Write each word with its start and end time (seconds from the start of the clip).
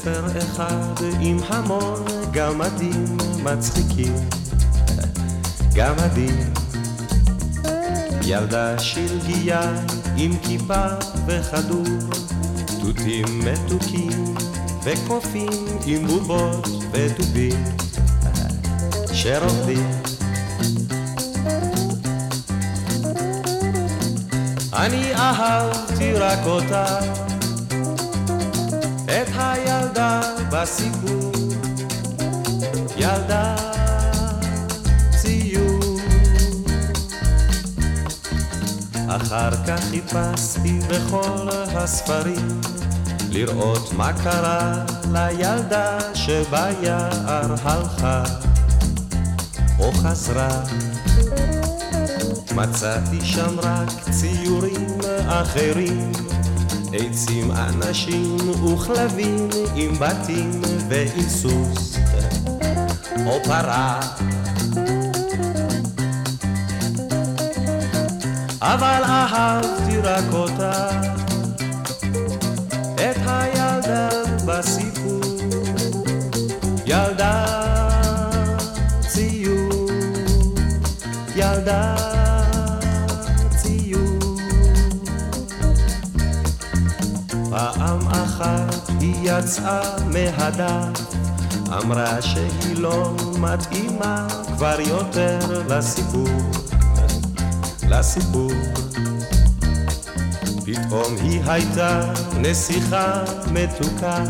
בספר 0.00 0.38
אחד 0.38 0.94
עם 1.20 1.38
המון 1.48 2.04
גמדים 2.30 3.04
מצחיקים. 3.44 4.14
גמדים. 5.74 6.52
ילדה 8.22 8.78
שלגיה 8.78 9.60
עם 10.16 10.32
כיפה 10.42 10.84
וכדור 11.26 11.84
תותים 12.80 13.24
מתוקים 13.38 14.34
וקופים 14.84 15.66
עם 15.86 16.06
בובות 16.06 16.68
ודובים 16.92 17.64
שרוקדים. 19.12 19.90
אני 24.72 25.14
אהבתי 25.14 26.12
רק 26.12 26.38
אותה 26.46 26.98
הילדה 30.00 30.20
בסיפור, 30.50 31.32
ילדה 32.96 33.56
ציור. 35.10 36.00
אחר 39.08 39.50
כך 39.66 39.80
חיפשתי 39.90 40.78
בכל 40.88 41.48
הספרים 41.50 42.60
לראות 43.30 43.92
מה 43.92 44.12
קרה 44.22 44.84
לילדה 45.12 45.98
שביער 46.14 47.10
הלכה 47.24 48.22
או 49.78 49.92
חזרה. 49.92 50.62
מצאתי 52.54 53.20
שם 53.24 53.60
רק 53.60 54.10
ציורים 54.10 54.98
אחרים 55.28 56.12
עצים, 56.92 57.50
אנשים 57.50 58.36
וכלבים 58.64 59.48
עם 59.74 59.94
בתים 59.98 60.62
ועם 60.88 61.28
סוס 61.28 61.96
או 63.26 63.38
פרה. 63.44 64.00
אבל 68.62 69.02
אהבתי 69.04 69.96
רק 70.02 70.24
אותה, 70.32 70.90
יצאה 89.44 89.80
מהדף, 90.06 91.00
אמרה 91.68 92.22
שהיא 92.22 92.76
לא 92.76 93.14
מתאימה 93.38 94.26
כבר 94.46 94.76
יותר 94.80 95.38
לסיפור, 95.68 96.28
לסיפור. 97.88 98.52
פתאום 100.64 101.16
היא 101.22 101.40
הייתה 101.46 102.12
נסיכה 102.40 103.22
מתוקה, 103.52 104.24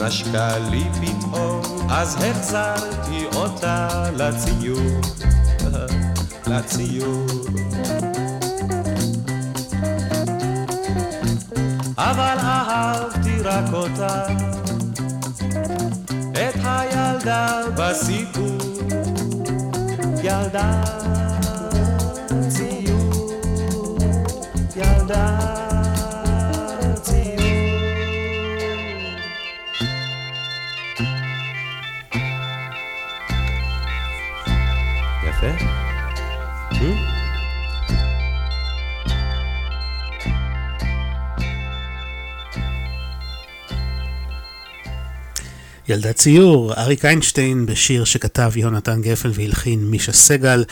נשקה 0.00 0.58
לי 0.58 0.84
פתאום, 1.00 1.62
אז 1.90 2.16
החזרתי 2.24 3.24
אותה 3.36 4.04
לציור, 4.14 5.00
לציור. 6.50 7.26
אבל 11.98 12.36
אהבתי 12.38 13.27
רק 13.48 13.72
אותה, 13.72 14.26
את 16.32 16.54
הילדה 16.64 17.60
בסיפור, 17.76 18.58
ילדה 20.22 20.82
ילדה 45.88 46.12
ציור, 46.12 46.74
אריק 46.74 47.04
איינשטיין 47.04 47.66
בשיר 47.66 48.04
שכתב 48.04 48.52
יונתן 48.56 49.02
גפן 49.02 49.30
והלחין 49.34 49.84
מישה 49.84 50.12
סגל. 50.12 50.64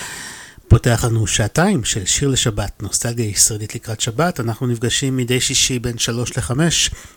פותח 0.68 1.04
לנו 1.04 1.26
שעתיים 1.26 1.84
של 1.84 2.04
שיר 2.04 2.28
לשבת, 2.28 2.82
נוסטלגיה 2.82 3.26
ישראלית 3.26 3.74
לקראת 3.74 4.00
שבת. 4.00 4.40
אנחנו 4.40 4.66
נפגשים 4.66 5.16
מדי 5.16 5.40
שישי 5.40 5.78
בין 5.78 5.98
3 5.98 6.38
ל-5, 6.38 6.52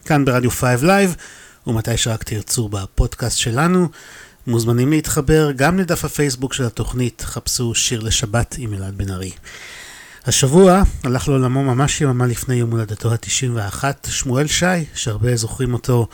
כאן 0.05 0.25
ברדיו 0.25 0.51
5 0.51 0.81
Live, 0.83 1.15
ומתי 1.67 1.97
שרק 1.97 2.23
תרצו 2.23 2.69
בפודקאסט 2.69 3.37
שלנו. 3.37 3.87
מוזמנים 4.47 4.91
להתחבר 4.91 5.51
גם 5.51 5.79
לדף 5.79 6.05
הפייסבוק 6.05 6.53
של 6.53 6.63
התוכנית, 6.63 7.23
חפשו 7.25 7.75
שיר 7.75 7.99
לשבת 7.99 8.55
עם 8.59 8.73
אלעד 8.73 8.97
בן 8.97 9.11
ארי. 9.11 9.31
השבוע 10.25 10.81
הלך 11.03 11.27
לעולמו 11.27 11.63
ממש 11.63 12.01
יממה 12.01 12.25
לפני 12.27 12.55
יום 12.55 12.71
הולדתו 12.71 13.11
ה-91, 13.11 13.83
שמואל 14.09 14.47
שי, 14.47 14.65
שהרבה 14.95 15.35
זוכרים 15.35 15.73
אותו 15.73 16.07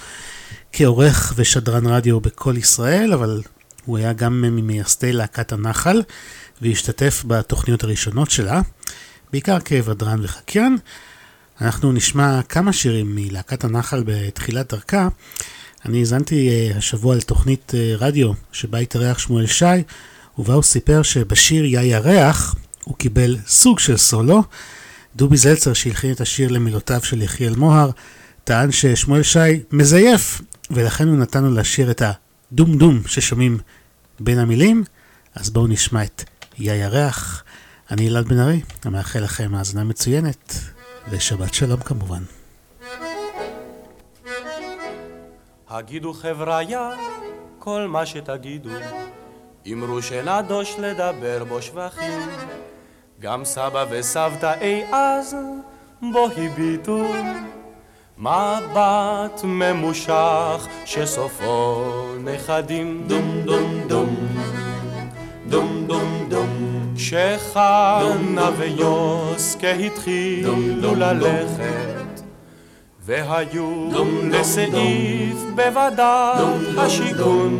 כעורך 0.77 1.33
ושדרן 1.35 1.87
רדיו 1.87 2.19
בכל 2.19 2.57
ישראל, 2.57 3.13
אבל 3.13 3.41
הוא 3.85 3.97
היה 3.97 4.13
גם 4.13 4.41
ממייסדי 4.41 5.13
להקת 5.13 5.51
הנחל, 5.51 6.01
והשתתף 6.61 7.23
בתוכניות 7.27 7.83
הראשונות 7.83 8.31
שלה, 8.31 8.61
בעיקר 9.31 9.59
כבדרן 9.59 10.19
וחקיין. 10.23 10.77
אנחנו 11.61 11.91
נשמע 11.91 12.41
כמה 12.41 12.73
שירים 12.73 13.15
מלהקת 13.15 13.63
הנחל 13.63 14.03
בתחילת 14.05 14.73
דרכה. 14.73 15.07
אני 15.85 15.99
האזנתי 15.99 16.49
uh, 16.73 16.77
השבוע 16.77 17.15
לתוכנית 17.15 17.71
uh, 17.71 18.03
רדיו 18.03 18.31
שבה 18.51 18.77
התארח 18.77 19.19
שמואל 19.19 19.47
שי, 19.47 19.65
ובה 20.37 20.53
הוא 20.53 20.63
סיפר 20.63 21.01
שבשיר 21.03 21.65
יא 21.65 21.79
ירח 21.79 22.55
הוא 22.83 22.95
קיבל 22.97 23.37
סוג 23.47 23.79
של 23.79 23.97
סולו. 23.97 24.43
דובי 25.15 25.37
זלצר 25.37 25.73
שהלחין 25.73 26.11
את 26.11 26.21
השיר 26.21 26.51
למילותיו 26.51 26.99
של 27.03 27.21
יחיאל 27.21 27.55
מוהר, 27.55 27.89
טען 28.43 28.71
ששמואל 28.71 29.23
שי 29.23 29.59
מזייף 29.71 30.41
ולכן 30.71 31.07
הוא 31.07 31.17
נתן 31.17 31.43
לו 31.43 31.53
לשיר 31.53 31.91
את 31.91 32.01
הדום 32.01 32.77
דום 32.77 33.01
ששומעים 33.07 33.57
בין 34.19 34.39
המילים, 34.39 34.83
אז 35.35 35.49
בואו 35.49 35.67
נשמע 35.67 36.03
את 36.03 36.23
יא 36.57 36.73
ירח. 36.73 37.43
אני 37.91 38.07
אלעד 38.07 38.27
בן 38.27 38.39
ארי, 38.39 38.61
המאחל 38.83 39.19
לכם 39.19 39.55
האזנה 39.55 39.83
מצוינת, 39.83 40.53
ושבת 41.09 41.53
שלום 41.53 41.79
כמובן. 41.79 42.23
הגידו 45.69 46.13
חבריה 46.13 46.89
כל 47.59 47.87
מה 47.87 48.05
שתגידו, 48.05 48.69
אמרו 49.71 50.01
שנדוש 50.01 50.75
לדבר 50.79 51.43
בו 51.43 51.61
שבחים, 51.61 52.29
גם 53.19 53.45
סבא 53.45 53.85
וסבתא 53.89 54.53
אי 54.61 54.83
אז 54.93 55.35
בו 56.01 56.27
הביטו 56.37 57.13
מבט 58.17 59.41
ממושך 59.43 60.67
שסופו 60.85 61.83
נכדים. 62.23 63.03
דום 63.07 63.41
דום 63.45 63.81
דום. 63.87 64.15
דום 65.49 65.83
דום 65.87 66.25
דום. 66.29 66.47
כשחנה 66.95 68.49
ויוסקה 68.57 69.71
התחילו 69.71 70.95
ללכת 70.95 72.21
והיו 73.01 73.89
לסעיף 74.31 75.37
בוודאי 75.55 76.43
השיכון. 76.77 77.59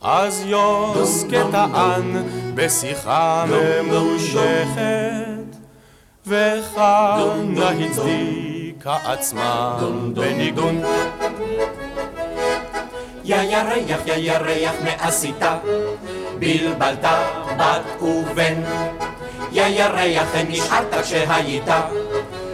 אז 0.00 0.44
יוסקה 0.46 1.44
טען 1.50 2.22
בשיחה 2.54 3.44
ממושכת 3.48 4.80
וחנה 6.26 7.70
הצדיקה 8.84 9.12
עצמה 9.12 9.78
בניגון 10.14 10.82
יא 13.24 13.36
ירח, 13.36 14.00
יא 14.06 14.14
ירח, 14.14 14.74
מה 14.84 14.90
עשית? 14.98 15.42
בלבלת 16.38 17.04
בת 17.58 18.02
ובן. 18.02 18.62
יא 19.52 19.66
ירח, 19.66 20.28
נשארת 20.48 20.94
כשהיית 21.02 21.68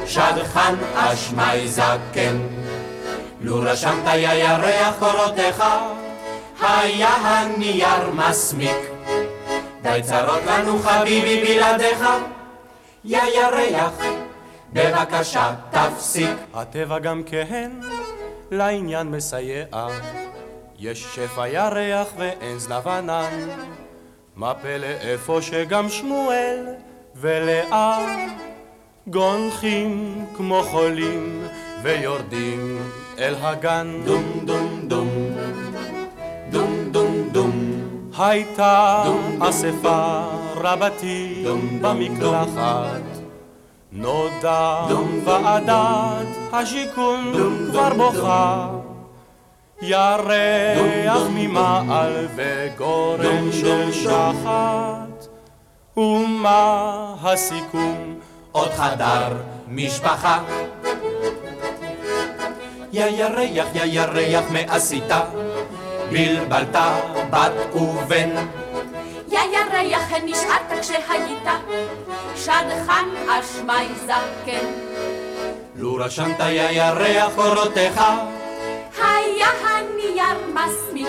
שדכן 0.06 0.74
אשמי 0.94 1.68
זקן. 1.68 2.38
לו 3.40 3.60
רשמת 3.60 4.06
יא 4.14 4.32
ירח 4.32 4.94
קורותיך, 4.98 5.64
היה 6.60 7.08
הנייר 7.08 8.10
מסמיק. 8.12 8.76
די 9.82 10.00
צרות 10.02 10.40
לנו 10.46 10.78
חביבי 10.78 11.44
בלעדיך, 11.44 12.04
יא 13.04 13.20
ירח, 13.34 13.92
בבקשה 14.76 15.54
תפסיק. 15.70 16.36
הטבע 16.54 16.98
גם 16.98 17.22
כן 17.22 17.70
לעניין 18.50 19.06
מסייע. 19.10 19.88
יש 20.78 21.06
שפע 21.14 21.48
ירח 21.48 22.08
ואין 22.16 22.58
זנב 22.58 22.88
ענן. 22.88 23.48
מה 24.36 24.54
פלא 24.54 24.86
איפה 24.86 25.38
שגם 25.42 25.88
שמואל 25.88 26.66
ולאה 27.16 28.16
גונחים 29.06 30.24
כמו 30.36 30.62
חולים 30.62 31.46
ויורדים 31.82 32.78
אל 33.18 33.34
הגן. 33.40 34.00
דום 34.04 34.40
דום 34.44 34.80
דום 34.88 35.08
דום 36.50 36.90
דום 36.90 37.28
דום 37.32 37.52
הייתה 38.18 39.04
אספה 39.40 40.22
רבתי 40.56 41.44
במקלחת 41.80 43.15
נודע 43.96 44.86
ועדת 45.24 46.26
השיכון 46.52 47.32
כבר 47.70 47.94
בוכה. 47.94 48.68
ירח 49.82 51.22
ממעל 51.30 52.26
וגורן 52.36 53.52
של 53.52 53.92
שחת. 53.92 55.26
ומה 55.96 57.14
הסיכום? 57.22 58.18
עוד 58.52 58.70
חדר 58.70 59.36
משפחה. 59.68 60.38
יא 62.92 63.04
ירח, 63.06 63.66
יא 63.74 63.84
ירח, 63.84 64.44
מה 64.50 64.58
עשית? 64.68 65.12
בלבלת 66.10 66.76
בת 67.30 67.74
ובן. 67.74 68.30
יא 69.36 69.58
ירח, 69.58 70.12
נשארת 70.24 70.80
כשהיית 70.80 71.48
שדכן 72.36 73.28
אשמי 73.28 73.88
זקן. 74.04 74.66
לו 75.76 75.94
רשמת 75.94 76.40
יא 76.40 76.70
ירח 76.70 77.32
קורותיך, 77.34 78.00
היה 79.02 79.48
הנייר 79.48 80.54
מסמיק. 80.54 81.08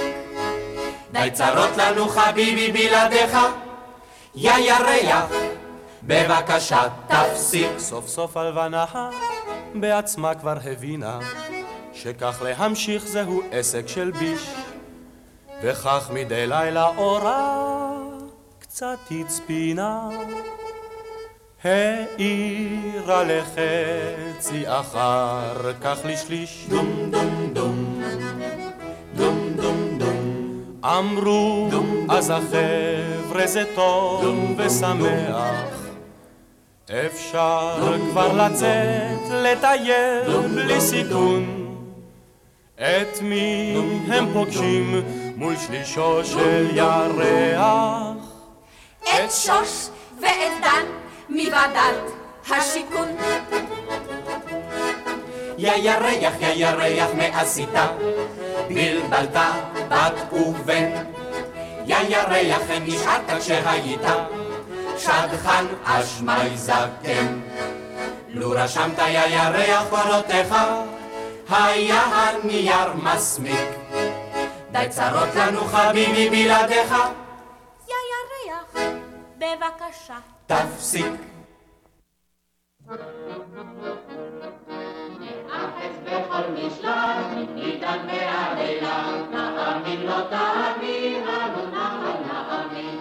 די 1.11 1.29
צרות 1.33 1.77
לנו 1.77 2.09
חביבי 2.09 2.71
בלעדיך, 2.71 3.37
יא 4.35 4.51
ירח, 4.57 5.31
בבקשה 6.03 6.81
תפסיק. 7.07 7.71
סוף 7.77 8.07
סוף 8.07 8.37
הלבנה 8.37 8.85
בעצמה 9.75 10.35
כבר 10.35 10.57
הבינה 10.71 11.19
שכך 11.93 12.41
להמשיך 12.41 13.07
זהו 13.07 13.41
עסק 13.51 13.87
של 13.87 14.11
ביש 14.11 14.49
וכך 15.61 16.09
מדי 16.13 16.47
לילה 16.47 16.87
אורה 16.97 17.96
קצת 18.77 19.11
הצפינה. 19.11 20.09
העירה 21.63 23.23
לחצי 23.23 24.63
אחר 24.67 25.73
כך 25.81 25.97
לשליש. 26.05 26.67
דום 26.69 27.11
דום 27.11 27.49
דום. 27.53 28.01
דום 29.15 29.49
דום 29.55 29.97
דום. 29.99 30.61
אמרו 30.83 31.69
אז 32.09 32.29
החבר'ה 32.29 33.47
זה 33.47 33.63
טוב 33.75 34.25
ושמח. 34.57 35.87
אפשר 36.85 37.97
כבר 38.11 38.47
לצאת 38.47 39.29
לטייל 39.31 40.47
בלי 40.55 40.81
סיכון. 40.81 41.75
את 42.75 43.21
מי 43.21 43.75
הם 44.07 44.33
פוגשים 44.33 45.01
מול 45.35 45.55
שלישו 45.55 46.25
של 46.25 46.67
ירח? 46.73 48.06
את 49.25 49.31
שוש 49.31 49.87
ואת 50.21 50.51
דן 50.61 50.85
מוועדת 51.29 52.11
השיכון. 52.49 53.07
יא 55.57 55.71
ירח, 55.75 56.33
יא 56.39 56.47
ירח, 56.55 57.09
מה 57.13 57.41
עשית? 57.41 57.69
בלבלת 58.67 59.37
בת 59.89 60.33
ובן. 60.33 60.89
יא 61.85 61.97
ירח, 62.09 62.61
נשארת 62.81 63.39
כשהיית 63.39 64.01
שדכן 64.97 65.65
אשמי 65.83 66.57
זקן. 66.57 67.39
לו 68.29 68.49
רשמת 68.49 68.99
יא 68.99 69.25
ירח 69.25 69.83
קורותיך, 69.89 70.55
היה 71.49 72.01
הנייר 72.01 72.93
מסמיק. 73.03 73.69
די 74.71 74.85
צרות 74.89 75.35
לנו 75.35 75.61
חביבי 75.61 76.29
בלעדיך, 76.29 76.95
בבקשה. 79.37 80.17
תפסיק. 80.45 81.05
בכל 86.05 86.51
משלט, 86.53 87.49
ניתן 87.55 88.07
בהלילה, 88.07 88.97
נאמין 89.31 90.01
לא 90.01 90.21
תאמין, 90.29 91.27
אנו 91.27 91.71
נאמין. 91.71 92.97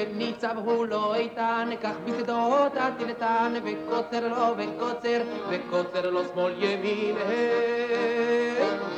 וניצב 0.00 0.54
הוא 0.64 0.86
לא 0.86 1.14
איתן, 1.14 1.70
כך 1.82 1.92
בשדות 2.04 2.72
הטילטן, 2.76 3.54
וקוצר 3.64 4.28
לו 4.28 4.54
וקוצר, 4.56 5.20
וקוצר 5.50 6.10
לו 6.10 6.20
שמאל 6.24 6.52
ימין. 6.64 7.16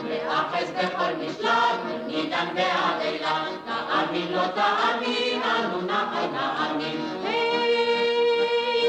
לאחז 0.09 0.71
בכל 0.71 1.13
משלט, 1.21 1.79
ניתן 2.07 2.47
בהלילה, 2.55 3.45
נאמין 3.67 4.33
לא 4.33 4.47
תאמין, 4.47 5.43
אנו 5.43 5.81
נחל 5.87 6.27
נאמין. 6.33 7.01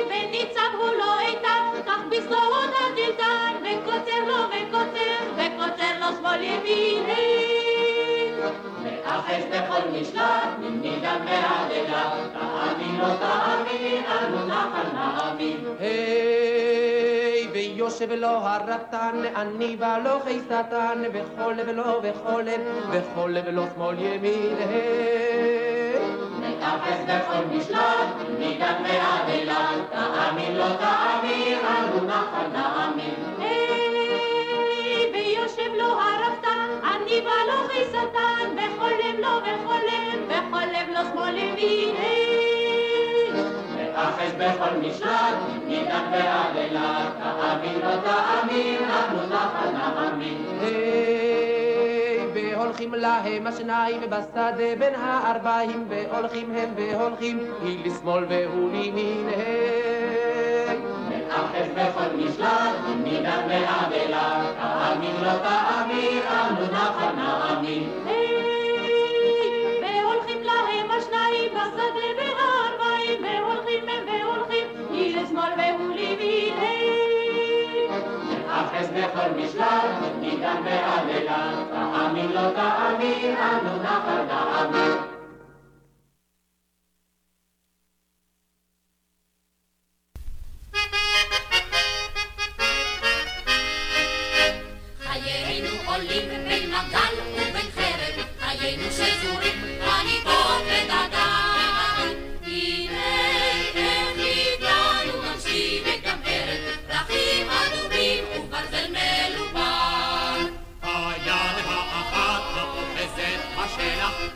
וניצב 0.10 0.72
הוא 0.80 0.90
לא 0.90 1.20
איתן, 1.20 1.66
כך 1.88 2.00
בשדות 2.10 2.74
הטילטן, 2.92 3.54
וקוצר 3.62 4.20
לו 4.28 4.36
וקוצר, 4.50 5.20
וקוצר 5.36 6.00
לו 6.00 6.18
שמאל 6.18 6.44
ימין. 6.44 7.04
לאחז 9.14 9.44
בכל 9.52 9.90
משלט, 10.00 10.50
ניתן 10.82 11.20
בהלילה, 11.26 12.12
תאמין 12.34 13.00
לא 13.00 13.08
תאמין, 13.16 14.04
אנו 14.06 14.48
נחל 14.48 14.88
נאמין. 14.94 15.58
היי, 15.80 17.48
ויושב 17.52 18.12
לו 18.12 18.28
הרפתן, 18.28 19.22
אני 19.36 19.78
ולוחי 19.80 20.40
שטן, 20.46 21.04
וכל 21.14 21.54
לב 21.58 21.70
לו 21.70 22.02
וכל 22.04 22.42
לב, 22.46 22.62
וכל 22.92 23.30
לב 23.34 23.48
לו 23.48 23.64
שמאל 23.76 24.00
ימין, 24.00 24.56
היי. 24.70 25.94
לאחז 26.62 27.00
בכל 27.08 27.46
משלט, 27.58 28.08
ניתן 28.40 28.84
בהלילה, 28.84 29.70
תאמין 29.90 30.56
לא 30.56 30.68
תאמין, 30.80 31.60
אנו 31.60 32.06
נחל 32.06 32.48
נאמין. 32.54 33.16
היי, 33.40 35.12
ויושב 35.14 35.74
לו 35.78 35.86
הרפתן, 35.86 36.23
ולוחי 37.26 37.84
שטן, 37.90 38.56
בכל 38.56 38.90
לב 38.90 39.20
לו 39.20 39.34
בכל 40.28 40.66
לב 40.66 40.90
לו 40.94 41.00
שמאל 41.14 41.38
ימין. 41.38 41.96
לאחז 43.94 44.32
בכל 44.38 44.78
משלט, 44.88 45.36
ניתן 45.68 46.04
בהלילה, 46.12 47.10
תאמין 47.20 47.80
לא 47.80 47.96
תאמין, 47.96 48.82
אנו 48.84 49.28
נחל 49.28 49.70
נאמין. 49.70 50.46
והולכים 52.34 52.94
להם 52.94 53.48
השניים 53.48 54.02
בשדה 54.02 54.52
בין 54.80 54.94
הארבעים, 54.96 55.86
והולכים 55.90 56.52
הם 56.56 56.70
והולכים, 56.76 57.40
היא 57.64 57.86
לשמאל 57.86 58.26
והוא 58.30 58.72
לימין, 58.72 59.30
אחז 61.36 61.68
בכל 61.76 62.16
משלט, 62.18 62.76
מדן 63.04 63.42
ועד 63.50 63.92
אילת, 63.92 64.56
תאמין 64.58 65.16
לא 65.24 65.32
תאמין, 65.44 66.22
אנו 66.28 66.66
נחל 66.72 67.12
נאמין. 67.16 67.90
והולכים 69.82 70.44
להם 70.44 70.92
השניים 70.92 71.52
בשדה 71.52 71.84
בהר 72.18 72.72
מים, 72.80 73.24
והולכים 73.24 73.84
הם 73.90 74.04
והולכים, 74.08 74.66
היא 74.92 75.18
לשמאל 75.18 75.52
והוא 75.58 75.94
לימין. 75.96 76.54
אחז 78.50 78.90
בכל 78.90 79.30
משלט, 79.38 79.84
מדן 80.22 80.62
ועד 80.66 81.08
אילת, 81.10 81.68
תאמין 81.72 82.32
לא 82.32 82.50
תאמין, 82.56 83.36
אנו 83.38 83.84
נחל 83.84 84.24
נאמין. 84.28 85.13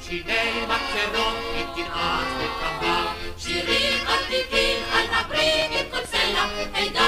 שיני 0.07 0.61
מקצרות, 0.61 1.35
היא 1.53 1.65
תנעץ 1.75 2.27
ותקבע. 2.39 3.13
שירים 3.37 4.07
עתיקים 4.07 4.83
על 4.91 5.05
הברית 5.11 5.71
עם 5.71 5.85
כל 5.91 6.05
סלע, 6.05 6.45
עידן 6.73 7.06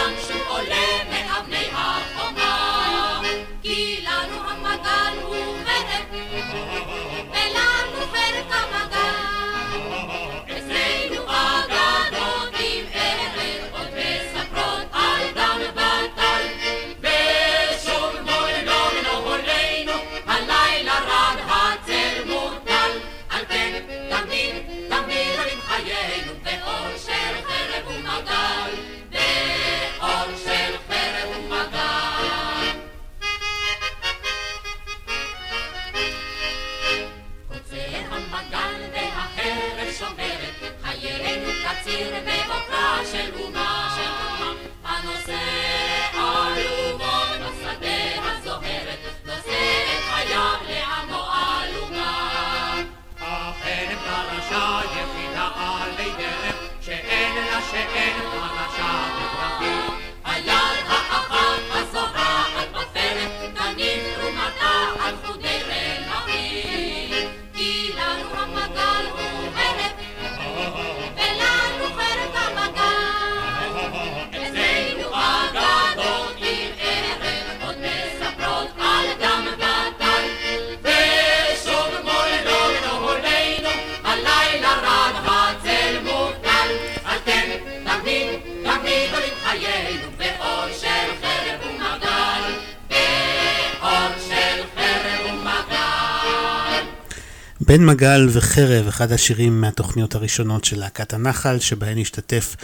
מגל 97.89 98.27
וחרב, 98.31 98.87
אחד 98.87 99.11
השירים 99.11 99.61
מהתוכניות 99.61 100.15
הראשונות 100.15 100.65
של 100.65 100.79
להקת 100.79 101.13
הנחל, 101.13 101.59
שבהן 101.59 101.97
השתתף 101.97 102.55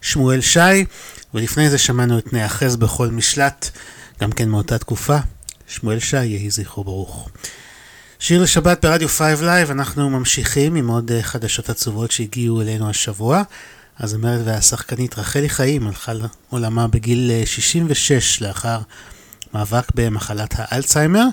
שמואל 0.00 0.40
שי, 0.40 0.84
ולפני 1.34 1.70
זה 1.70 1.78
שמענו 1.78 2.18
את 2.18 2.32
נאחז 2.32 2.76
בכל 2.76 3.08
משלט, 3.08 3.70
גם 4.20 4.32
כן 4.32 4.48
מאותה 4.48 4.78
תקופה. 4.78 5.16
שמואל 5.68 5.98
שי, 5.98 6.24
יהי 6.24 6.50
זכרו 6.50 6.84
ברוך. 6.84 7.28
שיר 8.18 8.42
לשבת 8.42 8.84
ברדיו 8.84 9.08
5 9.08 9.40
Live, 9.40 9.70
אנחנו 9.70 10.10
ממשיכים 10.10 10.74
עם 10.74 10.88
עוד 10.88 11.12
אה, 11.12 11.22
חדשות 11.22 11.70
עצובות 11.70 12.10
שהגיעו 12.10 12.60
אלינו 12.60 12.90
השבוע. 12.90 13.42
הזמרת 13.98 14.40
והשחקנית 14.44 15.18
רחלי 15.18 15.48
חיים 15.48 15.86
הלכה 15.86 16.12
לעולמה 16.52 16.88
בגיל 16.88 17.30
אה, 17.30 17.42
66 17.46 18.42
לאחר 18.42 18.78
מאבק 19.54 19.84
במחלת 19.94 20.54
האלצהיימר. 20.58 21.26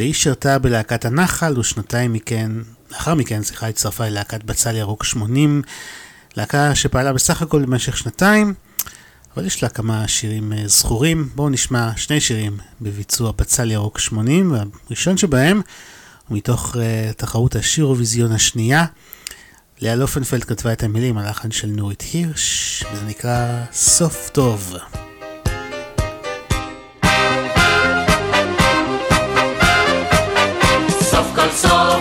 והיא 0.00 0.14
שירתה 0.14 0.58
בלהקת 0.58 1.04
הנחל, 1.04 1.58
ושנתיים 1.58 2.12
מכן, 2.12 2.52
לאחר 2.90 3.14
מכן, 3.14 3.42
סליחה, 3.42 3.68
הצטרפה 3.68 4.08
ללהקת 4.08 4.44
בצל 4.44 4.76
ירוק 4.76 5.04
80, 5.04 5.62
להקה 6.36 6.74
שפעלה 6.74 7.12
בסך 7.12 7.42
הכל 7.42 7.64
במשך 7.64 7.96
שנתיים, 7.96 8.54
אבל 9.34 9.46
יש 9.46 9.62
לה 9.62 9.68
כמה 9.68 10.08
שירים 10.08 10.52
אה, 10.52 10.62
זכורים. 10.66 11.28
בואו 11.34 11.48
נשמע 11.48 11.90
שני 11.96 12.20
שירים 12.20 12.58
בביצוע 12.80 13.32
בצל 13.32 13.70
ירוק 13.70 13.98
80, 13.98 14.52
והראשון 14.52 15.16
שבהם 15.16 15.60
הוא 16.28 16.36
מתוך 16.36 16.74
uh, 16.74 17.12
תחרות 17.16 17.56
השיר 17.56 17.84
אירוויזיון 17.84 18.32
השנייה. 18.32 18.84
לאה 19.80 19.94
לופנפלד 19.94 20.44
כתבה 20.44 20.72
את 20.72 20.82
המילים, 20.82 21.18
הלחן 21.18 21.50
של 21.50 21.68
נורית 21.68 22.04
הירש, 22.12 22.84
וזה 22.92 23.04
נקרא 23.04 23.64
סוף 23.72 24.30
טוב. 24.32 24.74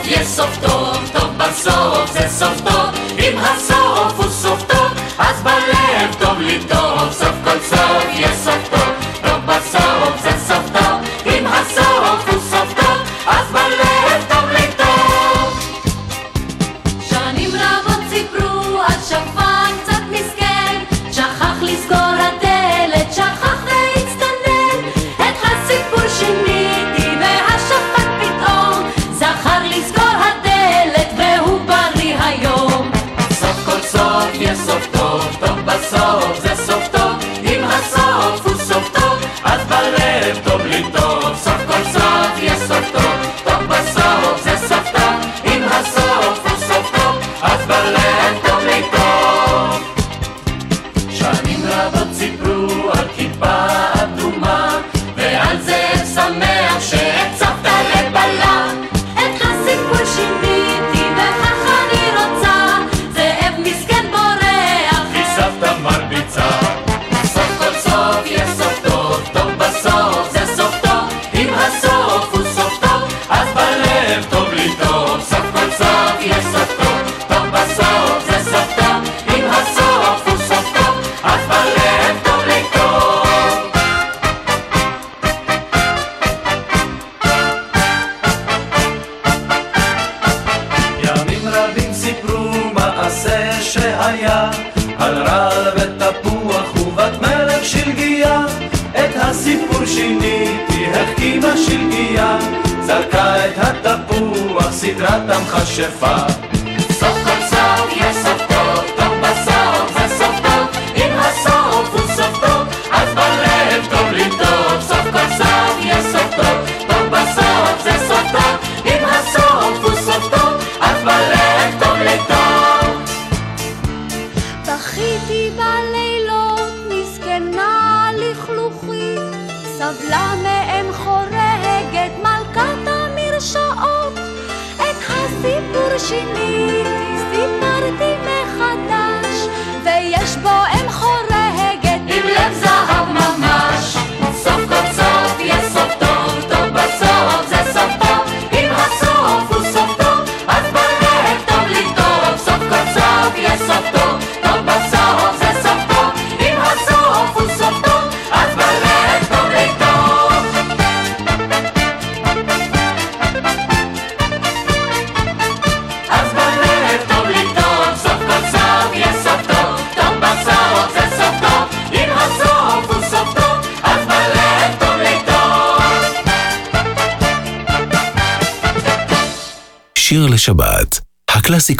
יש 0.09 0.27
סוף 0.27 0.57
טוב, 0.61 1.09
טוב 1.13 1.37
בסוף 1.37 2.11
זה 2.11 2.29
סוף 2.29 2.61
טוב, 2.61 3.15
אם 3.19 3.37
הסוף 3.37 4.13
הוא 4.17 4.29
סוף 4.29 4.63
טוב, 4.63 4.91
אז 5.17 5.43
בלב 5.43 6.15
טוב 6.19 6.39
לי 6.39 6.59
טוב, 6.67 6.88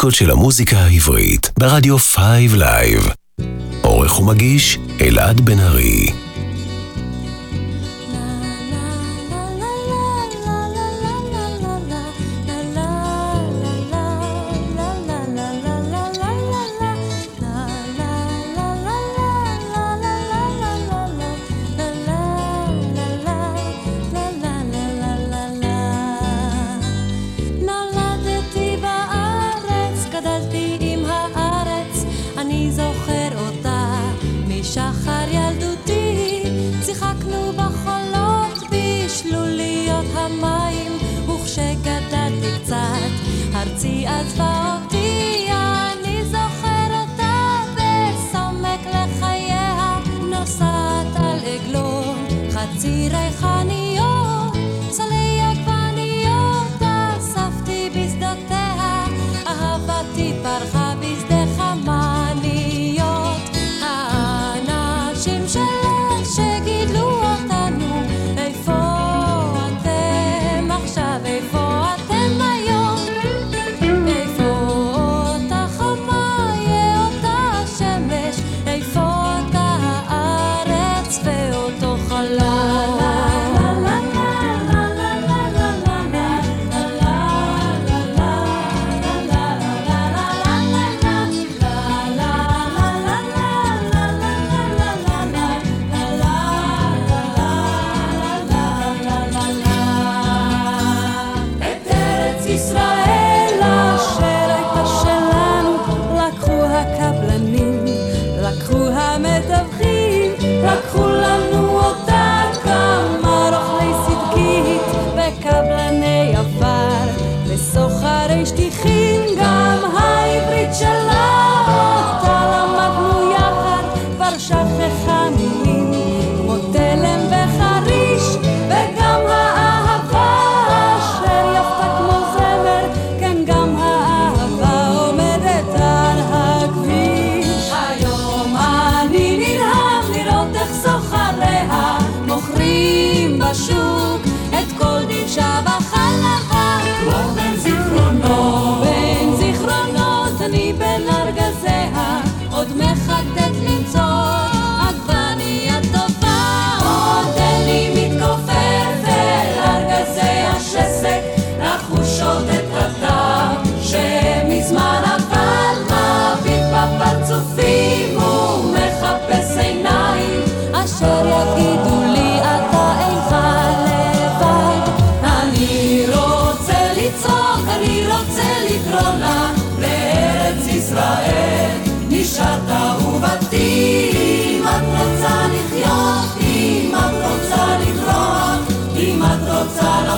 הקלאסיקות 0.09 0.15
של 0.15 0.31
המוזיקה 0.31 0.77
העברית 0.77 1.51
ברדיו 1.59 1.97
5 1.97 2.17
Live. 2.53 3.09
עורך 3.81 4.19
ומגיש 4.19 4.77
אלעד 5.01 5.41
בן 5.41 5.59
ארי 5.59 6.05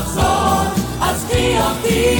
לחזור, 0.01 0.63
אז 1.01 1.25
קחי 1.29 1.57
אותי. 1.57 2.15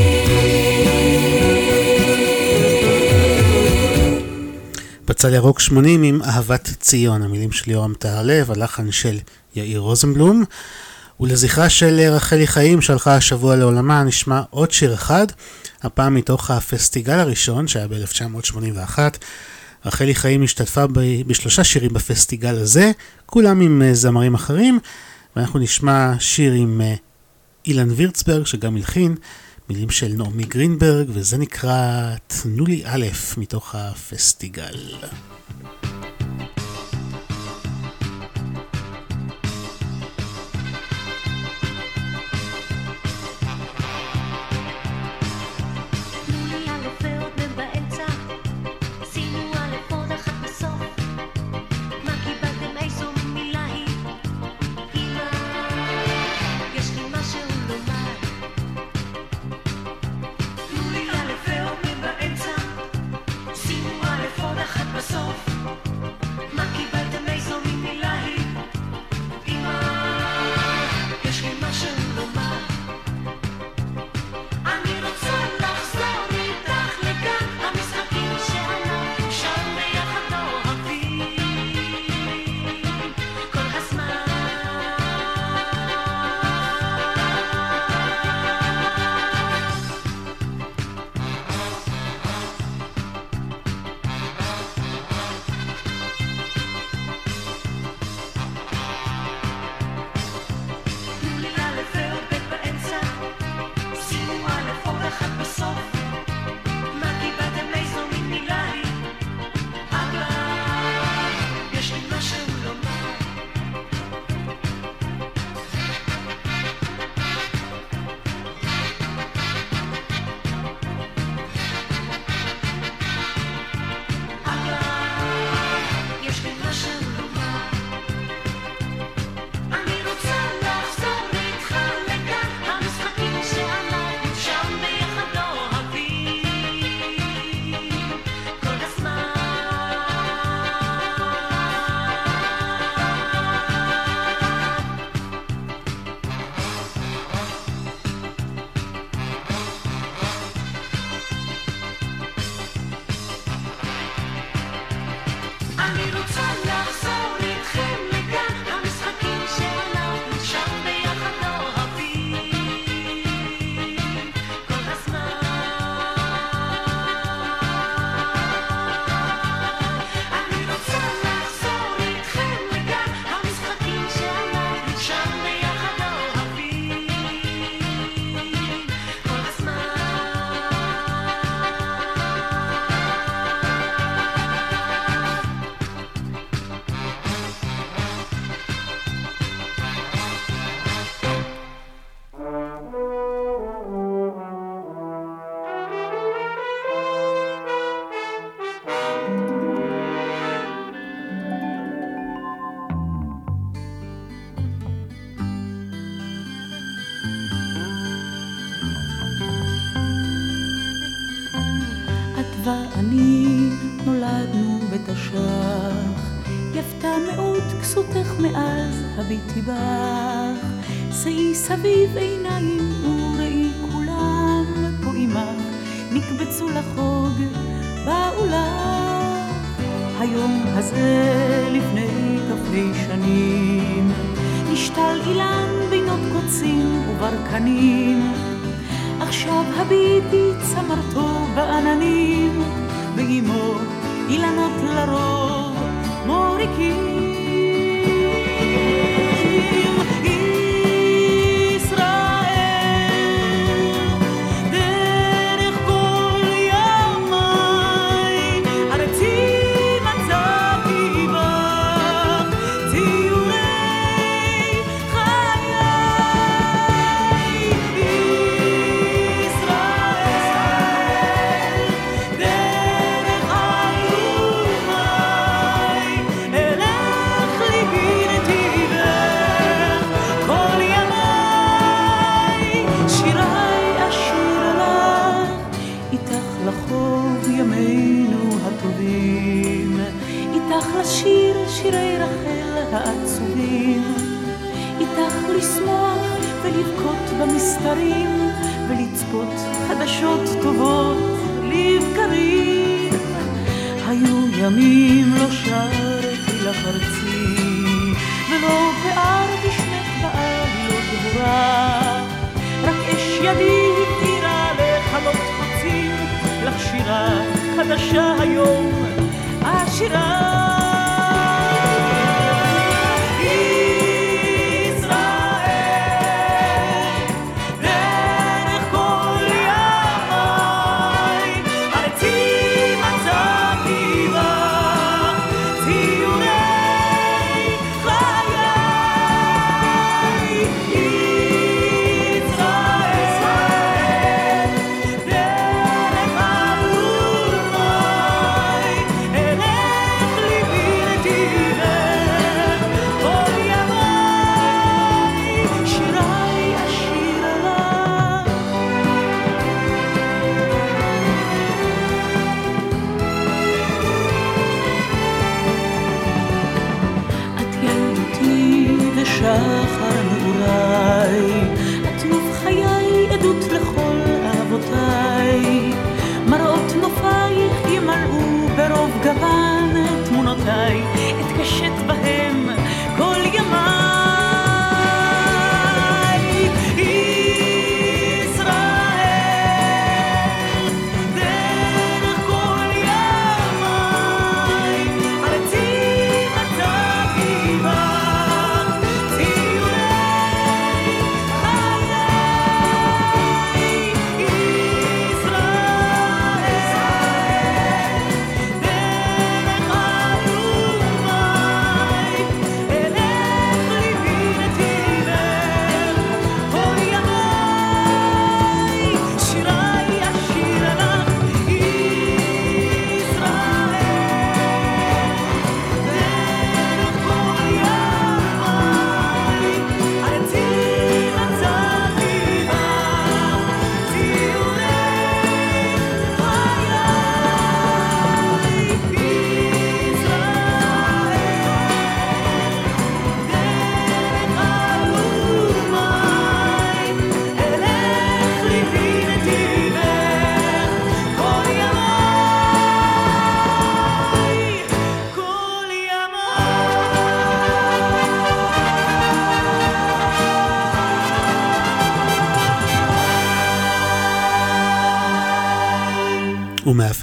בצד 5.07 5.29
ירוק 5.33 5.59
80 5.59 6.03
עם 6.03 6.21
אהבת 6.23 6.69
ציון, 6.79 7.21
המילים 7.21 7.51
של 7.51 7.71
יורם 7.71 7.93
טהרלב, 7.99 8.51
הלחן 8.51 8.91
של 8.91 9.17
יאיר 9.55 9.79
רוזנבלום. 9.79 10.43
ולזכרה 11.19 11.69
של 11.69 11.99
רחלי 11.99 12.47
חיים 12.47 12.81
שהלכה 12.81 13.15
השבוע 13.15 13.55
לעולמה 13.55 14.03
נשמע 14.03 14.41
עוד 14.49 14.71
שיר 14.71 14.93
אחד, 14.93 15.27
הפעם 15.81 16.15
מתוך 16.15 16.51
הפסטיגל 16.51 17.19
הראשון 17.19 17.67
שהיה 17.67 17.87
ב-1981. 17.87 18.99
רחלי 19.85 20.15
חיים 20.15 20.43
השתתפה 20.43 20.87
ב- 20.87 21.21
בשלושה 21.27 21.63
שירים 21.63 21.93
בפסטיגל 21.93 22.55
הזה, 22.57 22.91
כולם 23.25 23.61
עם 23.61 23.81
אה, 23.81 23.93
זמרים 23.93 24.33
אחרים, 24.33 24.79
ואנחנו 25.35 25.59
נשמע 25.59 26.13
שיר 26.19 26.53
עם 26.53 26.81
אה, 26.81 26.95
אילן 27.65 27.89
וירצברג, 27.91 28.45
שגם 28.45 28.75
הלחין, 28.75 29.15
מילים 29.69 29.89
של 29.89 30.13
נעמי 30.17 30.43
גרינברג, 30.43 31.07
וזה 31.09 31.37
נקרא 31.37 32.15
"תנו 32.27 32.65
לי 32.65 32.83
א'" 32.85 33.05
מתוך 33.37 33.75
הפסטיגל. 33.75 34.95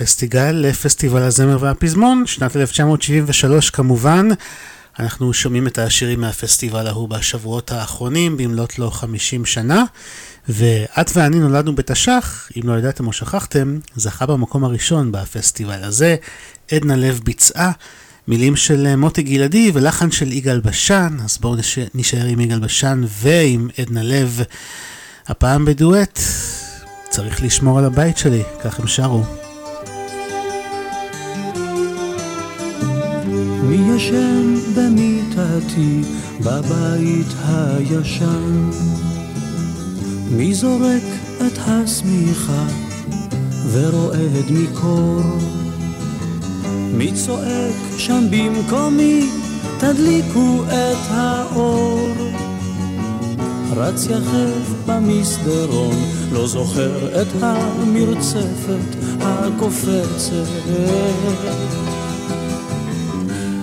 ומהפסטיגל 0.09 0.51
לפסטיבל 0.51 1.23
הזמר 1.23 1.57
והפזמון, 1.61 2.27
שנת 2.27 2.57
1973 2.57 3.71
כמובן. 3.71 4.29
אנחנו 4.99 5.33
שומעים 5.33 5.67
את 5.67 5.79
השירים 5.79 6.21
מהפסטיבל 6.21 6.87
ההוא 6.87 7.09
בשבועות 7.09 7.73
האחרונים, 7.73 8.37
במלאת 8.37 8.79
לו 8.79 8.91
50 8.91 9.45
שנה. 9.45 9.85
ואת 10.49 11.11
ואני 11.17 11.39
נולדנו 11.39 11.75
בתש"ח, 11.75 12.49
אם 12.57 12.69
לא 12.69 12.79
ידעתם 12.79 13.07
או 13.07 13.13
שכחתם, 13.13 13.79
זכה 13.97 14.27
במקום 14.27 14.65
הראשון 14.65 15.13
בפסטיבל 15.13 15.85
הזה. 15.85 16.17
עדנה 16.73 16.97
לב 16.97 17.21
ביצעה 17.25 17.73
מילים 18.29 18.57
של 18.57 18.97
מוטי 18.97 19.23
גלעדי 19.23 19.71
ולחן 19.75 20.11
של 20.11 20.33
יגאל 20.33 20.61
בשן, 20.61 21.17
אז 21.25 21.39
בואו 21.39 21.57
נשאר 21.95 22.25
עם 22.25 22.41
יגאל 22.41 22.61
בשן 22.61 23.01
ועם 23.09 23.69
עדנה 23.79 24.03
לב. 24.03 24.41
הפעם 25.27 25.65
בדואט, 25.65 26.21
צריך 27.09 27.43
לשמור 27.43 27.79
על 27.79 27.85
הבית 27.85 28.19
שלי, 28.19 28.43
כך 28.65 28.81
הם 28.81 28.87
שרו. 28.87 29.48
מי 33.69 33.97
ישן 33.97 34.55
במיטתי 34.75 36.01
בבית 36.41 37.27
הישן? 37.45 38.71
מי 40.31 40.55
זורק 40.55 41.03
את 41.37 41.59
השמיכה 41.67 42.67
ורועד 43.73 44.51
מקור? 44.51 45.21
מי 46.93 47.13
צועק 47.13 47.75
שם 47.97 48.25
במקומי 48.31 49.31
תדליקו 49.79 50.63
את 50.69 51.11
האור? 51.11 52.09
רץ 53.77 54.07
יחף 54.07 54.73
במסדרון, 54.87 55.97
לא 56.33 56.47
זוכר 56.47 57.23
את 57.23 57.29
המרצפת 57.43 58.97
הקופצת. 59.21 60.49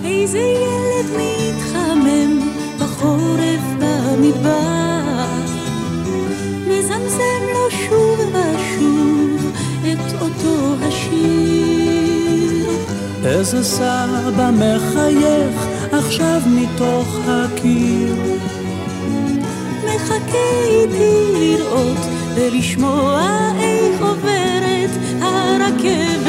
איזה 0.05 0.37
ילד 0.37 1.09
מתחמם 1.17 2.39
בחורף 2.79 3.61
במדבר, 3.79 5.01
מזמזם 6.67 7.41
לו 7.53 7.71
שוב 7.71 8.19
ושוב 8.19 9.51
את 9.81 10.21
אותו 10.21 10.75
השיר. 10.81 12.69
איזה 13.25 13.63
סבא 13.63 14.49
מחייך 14.53 15.67
עכשיו 15.91 16.41
מתוך 16.45 17.17
הקיר. 17.27 18.15
מחכה 19.85 20.63
איתי 20.65 21.33
לראות 21.33 21.97
ולשמוע 22.35 23.51
איך 23.59 24.01
עוברת 24.01 24.89
הרכבת. 25.21 26.24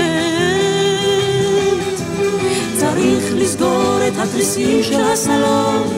לסגור 3.57 3.99
את 4.09 4.13
התריסים 4.19 4.83
של 4.83 5.01
הסלון. 5.13 5.89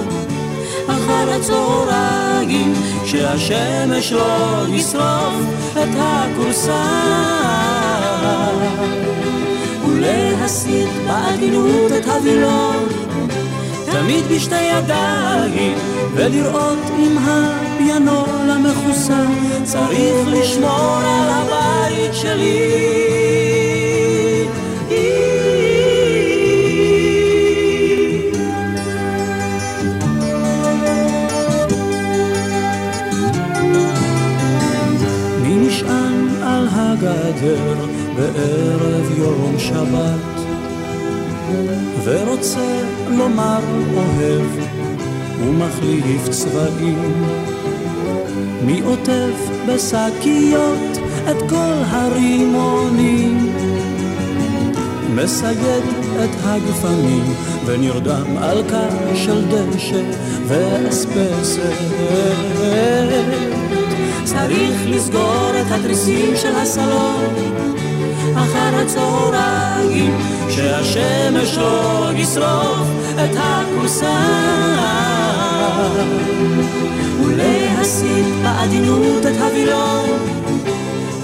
אחר 0.86 1.30
הצהריים 1.30 2.74
שהשמש 3.04 4.12
לא 4.12 4.64
ישרוף 4.68 5.34
את 5.72 5.88
הכורסה. 5.98 6.84
ולהסיט 9.86 10.88
בעדינות 11.06 11.92
את 11.98 12.06
הווילון. 12.06 12.86
תמיד 13.92 14.24
בשתי 14.30 14.62
ידיים 14.62 15.78
ולראות 16.14 16.78
אם 16.98 17.18
הפיאנול 17.18 18.50
המכוסה 18.50 19.24
צריך 19.64 20.28
לשמור 20.28 21.00
על 21.04 21.28
הבית 21.30 22.14
שלי 22.14 23.47
הגדר 37.08 37.86
בערב 38.16 39.18
יום 39.18 39.54
שבת. 39.58 40.38
ורוצה 42.04 42.80
לומר 43.08 43.60
אוהב 43.94 44.46
ומחליף 45.40 46.28
צבעים. 46.30 47.24
מי 48.62 48.80
עוטף 48.80 49.50
בשקיות 49.68 50.98
את 51.30 51.50
כל 51.50 51.82
הרימונים? 51.86 53.52
מסייד 55.14 55.84
את 56.24 56.30
הגפנים 56.42 57.34
ונרדם 57.66 58.38
על 58.38 58.62
קר 58.68 59.14
של 59.14 59.44
דשא 59.48 60.02
ואספסת 60.46 61.72
צריך 64.28 64.80
לסגור 64.86 65.50
את 65.60 65.66
התריסים 65.70 66.36
של 66.36 66.56
הסלון. 66.56 67.34
אחר 68.36 68.80
הצהריים 68.82 70.18
שהשמש 70.48 71.58
לא 71.58 72.10
ישרוף 72.14 72.88
את 73.14 73.36
הכורסה. 73.36 74.18
ולהסיט 77.24 78.26
בעדינות 78.42 79.26
את 79.26 79.36
הווילון. 79.40 80.08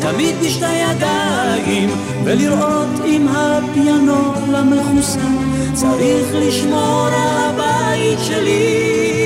תמיד 0.00 0.34
בשתי 0.42 0.74
ידיים 0.74 1.90
ולראות 2.24 3.04
אם 3.04 3.26
הפיאנול 3.28 4.54
המכוסה. 4.54 5.28
צריך 5.74 6.26
לשמור 6.34 7.06
על 7.06 7.14
הבית 7.14 8.18
שלי 8.22 9.23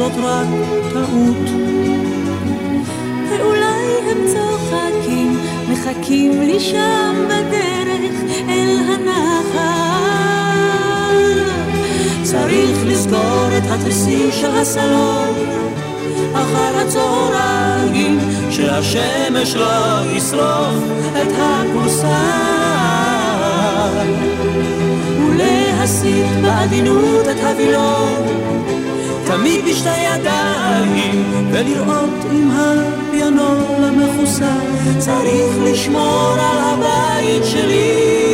רק 0.00 0.46
טעות. 0.92 1.50
ואולי 3.30 4.10
הם 4.10 4.18
צוחקים, 4.26 5.38
מחכים 5.68 6.42
לי 6.42 6.60
שם 6.60 7.14
בדרך 7.26 8.14
אל 8.48 8.78
הנחל. 8.88 9.54
צריך 12.22 12.78
לסגור 12.86 13.48
את 13.58 13.62
התריסים 13.70 14.32
של 14.32 14.56
הסלון 14.56 15.64
אחר 16.34 16.78
הצהריים, 16.78 18.18
שהשמש 18.50 19.54
לא 19.54 20.00
ישרוף 20.12 20.84
את 21.22 21.32
הכורסה. 21.38 22.24
ולהסיט 25.18 26.26
בעדינות 26.42 27.26
את 27.30 27.44
הווילון, 27.44 28.53
תמיד 29.36 29.64
בשתי 29.64 29.98
ידיים, 29.98 31.44
ולראות 31.52 32.24
אם 32.32 32.50
הפיאנול 32.50 33.84
המכוסה 33.84 34.56
צריך 34.98 35.52
לשמור 35.64 36.36
על 36.40 36.58
הבית 36.58 37.44
שלי. 37.44 38.33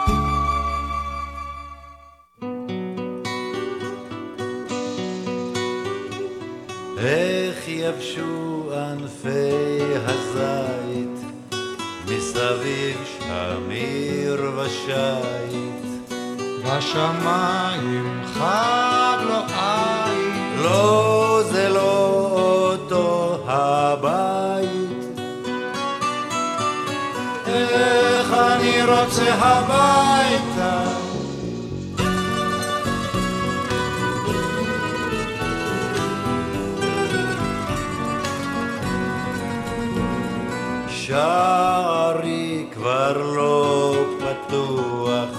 שערי 41.11 42.65
כבר 42.73 43.17
לא 43.35 43.95
פתוח, 44.19 45.29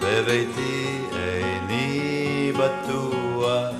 בביתי 0.00 0.98
איני 1.12 2.52
בטוח. 2.52 3.72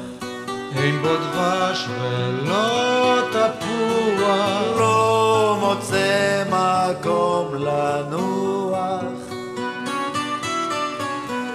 אין 0.76 1.02
בו 1.02 1.08
דבש 1.16 1.86
ולא 2.00 3.18
תפוח. 3.30 4.78
לא 4.78 5.56
מוצא 5.60 6.44
מקום 6.48 7.54
לנוח. 7.54 9.02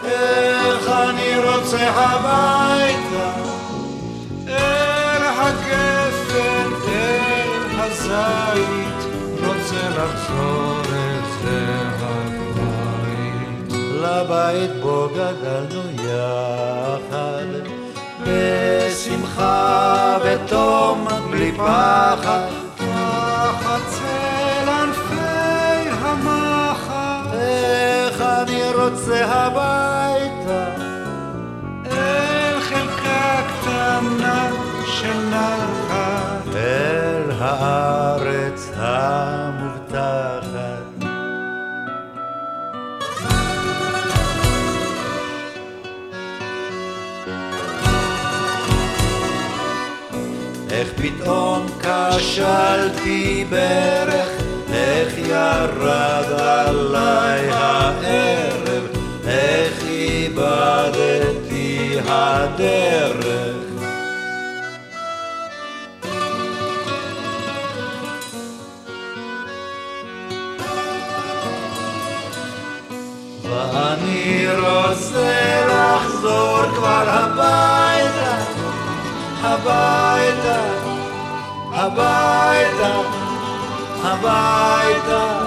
איך 0.04 0.90
אני 0.90 1.38
רוצה 1.38 1.90
הביתה, 1.90 3.27
אל 10.94 11.20
זה 11.42 11.76
הבית. 12.02 13.74
לבית 14.02 14.82
בו 14.82 15.08
גדלנו 15.16 15.82
יחד, 15.94 17.50
בשמחה 18.24 20.18
ותום 20.24 21.08
בלי 21.32 21.52
פחד. 21.52 22.48
תחת 22.76 23.82
צל 23.88 24.70
ענפי 24.70 25.90
המחר, 26.02 27.34
איך 27.34 28.22
אני 28.22 28.62
רוצה 28.74 29.26
הביתה, 29.26 30.66
אל 31.92 32.60
חלקה 32.62 33.42
קטנה 33.48 34.50
של 34.86 35.30
נחת. 35.30 36.56
אל 36.56 37.32
הארץ 37.40 37.97
כשלתי 52.18 53.46
ברך, 53.50 54.30
איך 54.74 55.14
ירד 55.18 56.32
עליי 56.40 57.50
הערב, 57.52 58.84
איך 59.28 59.84
איבדתי 59.84 61.20
הדרך. 62.08 63.56
ואני 73.44 74.48
רוצה 74.60 75.66
לחזור 75.68 76.62
כבר 76.76 77.04
הביתה, 77.08 78.38
הביתה, 79.42 80.87
הביתה, 81.80 83.02
הביתה. 84.04 85.44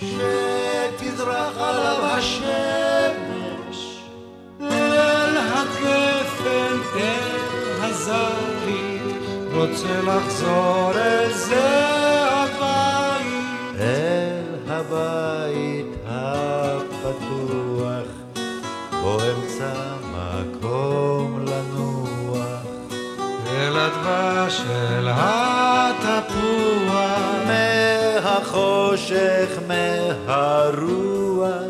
שתזרח 0.00 1.58
עליו 1.58 2.02
השמש 2.02 3.78
אל 4.60 5.36
הגפן, 5.36 6.76
אל 6.96 7.38
הזית, 7.80 9.16
רוצה 9.54 10.00
לחזור 10.02 10.92
אל 10.94 11.32
זה 11.32 11.88
הבית. 12.28 13.80
אל 13.80 14.42
הבית 14.68 15.77
הפתוח, 17.08 18.08
בו 19.02 19.18
אמצא 19.20 19.74
מקום 20.14 21.44
לנוח. 21.46 22.62
אל 23.46 23.76
הדבש, 23.76 24.62
אל 24.70 25.08
התפוח, 25.10 26.38
מהחושך, 28.24 29.50
מהרוח. 29.68 31.62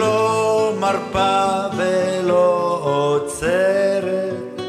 לא 0.00 0.74
מרפה 0.80 1.46
ולא 1.76 2.80
עוצרת. 2.82 4.60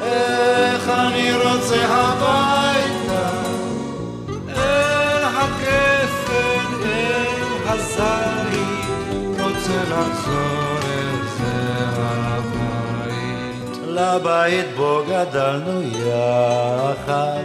איך 0.00 0.68
איך 0.88 0.98
אני 0.98 1.32
רוצה 1.34 1.84
הביתה, 1.88 3.28
אל 4.48 5.24
הגפן, 5.24 6.66
אל 6.84 7.68
הזית, 7.68 8.88
רוצה 9.38 9.82
לחזור 9.90 10.67
לבית 13.98 14.76
בו 14.76 15.02
גדלנו 15.08 15.82
יחד, 15.82 17.44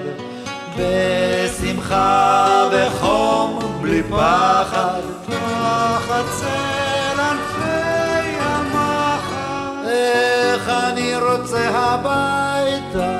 בשמחה 0.77 2.69
וחום 2.71 3.59
בלי 3.81 4.03
פחד. 4.03 5.01
תחת 5.25 6.25
צל 6.39 7.19
ענפי 7.19 8.37
המחר, 8.39 9.89
איך 9.89 10.69
אני 10.69 11.15
רוצה 11.15 11.69
הביתה, 11.73 13.19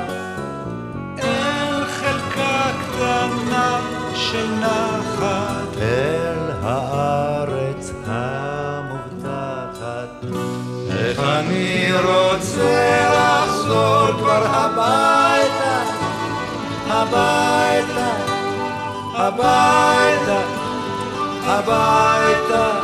אל 1.18 1.84
חלקה 1.84 2.70
קטנה 2.90 3.80
של 4.14 4.46
נחת. 4.60 5.54
אל 5.80 6.50
הארץ 6.62 7.92
המובטחת. 8.06 9.44
איך 10.90 11.20
אני 11.20 11.92
רוצה 11.92 12.23
הביתה, 19.24 20.40
הביתה. 21.46 22.83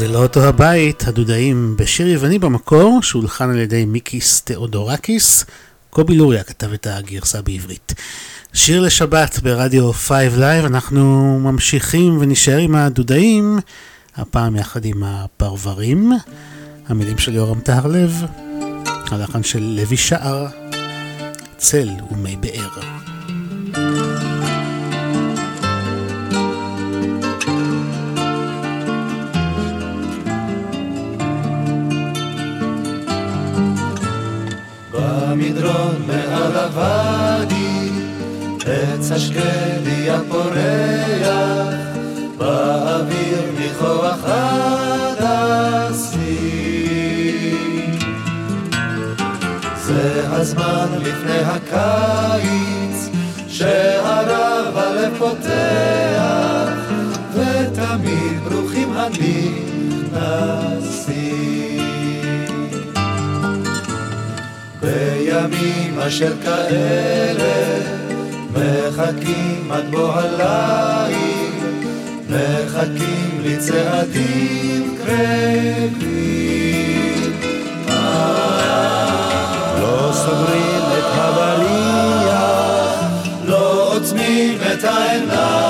זה 0.00 0.08
לא 0.08 0.22
אותו 0.22 0.44
הבית, 0.44 1.08
הדודאים 1.08 1.76
בשיר 1.78 2.08
יווני 2.08 2.38
במקור, 2.38 3.02
שהולחן 3.02 3.50
על 3.50 3.58
ידי 3.58 3.84
מיקיס 3.84 4.40
תאודורקיס. 4.40 5.44
קובי 5.90 6.14
לוריה 6.14 6.42
כתב 6.42 6.72
את 6.72 6.86
הגרסה 6.90 7.42
בעברית. 7.42 7.94
שיר 8.52 8.80
לשבת 8.80 9.38
ברדיו 9.42 9.92
5 9.92 10.32
Live, 10.36 10.64
אנחנו 10.64 11.38
ממשיכים 11.40 12.18
ונשאר 12.20 12.56
עם 12.56 12.74
הדודאים, 12.74 13.58
הפעם 14.16 14.56
יחד 14.56 14.84
עם 14.84 15.02
הפרברים. 15.04 16.12
המילים 16.88 17.18
של 17.18 17.34
יורם 17.34 17.60
טהרלב, 17.60 18.12
הלחן 19.10 19.42
של 19.42 19.62
לוי 19.62 19.96
שער, 19.96 20.46
צל 21.56 21.88
ומי 22.10 22.36
באר. 22.36 22.70
במדרון 35.60 36.02
מעל 36.06 36.56
הוואדי, 36.56 37.90
עץ 38.66 39.12
השקדי 39.12 40.10
הפורח, 40.10 41.74
באוויר 42.36 43.50
ניחוח 43.58 44.18
הדסים. 44.24 45.28
זה 49.76 50.22
הזמן 50.30 50.88
לפני 50.98 51.38
הקיץ, 51.38 53.08
שהרב 53.48 54.76
הלב 54.76 55.18
פותח, 55.18 56.72
ותמיד 57.34 58.40
ברוכים 58.48 58.92
הנכנסים. 58.92 59.60
בימים 65.48 65.98
אשר 65.98 66.32
כאלה 66.44 67.80
מחכים 68.52 69.70
עד 69.72 69.84
בוא 69.90 70.12
הליל, 70.12 71.50
מחכים 72.28 73.40
לצעדים 73.44 74.96
קרבים. 75.04 76.00
לא 79.80 80.10
סוגרים 80.12 80.84
את 80.98 81.04
הבליח, 81.12 82.40
לא 83.44 83.94
עוצמים 83.96 84.58
את 84.72 84.84
העיניים, 84.84 85.69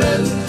ימצא 0.00 0.47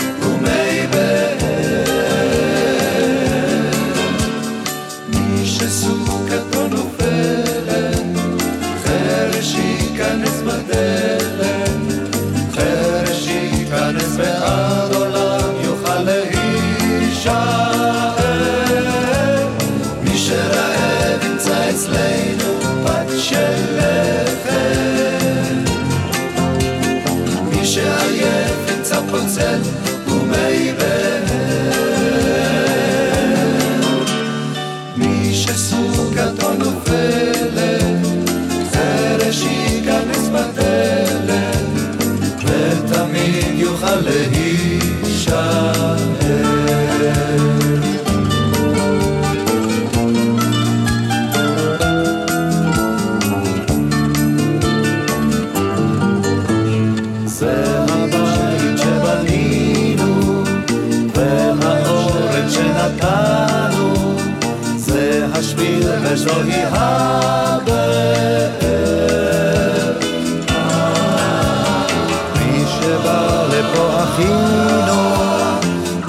לפה 74.20 74.60
אחינו, 74.86 75.60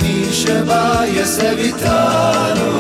מי 0.03 0.33
שבא 0.33 1.03
יסב 1.07 1.59
איתנו, 1.59 2.80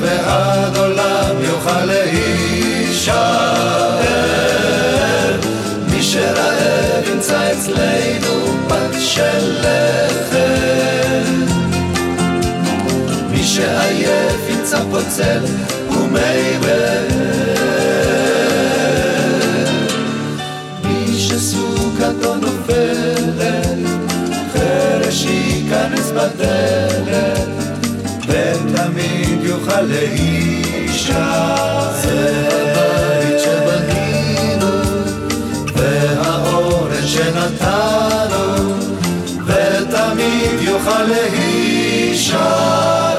מארץ 0.00 0.20
ועד 0.26 0.76
עולם 0.76 1.36
יוכל 1.40 1.84
להישאר. 1.84 3.20
מי 5.90 6.02
שרעב 6.02 7.08
ימצא 7.12 7.52
אצלנו 7.52 8.58
פת 8.68 9.00
של 9.00 9.58
לחם. 9.60 11.46
מי 13.30 13.44
שעייף 13.44 14.48
ימצא 14.48 14.78
פוצל 14.90 15.44
ומי 15.90 16.58
באר. 16.60 17.06
מי 20.84 21.18
שסוכתו 21.18 22.34
נופלת, 22.36 23.78
חרש 24.52 25.24
ייכנס 25.24 26.10
בדלת. 26.10 27.59
שנתנו, 37.10 38.74
ותמיד 39.46 40.60
יוכל 40.60 41.02
להישאר. 41.02 43.09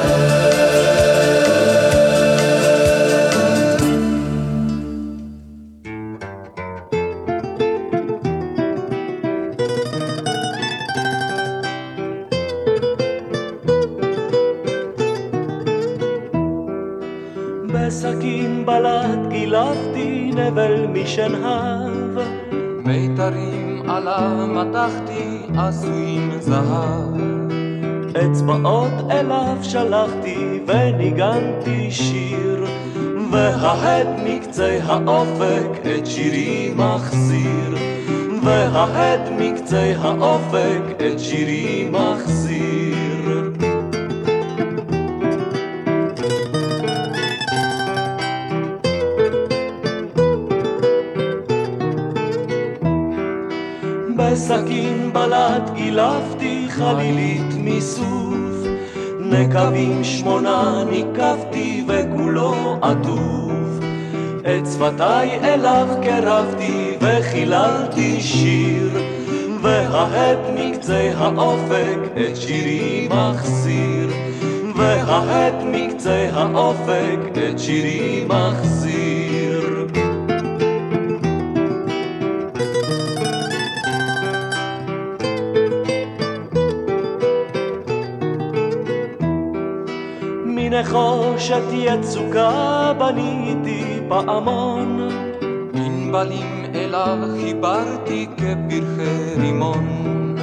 נבל 21.28 21.36
משנהב 21.36 22.28
מיתרים 22.86 23.89
עליו 23.89 24.47
מתחתי 24.47 25.41
עשויים 25.57 26.32
זהב. 26.39 27.22
אצבעות 28.26 29.11
אליו 29.11 29.57
שלחתי 29.61 30.59
וניגנתי 30.67 31.91
שיר 31.91 32.65
וההד 33.32 34.07
מקצה 34.26 34.80
האופק 34.84 35.80
את 35.82 36.05
שירי 36.07 36.74
מחזיר 36.76 37.76
וההד 38.43 39.30
מקצה 39.39 39.93
האופק 40.01 40.82
את 40.97 41.19
שירי 41.19 41.89
מחזיר 41.91 42.40
בלט 55.91 56.21
גילפתי 56.31 56.65
חלילית 56.69 57.53
מסוף 57.57 58.67
נקבים 59.19 60.03
שמונה 60.03 60.83
ניקבתי 60.89 61.83
וכולו 61.87 62.79
עטוף. 62.81 63.83
את 64.39 64.67
שפתיי 64.73 65.39
אליו 65.43 65.87
קרבתי 66.03 66.97
וחיללתי 67.01 68.21
שיר 68.21 68.89
וההד 69.61 70.37
מקצה 70.55 71.11
האופק 71.17 71.99
את 72.13 72.37
שירי 72.37 73.07
מחזיר 73.11 74.09
וההד 74.75 75.55
מקצה 75.63 76.29
האופק 76.33 77.19
את 77.33 77.59
שירי 77.59 78.25
מחזיר 78.27 78.80
מנחושת 91.72 91.99
יצוקה 91.99 92.93
בניתי 92.97 93.99
פעמון 94.09 95.09
ענבלים 95.74 96.65
אליו 96.76 97.17
חיברתי 97.41 98.28
כפרחי 98.38 99.41
רימון 99.41 100.36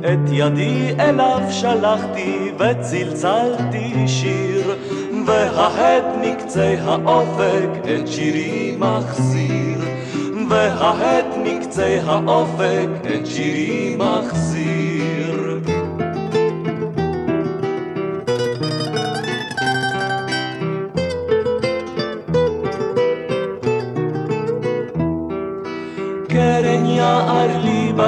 את 0.00 0.30
ידי 0.32 0.94
אליו 1.00 1.40
שלחתי 1.50 2.52
וצלצלתי 2.58 4.08
שיר 4.08 4.76
וההד 5.26 6.04
מקצה 6.20 6.74
האופק 6.84 7.68
את 7.82 8.08
שירי 8.08 8.76
מחזיר 8.78 9.78
וההד 10.48 11.26
מקצה 11.44 11.98
האופק 12.04 12.88
את 13.14 13.26
שירי 13.26 13.96
מחזיר 13.98 14.91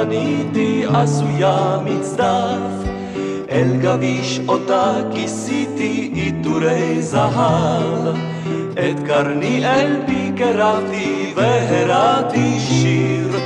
לי 0.09 0.35
בניתי 0.43 0.83
עשויה 0.93 1.77
מצדף 1.85 2.89
אל 3.51 3.77
גביש 3.81 4.39
אותה 4.47 4.93
כיסיתי 5.13 6.11
עיטורי 6.13 7.01
זהב. 7.01 8.15
את 8.73 8.99
קרני 9.05 9.65
אל 9.65 9.95
פי 10.05 10.31
קרבתי 10.37 11.33
והרעתי 11.35 12.59
שיר 12.59 13.39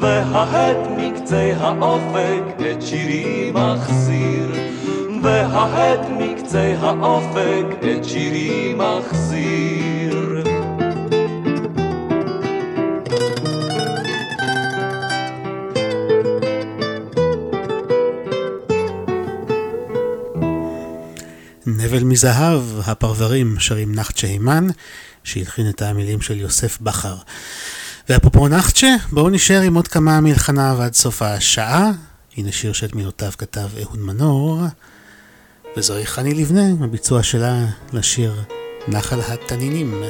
וההד 0.00 0.76
מקצה 0.96 1.52
האופק 1.60 2.42
את 2.60 2.82
שירי 2.82 3.52
מחזיר. 3.54 4.52
וההד 5.22 6.00
מקצה 6.18 6.74
האופק 6.80 7.66
את 7.80 8.04
שירי 8.04 8.74
מחזיר 8.76 10.05
נבל 21.96 22.04
מזהב, 22.04 22.62
הפרברים 22.86 23.56
שרים 23.58 23.94
נחצ'ה 23.94 24.26
הימן, 24.26 24.66
שהלחין 25.24 25.68
את 25.68 25.82
המילים 25.82 26.20
של 26.20 26.40
יוסף 26.40 26.78
בכר. 26.80 27.16
ואפרופו 28.08 28.48
נחצ'ה, 28.48 28.96
בואו 29.12 29.30
נשאר 29.30 29.60
עם 29.60 29.74
עוד 29.74 29.88
כמה 29.88 30.20
מלחניו 30.20 30.78
עד 30.82 30.94
סוף 30.94 31.22
השעה. 31.22 31.90
הנה 32.36 32.52
שיר 32.52 32.72
שאת 32.72 32.94
מילותיו 32.94 33.32
כתב 33.38 33.68
אהוד 33.82 33.98
מנור, 33.98 34.62
וזוהי 35.76 36.06
חני 36.06 36.34
לבנה, 36.34 36.84
הביצוע 36.84 37.22
שלה 37.22 37.64
לשיר 37.92 38.42
נחל 38.88 39.20
התנינים. 39.20 40.02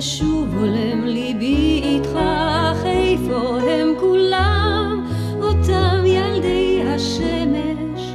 ושוב 0.00 0.54
הולם 0.58 1.04
ליבי 1.04 1.80
איתך, 1.84 2.10
אך 2.16 2.84
איפה 2.84 3.58
הם 3.60 3.94
כולם, 4.00 5.06
אותם 5.42 6.06
ילדי 6.06 6.82
השמש? 6.86 8.14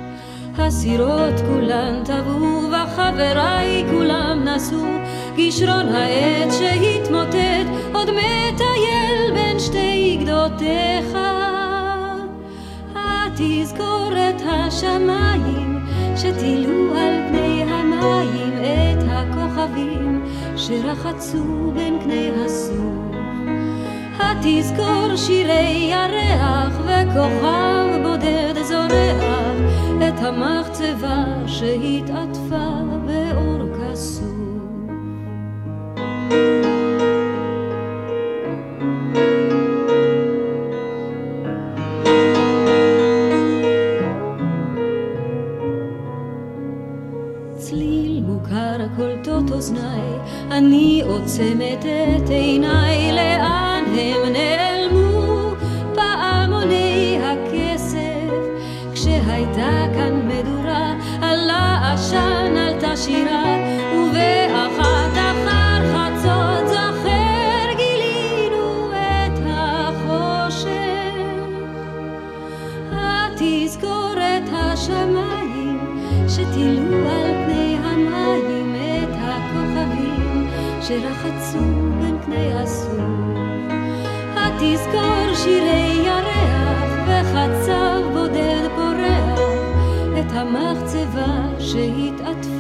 הסירות 0.57 1.33
כולן 1.47 2.03
טבעו, 2.05 2.61
וחבריי 2.71 3.85
כולם 3.91 4.43
נסעו, 4.43 4.85
גשרון 5.37 5.87
העץ 5.87 6.59
שהתמוטט, 6.59 7.67
עוד 7.93 8.09
מטייל 8.11 9.33
בין 9.33 9.59
שתי 9.59 10.17
גדותיך. 10.21 11.17
התזכור 12.95 14.11
את 14.29 14.41
השמיים, 14.45 15.79
שטילו 16.15 16.95
על 16.97 17.29
פני 17.29 17.63
המים 17.63 18.53
את 18.63 19.03
הכוכבים 19.07 20.04
שרחצו 20.67 21.71
בין 21.73 21.99
קני 22.03 22.31
הסוף. 22.45 23.15
התזכור 24.19 25.15
שירי 25.15 25.91
ירח 25.91 26.73
וכוכב 26.79 28.01
בודד 28.03 28.53
זורח 28.63 29.23
את 30.07 30.19
המחצבה 30.19 31.23
שהתעטפה 31.47 32.67
באור 33.05 33.67
כסוף. 33.73 34.35
אוזניי, 49.55 50.14
אני 50.57 51.01
עוצמת 51.05 51.85
את 51.85 52.29
עיניי, 52.29 53.11
לאן 53.11 53.83
הם 53.87 54.33
נעלמו? 54.33 55.53
פעמוני 55.95 57.19
הכסף, 57.23 57.97
כשהייתה 58.93 59.85
כאן 59.95 60.27
מדורה, 60.27 60.93
עלה 61.21 61.93
עשן 61.93 62.55
עלתה 62.57 62.97
שירה, 62.97 63.54
התזכור 84.73 85.35
שירי 85.35 86.01
ירח 86.05 86.91
וחצב 87.07 88.01
בודד 88.13 88.67
פורח 88.75 89.39
את 90.19 90.31
המחצבה 90.31 91.59
שהתעטפה 91.59 92.54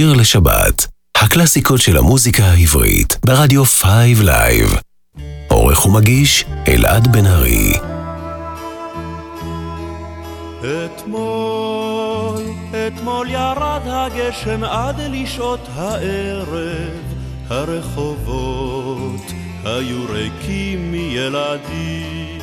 שיר 0.00 0.12
לשבת, 0.12 0.86
הקלאסיקות 1.16 1.80
של 1.80 1.96
המוזיקה 1.96 2.44
העברית, 2.44 3.18
ברדיו 3.26 3.64
5 3.64 4.18
Live. 4.20 4.76
עורך 5.48 5.86
ומגיש, 5.86 6.44
אלעד 6.68 7.12
בן 7.12 7.26
ארי. 7.26 7.72
אתמול, 10.60 12.42
אתמול 12.86 13.30
ירד 13.30 13.80
הגשם 13.84 14.64
עד 14.64 15.00
לשעות 15.00 15.68
הערב, 15.74 17.00
הרחובות 17.48 19.32
היו 19.64 20.04
ריקים 20.08 20.92
מילדים. 20.92 22.38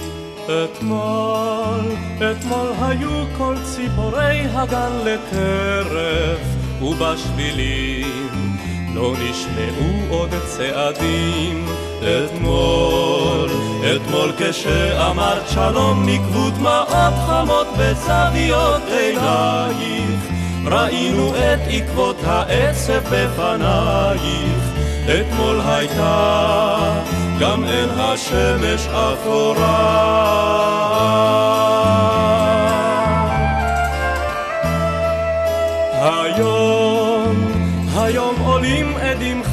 אתמול, 0.46 1.96
אתמול 2.18 2.68
היו 2.82 3.24
כל 3.38 3.56
ציפורי 3.64 4.48
הגן 4.54 4.92
לטרף, 5.06 6.57
ובשבילים. 6.82 8.58
לא 8.94 9.14
נשמעו 9.14 9.92
עוד 10.10 10.30
צעדים. 10.46 11.66
אתמול, 12.00 13.50
אתמול 13.96 14.32
כשאמרת 14.38 15.50
שלום 15.50 16.06
נקבו 16.06 16.50
דמעות 16.50 17.14
חמות 17.28 17.68
בזוויות 17.80 18.82
עינייך. 18.88 20.22
ראינו 20.66 21.36
את 21.36 21.60
עקבות 21.70 22.16
העצב 22.24 23.02
בפנייך. 23.12 24.78
אתמול 25.06 25.62
הייתה 25.66 27.02
גם 27.40 27.64
אין 27.64 27.90
השמש 27.90 28.88
אפורה 28.88 30.18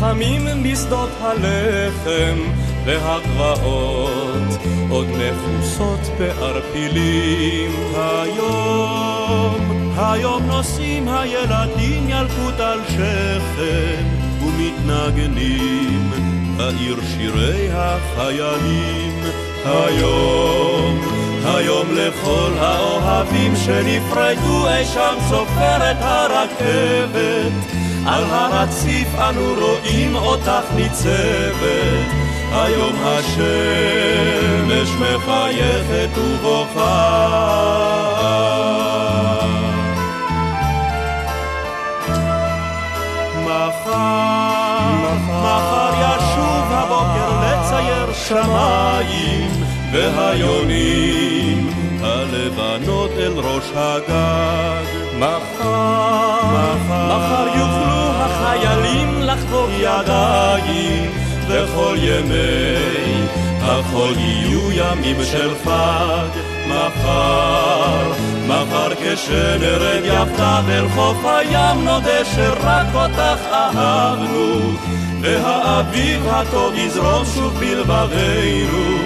חמים 0.01 0.47
משדות 0.62 1.11
הלחם 1.20 2.38
והגבעות 2.84 4.59
עוד 4.90 5.07
מכוסות 5.07 6.01
בערפילים. 6.18 7.70
היום, 7.97 9.55
היום 9.97 10.47
נושאים 10.47 11.09
הילדים 11.09 12.09
ילקוט 12.09 12.61
על 12.61 12.80
שכם 12.88 14.05
ומתנגנים 14.42 16.11
העיר 16.59 16.97
שירי 17.16 17.68
החיילים. 17.72 19.22
היום, 19.64 21.01
היום 21.45 21.86
לכל 21.95 22.51
האוהבים 22.59 23.57
שנפרדו 23.57 24.68
אי 24.68 24.84
שם 24.84 25.16
סופרת 25.28 25.97
הרכבת 26.01 27.73
על 28.07 28.24
הרציף 28.30 29.09
אנו 29.18 29.55
רואים 29.61 30.14
אותך 30.14 30.64
ניצבת 30.74 32.24
היום 32.52 32.94
השמש 33.05 34.88
מחייכת 34.90 36.18
ובוכה 36.18 37.34
מחר, 43.42 45.14
מחר 45.42 45.92
ישוב 46.00 46.66
הבוקר 46.70 47.30
לצייר 47.42 48.12
שמיים 48.28 49.50
והיונים 49.92 51.70
הלבנות 52.02 53.11
אל 53.18 53.32
ראש 53.32 53.64
הגג. 53.74 54.84
מחר, 55.18 56.40
מחר 56.44 57.12
החיילים 57.12 57.73
ידיים 59.85 61.11
וכל 61.49 61.97
ימי 61.99 63.26
החול 63.61 64.18
יהיו 64.18 64.72
ימים 64.72 65.16
של 65.24 65.51
חג. 65.64 66.55
מחר, 66.68 68.12
מחר 68.47 68.95
כשנרד 68.95 70.05
יחדיו 70.05 70.64
אל 70.68 70.89
חוף 70.89 71.24
הים 71.24 71.85
נודה 71.85 72.24
שרק 72.24 72.87
אותך 72.95 73.41
אהבנו 73.53 74.72
והאביב 75.20 76.26
הטוב 76.28 76.74
יזרום 76.74 77.24
שוב 77.35 77.59
בלבבינו 77.59 78.99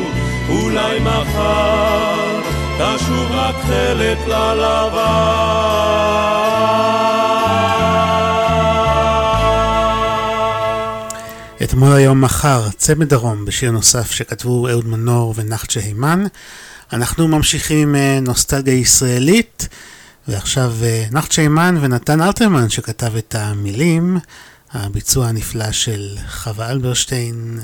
אולי 0.49 0.99
מחר 1.01 2.41
תשוב 2.79 3.27
רק 3.31 3.55
תכלת 3.55 4.19
ללבן. 4.27 4.99
אתמול 11.79 11.93
היום 11.93 12.21
מחר, 12.21 12.71
צמד 12.77 13.09
דרום, 13.09 13.45
בשיר 13.45 13.71
נוסף 13.71 14.11
שכתבו 14.11 14.69
אהוד 14.69 14.87
מנור 14.87 15.35
ונחצ'ה 15.37 15.81
הימן. 15.81 16.25
אנחנו 16.93 17.29
ממשיכים 17.29 17.89
עם 17.89 17.95
אה, 17.95 18.21
נוסטלגיה 18.21 18.75
ישראלית, 18.75 19.69
ועכשיו 20.29 20.73
אה, 20.83 21.07
נחצ'ה 21.13 21.43
הימן 21.43 21.77
ונתן 21.81 22.21
אלתרמן 22.21 22.69
שכתב 22.69 23.17
את 23.17 23.35
המילים, 23.39 24.19
הביצוע 24.73 25.27
הנפלא 25.27 25.73
של 25.73 26.17
חווה 26.29 26.71
אלברשטיין. 26.71 27.61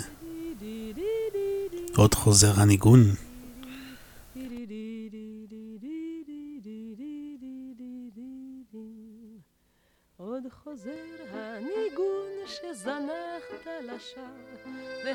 עוד 1.97 2.15
חוזר 2.15 2.61
הניגון. 2.61 3.15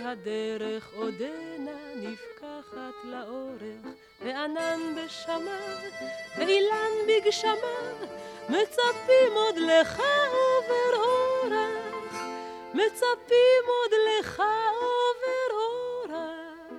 והדרך 0.10 0.90
עודנה 0.96 1.72
נפקחת 1.96 2.96
לאורך, 3.04 3.94
וענן 4.22 4.80
בשמיו, 4.96 5.78
ואילן 6.38 6.92
בגשמיו, 7.08 7.96
מצפים 8.50 9.34
עוד 9.36 9.56
לך 9.58 10.02
עובר 10.30 10.94
אורח, 10.98 12.14
מצפים 12.74 13.64
עוד 13.66 13.92
לך 14.10 14.42
עובר 14.80 15.52
אורח, 15.54 16.74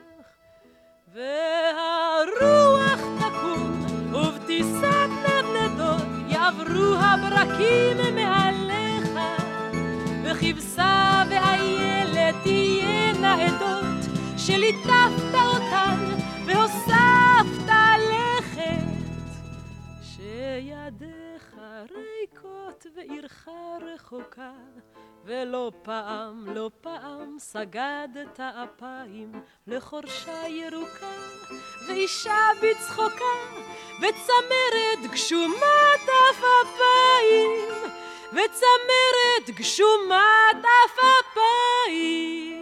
והרוח 1.14 3.00
תקום, 3.20 3.86
ובטיסת 4.14 5.10
נדנדות 5.24 6.06
יעברו 6.28 6.94
הברקים 6.94 8.14
מעליך, 8.14 8.89
וכבשה 10.30 11.22
ואיילת 11.30 12.34
תהיינה 12.42 13.34
עדות, 13.34 14.10
שליטפת 14.36 15.34
אותן 15.34 16.14
והוספת 16.46 17.72
לכת, 18.10 18.84
שידיך 20.02 21.56
ריקות 21.90 22.86
ועירך 22.96 23.48
רחוקה. 23.94 24.52
ולא 25.24 25.72
פעם, 25.82 26.46
לא 26.54 26.70
פעם 26.80 27.36
סגדת 27.38 28.40
אפיים 28.40 29.32
לחורשה 29.66 30.48
ירוקה, 30.48 31.12
ואישה 31.88 32.48
בצחוקה, 32.62 33.34
וצמרת 33.98 35.12
גשומת 35.12 36.08
עפפיים, 36.30 37.58
וצמרת 38.32 39.56
גשומת 39.56 40.64
עפפיים. 40.84 42.60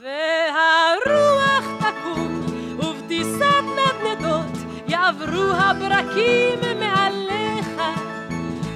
והרוח 0.00 1.64
תקום, 1.78 2.46
ובטיסת 2.78 3.64
נדנדות 3.78 4.58
יעברו 4.88 5.52
הברקים 5.52 6.60
מעליך, 6.80 7.80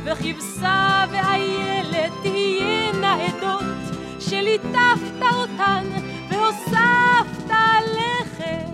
וכבשה 0.05 1.05
ואיילת 1.11 2.12
תהיינה 2.22 3.14
עדות, 3.24 3.97
שליטפת 4.20 5.22
אותן 5.35 5.85
והוספת 6.30 7.51
לכת. 7.95 8.72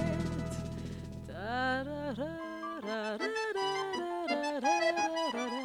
והרוח 1.27 2.19
תקום, 3.17 4.25
ובטיסת 4.25 4.65
נדנדות 5.35 5.58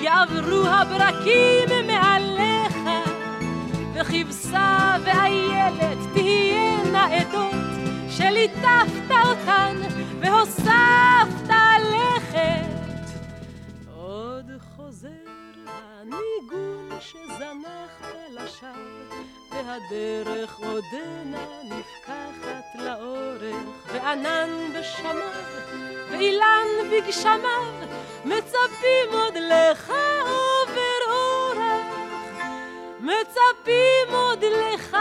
יעברו 0.00 0.66
הברקים 0.66 1.68
מעליך, 1.86 2.76
וכבשה 3.94 4.96
ואיילת 5.04 5.77
תהיינה 7.08 7.28
עדות, 7.28 7.54
שליטפת 8.10 9.14
אותן 9.24 9.76
והוספת 10.20 11.54
לכת. 11.80 13.14
עוד 13.96 14.46
חוזר 14.76 15.08
הניגון 15.66 16.88
שזנחת 17.00 18.14
לשווא, 18.30 19.22
והדרך 19.50 20.58
עודנה 20.58 21.46
נפקחת 21.64 22.64
לאורך, 22.74 23.56
וענן 23.86 24.48
בשמיו, 24.74 25.22
ואילן 26.10 26.66
בגשמיו, 26.92 27.72
מצפים 28.24 29.08
עוד 29.12 29.34
לך 29.34 29.92
עובר 30.20 31.12
אורח, 31.12 31.86
מצפים 33.00 34.14
עוד 34.14 34.44
לך 34.44 34.96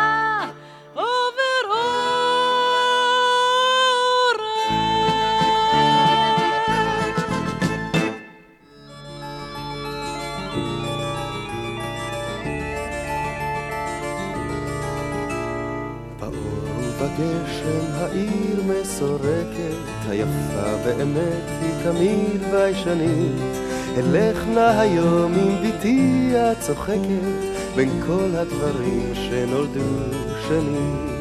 העיר 18.17 18.63
מסורקת, 18.63 20.09
היפה 20.09 20.77
באמת 20.85 21.43
היא 21.61 21.83
תמיד 21.83 22.51
ביישנית. 22.51 23.57
אלך 23.97 24.47
נא 24.47 24.79
היום 24.79 25.33
עם 25.33 25.55
בתי 25.63 26.33
הצוחקת, 26.35 27.37
בין 27.75 27.89
כל 28.07 28.35
הדברים 28.35 29.13
שנולדו 29.15 30.26
שנית. 30.47 31.17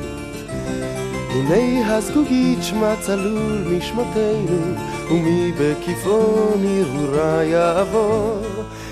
הנה 1.31 1.97
הזגוגית 1.97 2.59
שמה 2.63 2.95
צלול 3.01 3.65
משמותינו, 3.77 4.75
ומי 5.11 5.53
בכיפון 5.59 6.65
הרהורה 6.65 7.45
יעבור. 7.45 8.43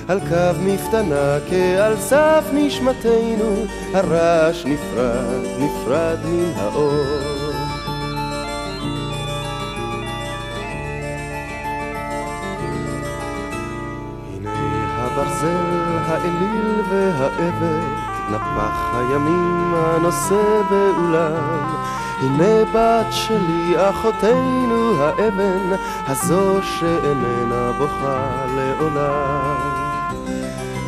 על 0.08 0.20
קו 0.20 0.60
מפתנה 0.60 1.38
כעל 1.50 1.96
סף 1.96 2.44
נשמתנו, 2.52 3.64
הרעש 3.94 4.64
נפרד, 4.66 5.44
נפרד 5.58 6.18
מן 6.24 6.52
האור. 6.56 7.04
הנה 14.44 14.86
הברזל, 14.98 15.98
האליל 16.06 16.80
והעבד, 16.90 18.03
נפח 18.30 18.94
הימים 18.94 19.74
הנושא 19.74 20.62
באולם. 20.70 21.74
הנה 22.20 22.64
בת 22.74 23.12
שלי, 23.12 23.74
אחותנו 23.76 25.02
האבן, 25.02 25.76
הזו 26.06 26.58
שאיננה 26.62 27.72
בוכה 27.78 28.44
לעולם. 28.56 29.84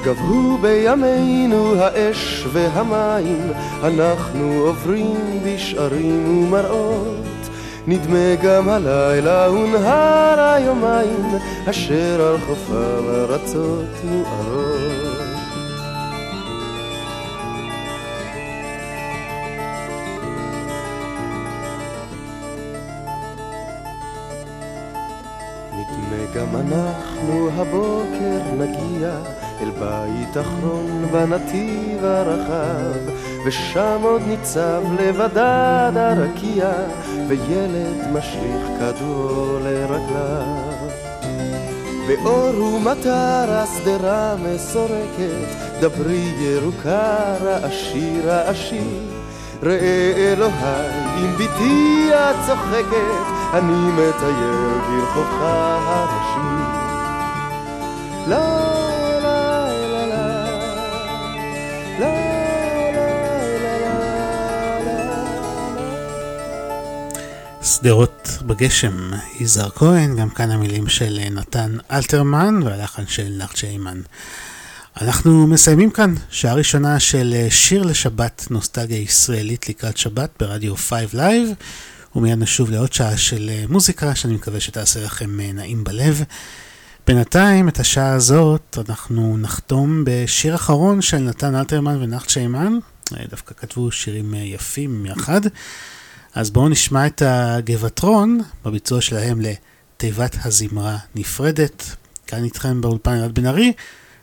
גבהו 0.04 0.58
בימינו 0.60 1.74
האש 1.78 2.46
והמים, 2.52 3.52
אנחנו 3.84 4.52
עוברים 4.66 5.40
בשערים 5.44 6.28
ומראות. 6.28 7.26
נדמה 7.86 8.34
גם 8.42 8.68
הלילה 8.68 9.50
ונהר 9.50 10.40
היומיים, 10.40 11.34
אשר 11.70 12.28
על 12.28 12.38
חופיו 12.46 13.10
ארצות 13.10 14.04
מוארות. 14.04 15.05
הבוקר 27.58 28.54
נגיע 28.58 29.10
אל 29.60 29.70
בית 29.70 30.36
אחרון 30.40 31.08
בנתיב 31.12 32.04
הרחב, 32.04 33.10
ושם 33.46 33.98
עוד 34.02 34.22
ניצב 34.26 34.82
לבדד 35.00 35.92
הרקיע, 35.94 36.70
וילד 37.28 38.12
משליך 38.12 38.66
כדור 38.78 39.58
לרגליו. 39.64 40.76
באור 42.06 42.62
ומטר 42.62 43.46
השדרה 43.50 44.34
מסורקת, 44.36 45.48
דברי 45.80 46.32
ירוקה 46.38 47.34
רעשי 47.40 48.20
רעשי. 48.24 49.00
ראה 49.62 50.12
אלוהי 50.16 50.90
עם 51.18 51.34
בתי 51.34 52.10
הצוחקת, 52.14 53.26
אני 53.54 53.90
מטייל 53.92 54.80
ברחוב 54.88 55.34
הראשי. 55.40 56.65
שדרות 58.26 58.34
בגשם, 68.46 69.10
יזהר 69.40 69.70
כהן, 69.70 70.16
גם 70.16 70.30
כאן 70.30 70.50
המילים 70.50 70.88
של 70.88 71.18
נתן 71.30 71.76
אלתרמן 71.92 72.60
והלחן 72.64 73.06
של 73.06 73.32
נחצ'ה 73.38 73.66
היימן. 73.66 74.00
אנחנו 75.00 75.46
מסיימים 75.46 75.90
כאן 75.90 76.14
שעה 76.30 76.54
ראשונה 76.54 77.00
של 77.00 77.46
שיר 77.50 77.82
לשבת 77.82 78.46
נוסטלגיה 78.50 78.98
ישראלית 78.98 79.68
לקראת 79.68 79.96
שבת 79.96 80.30
ברדיו 80.40 80.76
5 80.76 81.14
Live 81.14 81.48
ומיד 82.16 82.38
נשוב 82.38 82.70
לעוד 82.70 82.92
שעה 82.92 83.16
של 83.16 83.50
מוזיקה 83.68 84.14
שאני 84.14 84.34
מקווה 84.34 84.60
שתעשה 84.60 85.04
לכם 85.04 85.40
נעים 85.40 85.84
בלב. 85.84 86.22
בינתיים 87.06 87.68
את 87.68 87.80
השעה 87.80 88.12
הזאת 88.12 88.78
אנחנו 88.88 89.38
נחתום 89.38 90.04
בשיר 90.06 90.54
אחרון 90.54 91.02
של 91.02 91.18
נתן 91.18 91.54
אלתרמן 91.54 92.02
ונחצ'ה 92.02 92.40
אימן, 92.40 92.78
דווקא 93.30 93.54
כתבו 93.54 93.90
שירים 93.90 94.34
יפים 94.34 95.06
יחד. 95.06 95.40
אז 96.34 96.50
בואו 96.50 96.68
נשמע 96.68 97.06
את 97.06 97.22
הגבעטרון 97.26 98.40
בביצוע 98.64 99.00
שלהם 99.00 99.40
לתיבת 99.40 100.36
הזמרה 100.44 100.96
נפרדת. 101.14 101.96
כאן 102.26 102.44
איתכם 102.44 102.80
באולפן 102.80 103.14
אלעד 103.14 103.34
בן 103.34 103.46
ארי, 103.46 103.72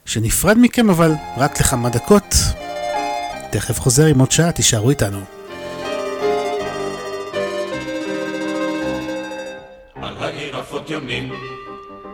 שנפרד 0.06 0.58
מכם 0.62 0.90
אבל 0.90 1.12
רק 1.38 1.60
לכמה 1.60 1.90
דקות. 1.90 2.36
תכף 3.52 3.80
חוזר 3.80 4.06
עם 4.06 4.20
עוד 4.20 4.32
שעה, 4.32 4.52
תישארו 4.52 4.90
איתנו. 4.90 5.20
על 9.96 10.24
העיר 10.24 10.56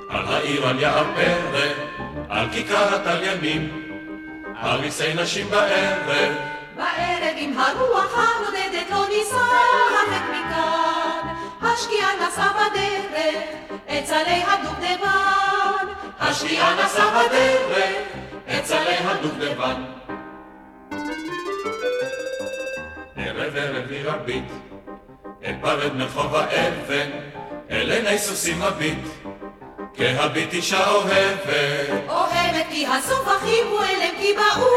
על 0.10 0.28
העיר 0.28 0.68
על 0.68 0.80
יער 0.80 1.06
פרא, 1.16 1.86
על 2.30 2.50
כיכר 2.52 2.96
התליינים, 2.96 3.86
על 4.56 4.82
מיסי 4.82 5.14
נשים 5.14 5.50
בערב. 5.50 6.34
בערב 6.76 7.36
עם 7.36 7.60
הרוח 7.60 8.18
הנודדת 8.18 8.90
לא 8.92 9.06
ניסע 9.10 9.36
הרחק 9.36 10.24
מכאן, 10.30 11.34
השקיעה 11.62 12.10
נסע 12.28 12.48
בדרך, 12.52 13.44
את 13.86 14.04
צלי 14.04 14.44
הדובדבן. 14.48 15.94
השקיעה 16.20 16.86
נסע 16.86 17.10
בדרך, 17.10 17.78
את 18.48 18.64
צלי 18.64 18.96
הדובדבן. 18.98 19.84
ערב 23.16 23.56
ערב 23.56 23.90
לי 23.90 24.04
רבית, 24.04 24.52
אפרד 25.44 25.94
מרחוב 25.94 26.36
האבן, 26.36 27.10
אל 27.70 27.92
עיני 27.92 28.18
סוסים 28.18 28.60
מביט, 28.62 29.00
כהביט 30.00 30.54
אישה 30.54 30.90
אוהבת. 30.90 31.90
אוהבת 32.10 32.66
כי 32.70 32.88
הסופחים 32.88 33.68
הוא 33.70 33.80
אלם 33.80 34.16
כי 34.18 34.34
באו 34.34 34.68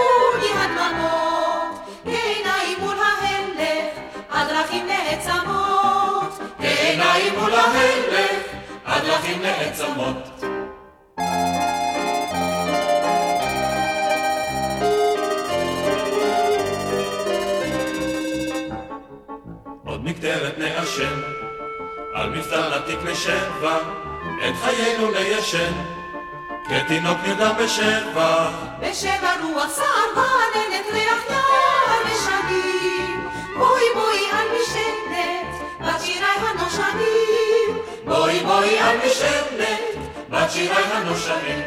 לי 0.41 0.49
הדממות, 0.55 1.81
כעיניים 2.05 2.79
מול 2.81 2.97
ההלך, 2.99 3.99
הדרכים 4.31 4.87
נעצמות. 4.87 6.39
כעיניים 6.59 7.39
מול 7.39 7.55
ההלך, 7.55 8.47
הדרכים 8.87 9.43
נעצמות. 9.43 10.45
עוד 19.87 20.05
מקטרת 20.05 20.59
נעשן, 20.59 21.21
על 22.15 22.31
מפתן 22.31 22.73
עתיק 22.73 22.99
משבע, 23.13 23.79
את 24.49 24.55
חיינו 24.65 25.11
ניישן, 25.11 25.73
כתינוק 26.65 27.19
נרדם 27.27 27.55
בשבע. 27.59 28.51
בשבע 28.81 29.35
רוח 29.43 29.69
סער 29.69 30.17
ועננת 30.17 30.87
ריח 30.93 31.31
יער 31.31 32.01
ושנים, 32.07 33.29
בואי 33.59 33.85
בואי 33.95 34.31
על 34.33 34.47
משענת, 34.49 35.47
בת 35.81 36.01
שירי 36.01 36.27
הנושנים. 36.27 37.79
בואי 38.05 38.41
בואי 38.41 38.79
על 38.79 38.97
משענת, 39.07 40.09
בת 40.29 40.51
שירי 40.51 40.85
הנושנים. 40.93 41.63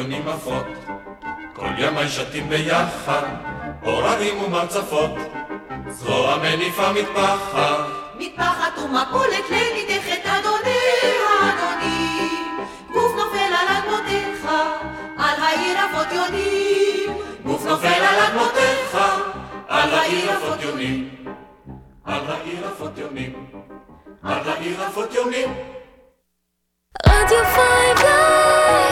על 0.00 0.06
העליונים 0.06 0.28
עפות, 0.28 0.66
כל 1.54 1.66
ימי 1.78 2.08
שתים 2.08 2.48
ביחד, 2.48 3.28
עוררים 3.82 4.42
ומרצפות, 4.42 5.10
זרוע 5.88 6.36
מניפה 6.36 6.92
מטפחת. 6.92 7.78
מטפחת 8.18 8.78
ומפולת 8.78 9.50
לניתכת 9.50 10.26
אדוני 10.26 10.78
האדונים, 11.30 12.66
גוף 12.92 13.12
נופל 13.16 13.52
על 13.60 13.76
אדמותיך, 13.76 14.50
על 15.18 15.42
העיר 15.42 15.78
אבות 15.84 16.12
יונים. 16.12 17.18
גוף 17.44 17.64
נופל 17.64 17.86
על 17.86 18.18
אדמותיך, 18.28 18.98
על 19.68 19.94
העיר 19.94 20.36
אבות 20.36 20.62
יונים. 20.62 21.10
על 22.04 22.22
העיר 22.28 22.68
אבות 22.68 22.98
יונים. 22.98 23.46
על 24.22 24.48
העיר 24.48 24.86
אבות 24.86 25.14
יונים. 25.14 25.54
רדיו 27.06 27.44
פייב 27.54 28.89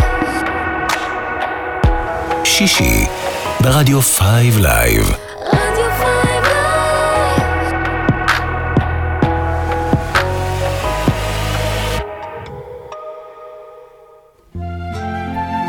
שישי 2.58 3.06
ברדיו 3.60 4.02
פייב 4.02 4.58
לייב. 4.58 5.12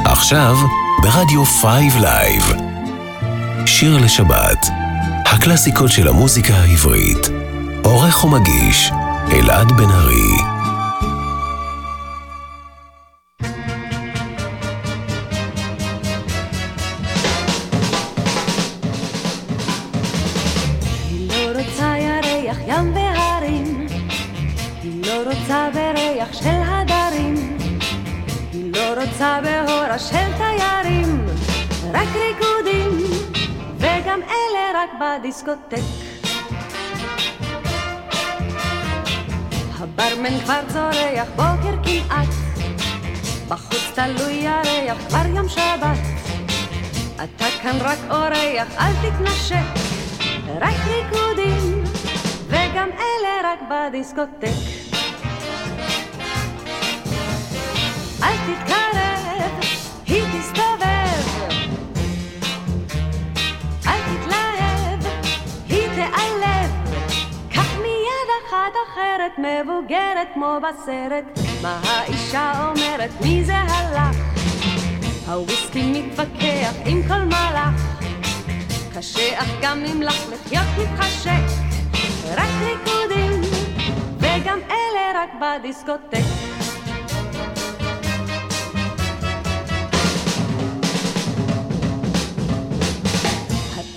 עכשיו 0.05 0.55
ברדיו 1.01 1.45
Five 1.45 1.97
Live. 1.97 2.53
שיר 3.65 3.97
לשבת, 3.97 4.67
הקלאסיקות 5.25 5.91
של 5.91 6.07
המוזיקה 6.07 6.53
העברית. 6.53 7.29
עורך 7.83 8.23
ומגיש, 8.23 8.91
אלעד 9.31 9.71
בן 9.71 9.89
ארי. 9.91 10.58
רוצה 25.49 25.69
בריח 25.73 26.33
של 26.33 26.61
הדרים, 26.65 27.57
היא 28.53 28.71
לא 28.75 29.01
רוצה 29.01 29.39
בהורה 29.43 29.99
של 29.99 30.37
תיירים, 30.37 31.25
רק 31.93 32.07
ריקודים, 32.13 32.97
וגם 33.77 34.19
אלה 34.21 34.71
רק 34.75 34.89
בדיסקוטק. 35.01 35.81
הברמן 39.79 40.39
כבר 40.43 40.59
צורח 40.67 41.27
בוקר 41.35 41.75
כמעט, 41.83 42.27
בחוץ 43.47 43.91
תלוי 43.95 44.33
ירח 44.33 44.97
כבר 45.07 45.25
יום 45.35 45.49
שבת. 45.49 45.99
אתה 47.15 47.45
כאן 47.61 47.77
רק 47.81 47.99
אורח, 48.09 48.67
אל 48.79 48.93
תתנשק, 49.01 49.81
רק 50.61 50.75
ריקודים, 50.87 51.83
וגם 52.47 52.89
אלה 52.99 53.41
רק 53.43 53.59
בדיסקוטק. 53.69 54.78
מבוגרת 69.39 70.27
כמו 70.33 70.57
בסרט. 70.57 71.39
מה 71.61 71.81
האישה 71.83 72.69
אומרת, 72.69 73.09
מי 73.21 73.43
זה 73.45 73.55
הלך? 73.55 74.17
הוויסקי 75.27 76.01
מתווכח 76.01 76.73
עם 76.85 77.01
כל 77.07 77.23
מלאך. 77.23 77.99
קשה 78.95 79.39
אך 79.39 79.49
גם 79.61 79.85
אם 79.85 80.01
לך 80.01 80.29
לחיות 80.33 80.67
מתחשק. 80.77 81.43
רק 82.35 82.49
ריקודים, 82.61 83.41
וגם 84.17 84.59
אלה 84.71 85.23
רק 85.23 85.29
בדיסקוטק. 85.41 86.48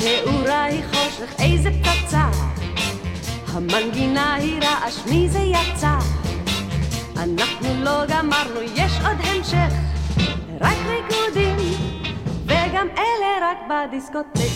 היא 0.05 0.83
חושך, 0.91 1.35
איזה 1.39 1.71
פצצה. 1.83 2.29
המנגינה 3.53 4.35
היא 4.35 4.61
רעש, 4.63 4.99
מי 5.11 5.29
זה 5.29 5.39
יצא? 5.39 5.99
אנחנו 7.17 7.69
לא 7.85 8.07
גמרנו, 8.07 8.61
יש 8.75 8.93
עוד 9.05 9.17
המשך. 9.25 9.75
רק 10.61 10.77
ריקודים, 10.87 11.57
וגם 12.45 12.87
אלה 12.99 13.51
רק 13.51 13.59
בדיסקוטק. 13.71 14.53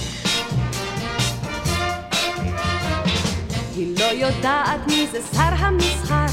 היא 3.76 3.98
לא 3.98 4.04
יודעת 4.04 4.86
מי 4.86 5.06
זה 5.12 5.18
שר 5.32 5.54
המסחר, 5.58 6.26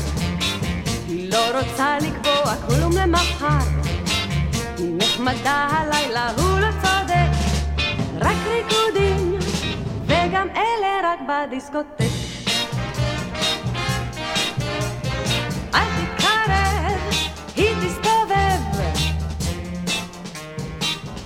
היא 1.07 1.31
לא 1.31 1.59
רוצה 1.59 1.97
לקבוע 1.97 2.55
כלום 2.67 2.91
למחר. 2.97 3.65
היא 4.77 4.93
נחמדה 4.97 5.67
הלילה, 5.71 6.31
הוא 6.37 6.59
לא 6.59 6.71
צודק. 6.71 6.92
ריקודים, 8.53 9.39
וגם 10.05 10.47
אלה 10.55 10.99
רק 11.03 11.19
בדיסקוטק. 11.27 12.03
אל 15.75 15.85
תתקרב, 15.95 16.99
היא 17.55 17.75
תסתובב. 17.75 18.81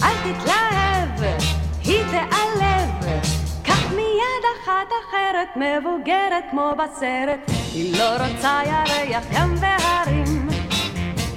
אל 0.04 0.16
תתלהב, 0.24 1.38
היא 1.84 2.04
תיעלב. 2.10 3.22
קח 3.64 3.92
מיד 3.92 4.44
אחת 4.58 4.88
אחרת, 5.10 5.48
מבוגרת 5.56 6.44
כמו 6.52 6.72
בסרט. 6.78 7.52
היא 7.74 7.98
לא 8.00 8.10
רוצה 8.26 8.62
ירח 8.66 9.26
ים 9.32 9.56
והרים. 9.60 10.48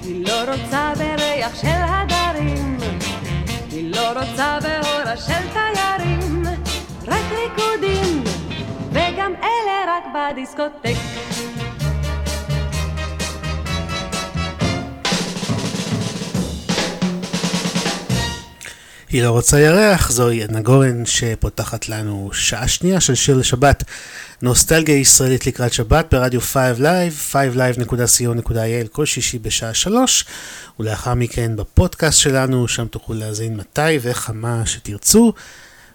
היא 0.03 0.27
לא 0.27 0.53
רוצה 0.53 0.93
בריח 0.99 1.55
של 1.63 1.81
הדרים. 1.89 2.70
לא 4.01 4.21
רוצה 4.21 4.59
באורה 4.63 5.17
של 5.17 5.33
תיירים, 5.53 6.43
רק 7.07 7.25
ריקודים, 7.31 8.25
וגם 8.91 9.33
אלה 9.43 9.85
רק 9.87 10.05
בדיסקוטק. 10.15 10.95
היא 19.09 19.23
לא 19.23 19.31
רוצה 19.31 19.61
ירח, 19.61 20.11
זוהי 20.11 20.43
עדנה 20.43 20.61
גורן 20.61 21.07
שפותחת 21.07 21.89
לנו 21.89 22.31
שעה 22.33 22.69
שנייה 22.69 23.01
של 23.01 23.15
שיר 23.15 23.37
לשבת 23.37 23.85
נוסטלגיה 24.43 24.97
ישראלית 24.97 25.47
לקראת 25.47 25.73
שבת 25.73 26.15
ברדיו 26.15 26.41
5 26.41 26.57
Live, 26.79 27.33
5live.co.il 27.33 28.89
כל 28.93 29.07
שישי 29.07 29.39
בשעה 29.39 29.75
3, 29.75 30.25
ולאחר 30.81 31.15
מכן 31.15 31.57
בפודקאסט 31.57 32.19
שלנו, 32.19 32.69
שם 32.69 32.87
תוכלו 32.87 33.15
להזין 33.15 33.57
מתי 33.57 33.99
וכמה 34.03 34.67
שתרצו. 34.67 35.33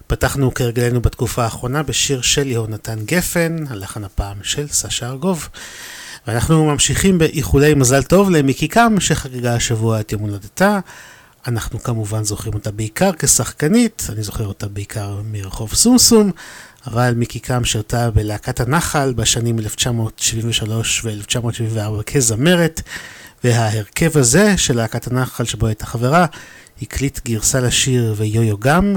פתחנו 0.06 0.54
כרגלנו 0.54 1.00
בתקופה 1.00 1.44
האחרונה 1.44 1.82
בשיר 1.82 2.20
של 2.20 2.46
יהונתן 2.46 2.98
גפן, 3.04 3.56
הלחן 3.68 4.04
הפעם 4.04 4.36
של 4.42 4.68
סשה 4.68 5.06
ארגוב. 5.06 5.48
ואנחנו 6.26 6.64
ממשיכים 6.64 7.18
באיחולי 7.18 7.74
מזל 7.74 8.02
טוב 8.02 8.30
למיקי 8.30 8.68
קם 8.68 8.94
שחגגה 9.00 9.54
השבוע 9.54 10.00
את 10.00 10.12
יום 10.12 10.22
הולדתה. 10.22 10.78
אנחנו 11.46 11.82
כמובן 11.82 12.24
זוכרים 12.24 12.54
אותה 12.54 12.70
בעיקר 12.70 13.10
כשחקנית, 13.18 14.06
אני 14.08 14.22
זוכר 14.22 14.46
אותה 14.46 14.68
בעיקר 14.68 15.20
מרחוב 15.24 15.74
סומסום, 15.74 16.30
אבל 16.86 17.14
מיקי 17.16 17.38
קם 17.38 17.64
שירתה 17.64 18.10
בלהקת 18.10 18.60
הנחל 18.60 19.12
בשנים 19.16 19.58
1973 19.58 21.04
ו-1974 21.04 22.02
כזמרת, 22.02 22.82
וההרכב 23.44 24.18
הזה 24.18 24.58
של 24.58 24.76
להקת 24.76 25.06
הנחל 25.06 25.44
שבו 25.44 25.66
הייתה 25.66 25.86
חברה, 25.86 26.26
הקליט 26.82 27.20
גרסה 27.24 27.60
לשיר 27.60 28.14
ויו-יו 28.16 28.58
גם, 28.58 28.96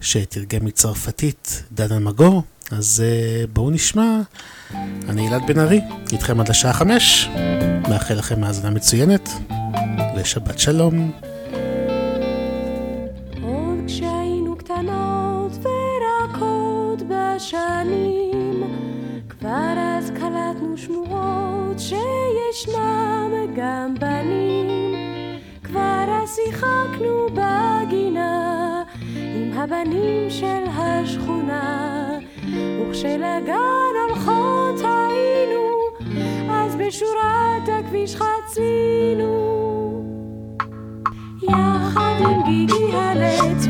שתרגם 0.00 0.64
מצרפתית 0.64 1.62
דן 1.72 1.92
אלמגור, 1.92 2.42
אז 2.70 3.02
uh, 3.04 3.50
בואו 3.52 3.70
נשמע. 3.70 4.20
אני 5.08 5.28
אלעד 5.28 5.46
בן 5.46 5.58
ארי, 5.58 5.80
איתכם 6.12 6.40
עד 6.40 6.48
לשעה 6.48 6.72
חמש, 6.72 7.28
מאחל 7.88 8.14
לכם 8.14 8.44
האזנה 8.44 8.70
מצוינת, 8.70 9.28
ושבת 10.16 10.58
שלום. 10.58 11.12
שנים, 17.38 18.62
כבר 19.28 19.74
אז 19.76 20.10
קלטנו 20.10 20.76
שמועות 20.76 21.78
שישנם 21.78 23.30
גם 23.56 23.94
בנים. 24.00 24.98
כבר 25.64 26.04
אז 26.22 26.36
שיחקנו 26.36 27.26
בגינה 27.32 28.82
עם 29.16 29.52
הבנים 29.52 30.30
של 30.30 30.64
השכונה, 30.68 32.08
וכשלגן 32.80 33.94
הולכות 34.08 34.80
היינו, 34.80 35.68
אז 36.50 36.76
בשורת 36.76 37.68
הכביש 37.78 38.16
חצינו. 38.16 39.48
יחד 41.42 42.14
עם 42.20 42.42
גיגי 42.44 42.92
הלץ 42.92 43.66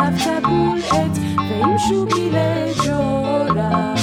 ועם 0.00 0.16
צבצבול 0.16 0.78
עץ 0.90 1.18
ועם 1.36 1.78
שובי 1.78 2.30
לג'ולה 2.30 3.94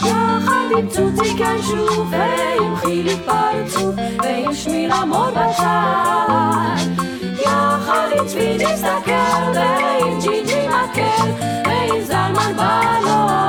יחד 0.00 0.66
עם 0.78 0.88
צוצי 0.88 1.34
קנשו 1.38 2.06
ועם 2.10 2.76
חילי 2.76 3.16
פרצוף 3.16 3.94
ועם 4.22 4.54
שמי 4.54 4.88
רמון 4.88 5.30
בצד 5.30 6.76
יחד 7.40 8.08
עם 8.18 8.26
צבי 8.26 8.56
נסתכל 8.58 9.52
ועם 9.54 10.20
ג'ינג'י 10.20 10.68
מקל 10.68 11.30
ועם 11.66 12.00
זלמן 12.04 12.52
בלורה 12.52 13.47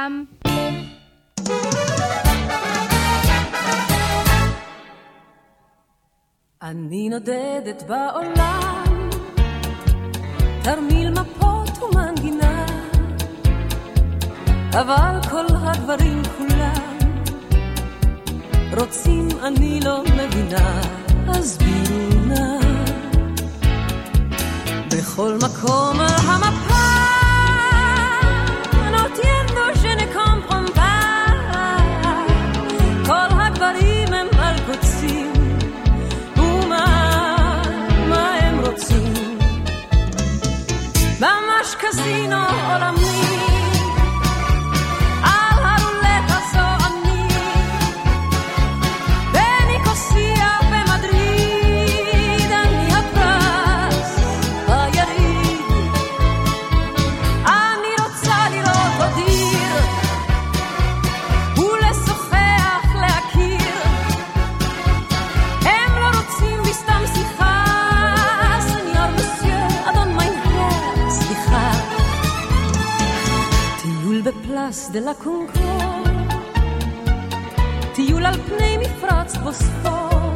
ים. 0.00 0.26
אני 6.62 7.08
נודדת 7.08 7.82
בעולם, 7.88 9.10
תרמיל 10.62 11.10
מפות 11.10 11.78
ומנגינה, 11.82 12.66
אבל 14.72 15.20
כל 15.30 15.46
הדברים 15.62 16.22
כולם 16.38 16.98
רוצים 18.78 19.28
אני 19.42 19.80
לא 19.84 20.02
מבינה, 20.04 20.80
אז 21.28 21.58
בינה. 21.58 22.58
בכל 24.90 25.34
מקום 25.42 26.00
על 26.00 26.14
המפה 26.26 26.69
ממש 42.10 42.18
קזינו 42.18 42.36
עולמי 42.72 43.00
פלאס 43.00 43.09
לה 74.94 75.14
קונקור, 75.14 76.04
טיול 77.94 78.26
על 78.26 78.34
פני 78.34 78.76
מפרץ 78.78 79.36
בוספור, 79.36 80.34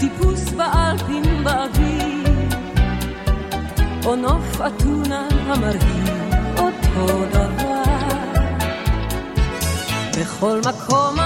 טיפוס 0.00 0.48
באלפים 0.52 1.44
באוויר, 1.44 2.48
או 4.06 4.16
נוף 4.16 4.60
אתונה 4.60 5.28
המרהיב, 5.46 6.34
אותו 6.58 7.24
דבר. 7.32 7.82
בכל 10.20 10.60
מקום 10.68 11.18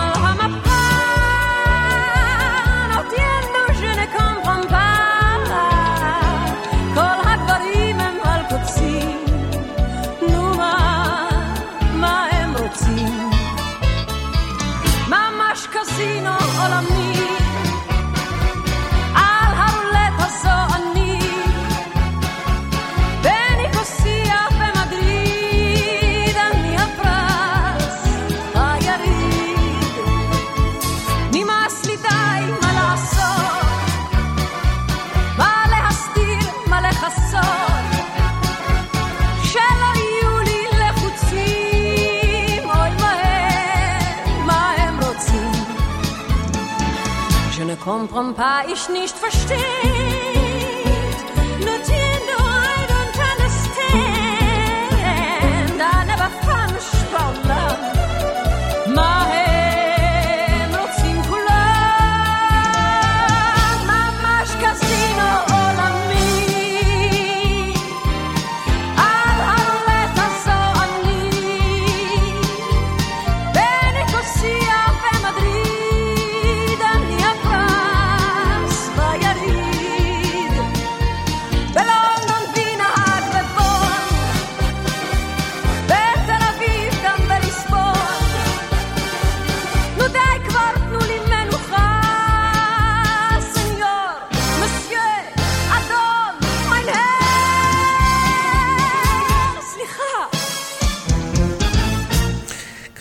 comprends 47.93 48.73
ich 48.73 48.89
nicht 48.89 49.17
versteht. 49.19 50.42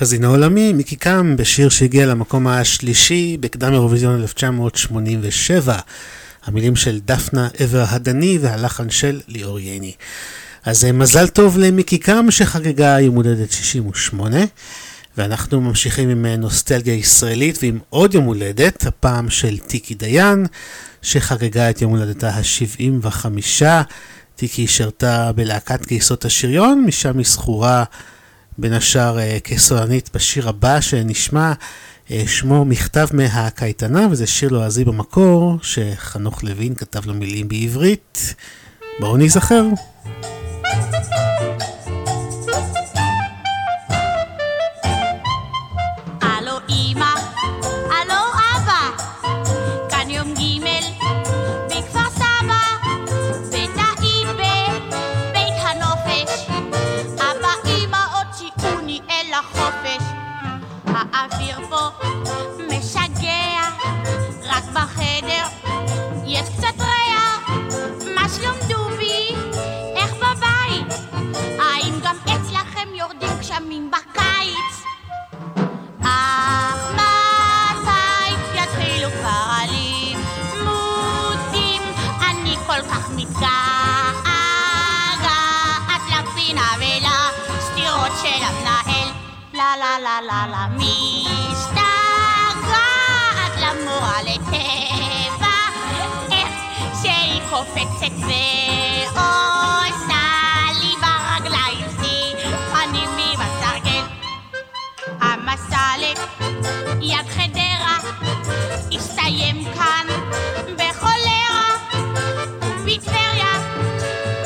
קזינו 0.01 0.29
עולמי, 0.29 0.73
מיקי 0.73 0.95
קאם, 0.95 1.37
בשיר 1.37 1.69
שהגיע 1.69 2.05
למקום 2.05 2.47
השלישי 2.47 3.37
בקדם 3.39 3.73
אירוויזיון 3.73 4.21
1987. 4.21 5.77
המילים 6.45 6.75
של 6.75 6.99
דפנה 7.05 7.47
עבר 7.57 7.83
הדני 7.89 8.37
והלחן 8.41 8.89
של 8.89 9.21
ליאור 9.27 9.59
ייני. 9.59 9.93
אז 10.65 10.85
אה, 10.85 10.91
מזל 10.91 11.27
טוב 11.27 11.57
למיקי 11.57 11.97
קאם 11.97 12.31
שחגגה 12.31 12.99
יום 12.99 13.15
הולדת 13.15 13.51
68, 13.51 14.37
ואנחנו 15.17 15.61
ממשיכים 15.61 16.09
עם 16.09 16.25
אה, 16.25 16.35
נוסטלגיה 16.35 16.93
ישראלית 16.93 17.57
ועם 17.61 17.79
עוד 17.89 18.13
יום 18.13 18.25
הולדת, 18.25 18.85
הפעם 18.85 19.29
של 19.29 19.57
טיקי 19.57 19.93
דיין, 19.93 20.45
שחגגה 21.01 21.69
את 21.69 21.81
יום 21.81 21.91
הולדתה 21.91 22.29
ה-75. 22.29 23.63
טיקי 24.35 24.67
שירתה 24.67 25.31
בלהקת 25.31 25.85
גייסות 25.85 26.25
השריון, 26.25 26.83
משם 26.87 27.17
היא 27.17 27.25
זכורה 27.25 27.83
בין 28.61 28.73
השאר 28.73 29.19
אה, 29.19 29.37
כסולנית 29.43 30.09
בשיר 30.13 30.49
הבא 30.49 30.81
שנשמע, 30.81 31.53
אה, 32.11 32.23
שמו 32.27 32.65
מכתב 32.65 33.07
מהקייטנה, 33.13 34.07
וזה 34.11 34.27
שיר 34.27 34.49
לועזי 34.49 34.85
במקור, 34.85 35.57
שחנוך 35.61 36.43
לוין 36.43 36.75
כתב 36.75 37.05
לו 37.05 37.13
מילים 37.13 37.47
בעברית. 37.47 38.35
בואו 38.99 39.17
ניזכר. 39.17 39.65
הלו 40.63 41.30
בקיץ? 73.91 74.73
אך 76.03 76.91
מתי 76.93 78.33
יתחילו 78.55 79.09
כבר 79.09 79.45
הלימודים? 79.61 81.01
אני 82.29 82.55
כל 82.67 82.81
כך 82.91 83.09
מתגעגעת 83.15 83.51
לפינה 86.09 86.69
ולסתירות 86.77 88.11
של 88.21 88.41
המנהל. 88.43 89.09
לה 89.53 89.75
לה 89.79 89.99
לה 89.99 90.21
לה 90.21 90.47
לה 90.51 90.67
משתגעת 90.77 91.81
למורה 93.57 94.19
לטבע 94.23 95.57
איך 96.31 96.53
שהיא 97.01 97.41
קופצת 97.49 98.11
ועושה 98.21 98.70
יד 107.01 107.27
חדרה, 107.29 107.97
הסתיים 108.95 109.63
כאן 109.75 110.07
בכולרה, 110.75 111.77
ובטבריה, 112.79 113.53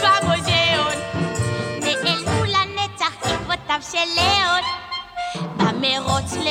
במוזיאון, 0.01 0.97
נעלמו 1.79 2.43
לנצח 2.43 3.13
עקבותיו 3.23 3.79
של 3.91 3.97
לאון, 4.15 4.63
במרוץ 5.57 6.33
ל... 6.33 6.47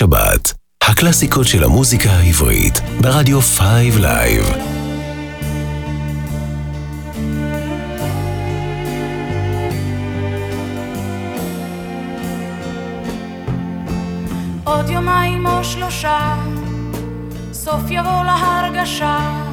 שבת, 0.00 0.52
הקלאסיקות 0.82 1.46
של 1.46 1.64
המוזיקה 1.64 2.10
העברית, 2.10 2.80
ברדיו 3.00 3.40
5 3.40 3.60
Live. 4.00 4.44
עוד 14.64 14.90
יומיים 14.90 15.46
או 15.46 15.64
שלושה, 15.64 16.36
סוף 17.52 17.82
יבוא 17.90 18.24
להרגשה, 18.24 19.44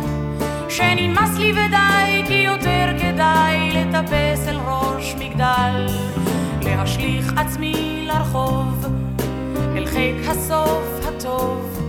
שנמאס 0.69 1.37
לי 1.37 1.51
ודי, 1.51 2.23
כי 2.27 2.33
יותר 2.33 2.87
כדאי 3.01 3.71
לטפס 3.71 4.47
אל 4.47 4.57
ראש 4.65 5.15
מגדל, 5.19 5.87
להשליך 6.61 7.33
עצמי 7.37 8.05
לרחוב, 8.07 8.85
אל 9.77 9.85
חיק 9.85 10.15
הסוף 10.27 11.07
הטוב, 11.07 11.79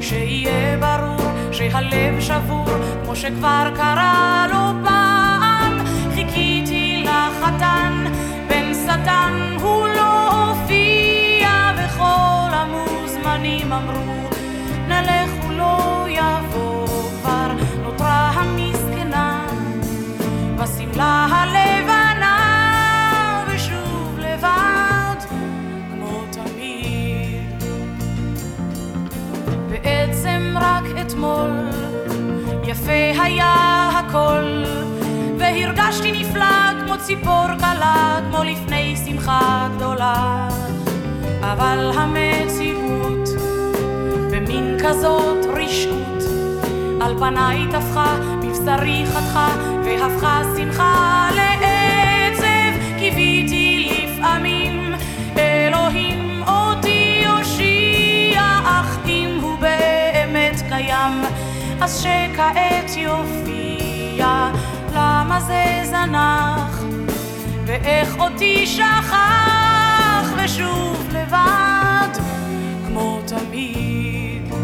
שיהיה 0.00 0.76
ברור 0.80 1.30
שהלב 1.52 2.20
שבור, 2.20 2.66
כמו 3.04 3.16
שכבר 3.16 3.70
קרה 3.76 4.46
לו 4.50 4.84
פעם, 4.84 5.78
חיכיתי 6.14 7.04
לחתן, 7.04 8.04
בן 8.48 8.74
שטן 8.74 9.56
הוא 9.62 9.88
לא 9.88 10.48
הופיע, 10.48 11.48
וכל 11.76 12.52
המוזמנים 12.52 13.72
אמרו, 13.72 14.28
נלך 14.88 15.30
הוא 15.42 15.52
לא 15.52 16.06
יבוא, 16.08 16.86
כבר. 17.20 17.50
נותרה 17.82 18.30
המסכנה, 18.30 19.46
בשמלה 20.58 21.35
אתמול. 31.06 31.50
יפה 32.64 33.22
היה 33.22 33.88
הכל 33.92 34.64
והרגשתי 35.38 36.12
נפלא 36.12 36.84
כמו 36.86 36.98
ציפור 36.98 37.46
קלה 37.58 38.18
כמו 38.30 38.44
לפני 38.44 38.96
שמחה 39.06 39.68
גדולה. 39.76 40.48
אבל 41.40 41.90
המציאות 41.94 43.28
במין 44.30 44.76
כזאת 44.84 45.46
רשעות 45.46 46.22
על 47.00 47.18
פניי 47.18 47.58
טפחה, 47.72 48.16
מבשרי 48.42 49.04
חתכה 49.06 49.48
והפכה 49.84 50.42
שמחה 50.56 51.28
לעצב 51.34 51.75
אז 61.86 62.02
שכעת 62.02 62.96
יופיע 62.96 64.50
למה 64.94 65.40
זה 65.40 65.64
זנח? 65.84 66.82
ואיך 67.66 68.16
אותי 68.18 68.66
שכח 68.66 70.32
ושוב 70.36 71.08
לבד 71.12 72.08
כמו 72.86 73.20
תמיד. 73.26 74.54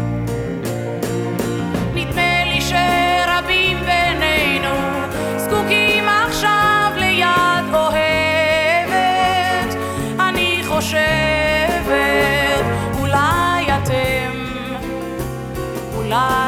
נדמה 1.93 2.45
לי 2.45 2.61
שרבים 2.61 3.77
בינינו 3.85 4.75
זקוקים 5.37 6.09
עכשיו 6.09 6.91
ליד 6.95 7.73
אוהבת. 7.73 9.75
אני 10.19 10.61
חושבת 10.67 11.03
אולי 12.99 13.67
אתם 13.77 14.31
אולי 15.95 16.42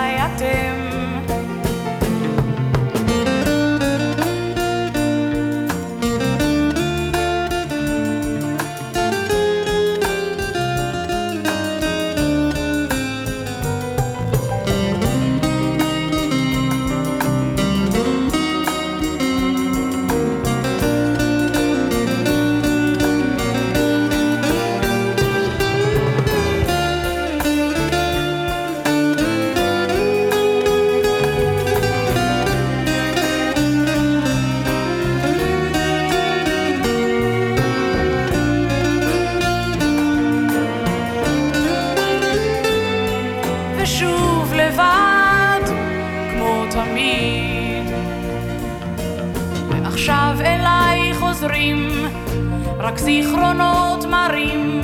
זיכרונות 53.05 54.05
מרים, 54.05 54.81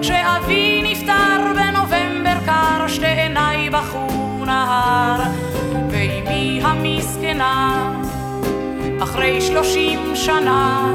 כשאבי 0.00 0.82
נפטר 0.84 1.52
בנובמבר 1.56 2.36
קר, 2.46 2.88
שתי 2.88 3.06
עיניי 3.06 3.70
בכו 3.70 4.44
נהר, 4.46 5.22
ואימי 5.90 6.60
המסכנה, 6.62 7.92
אחרי 9.02 9.40
שלושים 9.40 10.16
שנה, 10.16 10.92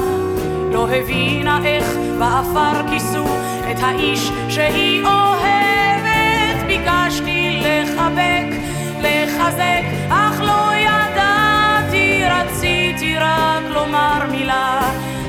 לא 0.72 0.88
הבינה 0.90 1.60
איך 1.64 1.96
בעפר 2.18 2.88
כיסו 2.90 3.24
את 3.70 3.76
האיש 3.80 4.30
שהיא 4.48 5.04
אוהבת. 5.04 6.66
ביקשתי 6.66 7.60
לחבק, 7.62 8.56
לחזק, 9.00 9.82
אך 10.10 10.40
לא 10.40 10.74
ידעתי, 10.74 12.22
רציתי 12.24 13.18
רק 13.18 13.62
לומר 13.70 14.26
מילה, 14.30 14.80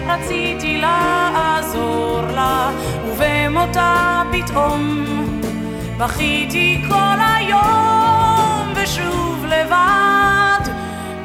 רציתי 0.08 0.78
לחזור 1.76 2.22
לה, 2.22 2.72
ובמותה 3.08 4.24
פתאום 4.32 5.06
בכיתי 5.98 6.84
כל 6.90 7.18
היום, 7.36 8.74
ושוב 8.76 9.46
לבד, 9.46 10.72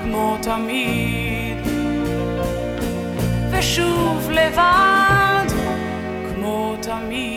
כמו 0.02 0.38
תמיד. 0.42 1.56
ושוב 3.50 4.30
לבד, 4.30 5.46
כמו 6.34 6.76
תמיד. 6.82 7.30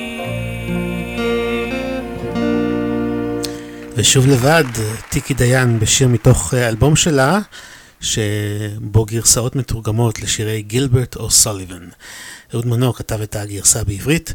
ושוב 3.96 4.28
לבד, 4.28 4.64
טיקי 5.10 5.34
דיין 5.34 5.80
בשיר 5.80 6.08
מתוך 6.08 6.54
אה, 6.54 6.68
אלבום 6.68 6.96
שלה. 6.96 7.40
שבו 8.04 9.06
גרסאות 9.06 9.56
מתורגמות 9.56 10.22
לשירי 10.22 10.62
גילברט 10.62 11.16
או'סאליבן. 11.16 11.88
אהוד 12.54 12.68
מנור 12.68 12.96
כתב 12.96 13.22
את 13.22 13.36
הגרסה 13.36 13.84
בעברית. 13.84 14.34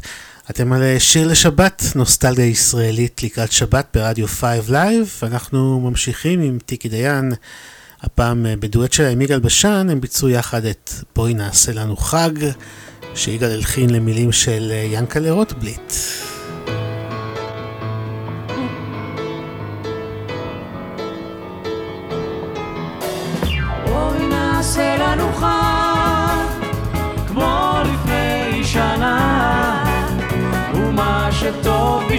אתם 0.49 0.73
על 0.73 0.83
אה, 0.83 0.99
שיר 0.99 1.27
לשבת, 1.27 1.83
נוסטלגיה 1.95 2.45
ישראלית 2.45 3.23
לקראת 3.23 3.51
שבת 3.51 3.87
ברדיו 3.93 4.27
5 4.27 4.69
Live. 4.69 5.19
אנחנו 5.23 5.79
ממשיכים 5.79 6.41
עם 6.41 6.57
טיקי 6.65 6.89
דיין, 6.89 7.33
הפעם 8.01 8.45
אה, 8.45 8.55
בדואט 8.55 8.93
שלה 8.93 9.09
עם 9.09 9.21
יגאל 9.21 9.39
בשן, 9.39 9.87
הם 9.91 10.01
ביצעו 10.01 10.29
יחד 10.29 10.65
את 10.65 10.91
בואי 11.15 11.33
נעשה 11.33 11.71
לנו 11.71 11.97
חג, 11.97 12.31
שיגאל 13.15 13.51
הלחין 13.51 13.89
למילים 13.89 14.31
של 14.31 14.71
יענקל'ה 14.91 15.31
רוטבליט. 15.31 15.93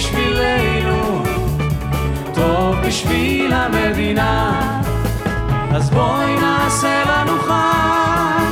בשבילנו, 0.01 1.23
טוב 2.35 2.77
בשביל 2.87 3.53
המדינה. 3.53 4.61
אז 5.71 5.91
בואי 5.91 6.41
נעשה 6.41 7.03
לנו 7.05 7.39
חג, 7.39 8.43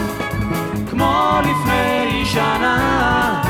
כמו 0.91 1.39
לפני 1.41 2.25
שנה. 2.25 3.43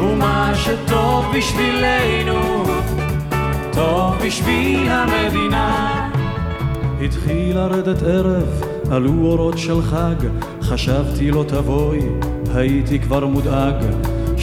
ומה 0.00 0.52
שטוב 0.54 1.24
בשבילנו, 1.36 2.64
טוב 3.72 4.14
בשביל 4.26 4.90
המדינה. 4.90 6.10
התחיל 7.04 7.56
לרדת 7.56 8.02
ערב, 8.02 8.62
עלו 8.90 9.12
אורות 9.22 9.58
של 9.58 9.82
חג, 9.82 10.26
חשבתי 10.62 11.30
לא 11.30 11.44
תבואי, 11.48 12.00
הייתי 12.54 12.98
כבר 12.98 13.26
מודאג. 13.26 13.84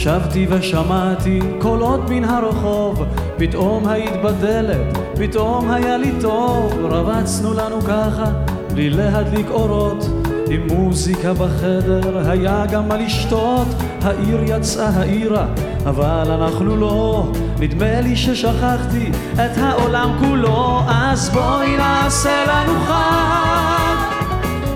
שבתי 0.02 0.46
ושמעתי 0.50 1.40
קולות 1.58 2.10
מן 2.10 2.24
הרחוב, 2.24 3.04
פתאום 3.36 3.88
היית 3.88 4.12
בדלת, 4.24 4.98
פתאום 5.14 5.70
היה 5.70 5.96
לי 5.96 6.12
טוב, 6.20 6.74
רבצנו 6.80 7.54
לנו 7.54 7.80
ככה, 7.80 8.24
בלי 8.72 8.90
להדליק 8.90 9.46
אורות, 9.50 10.06
עם 10.50 10.66
מוזיקה 10.66 11.32
בחדר, 11.32 12.30
היה 12.30 12.66
גם 12.66 12.88
מה 12.88 12.96
לשתות, 12.96 13.66
העיר 14.02 14.40
יצאה 14.44 14.88
העירה, 14.88 15.46
אבל 15.86 16.30
אנחנו 16.30 16.76
לא, 16.76 17.32
נדמה 17.58 18.00
לי 18.00 18.16
ששכחתי 18.16 19.10
את 19.34 19.58
העולם 19.58 20.16
כולו, 20.20 20.80
אז 20.88 21.30
בואי 21.30 21.76
נעשה 21.76 22.44
לנו 22.46 22.80
חג, 22.86 23.96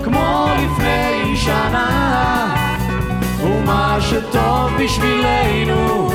כמו 0.03 0.45
לפני 0.63 1.35
שנה. 1.35 2.34
ומה 3.45 3.97
שטוב 4.01 4.71
בשבילנו, 4.83 6.09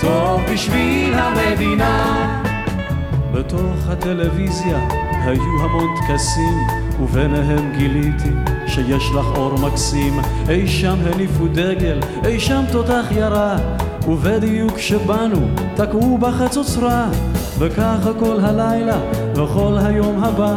טוב 0.00 0.40
בשביל 0.52 1.14
המדינה. 1.14 2.26
בתוך 3.32 3.88
הטלוויזיה 3.88 4.88
היו 5.24 5.64
המון 5.64 5.94
טקסים, 6.00 6.58
וביניהם 7.00 7.72
גיליתי 7.78 8.30
שיש 8.66 9.04
לך 9.14 9.26
אור 9.36 9.58
מקסים. 9.58 10.20
אי 10.48 10.68
שם 10.68 10.96
הניפו 11.12 11.46
דגל, 11.48 12.00
אי 12.24 12.40
שם 12.40 12.62
תותח 12.72 13.04
ירה, 13.10 13.56
ובדיוק 14.08 14.72
כשבאנו 14.72 15.48
תקעו 15.76 16.18
בחצוצרה. 16.18 17.08
וככה 17.58 18.10
כל 18.18 18.36
הלילה 18.40 18.98
וכל 19.34 19.76
היום 19.78 20.24
הבא, 20.24 20.54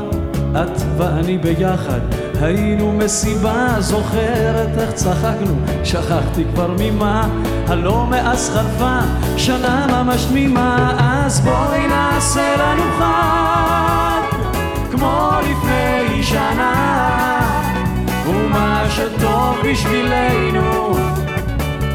את 0.51 0.81
ואני 0.97 1.37
ביחד 1.37 2.22
היינו 2.43 2.91
מסיבה, 2.91 3.75
זוכרת 3.79 4.77
איך 4.77 4.91
צחקנו, 4.91 5.55
שכחתי 5.83 6.43
כבר 6.53 6.75
ממה, 6.79 7.27
הלא 7.67 8.05
מאז 8.09 8.49
חלפה 8.49 8.99
שנה 9.37 9.87
ממש 9.89 10.25
תמימה, 10.25 10.97
אז 10.99 11.39
בואי 11.39 11.87
נעשה 11.87 12.55
לנו 12.57 12.83
חג, 12.99 14.37
כמו 14.91 15.31
לפני 15.41 16.23
שנה, 16.23 16.73
ומה 18.27 18.85
שטוב 18.89 19.57
בשבילנו, 19.63 20.95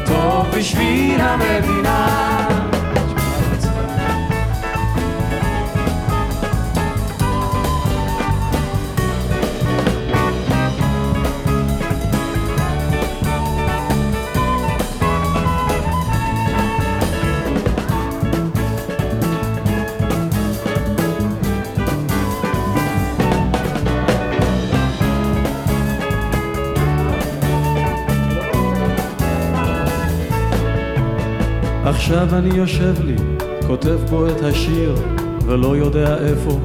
טוב 0.05 0.45
בשביל 0.57 1.21
המדינה. 1.21 2.58
עכשיו 31.89 32.35
אני 32.35 32.57
יושב 32.57 32.93
לי, 33.03 33.15
כותב 33.67 33.97
פה 34.09 34.27
את 34.29 34.43
השיר, 34.43 34.95
ולא 35.45 35.77
יודע 35.77 36.17
איפה 36.17 36.59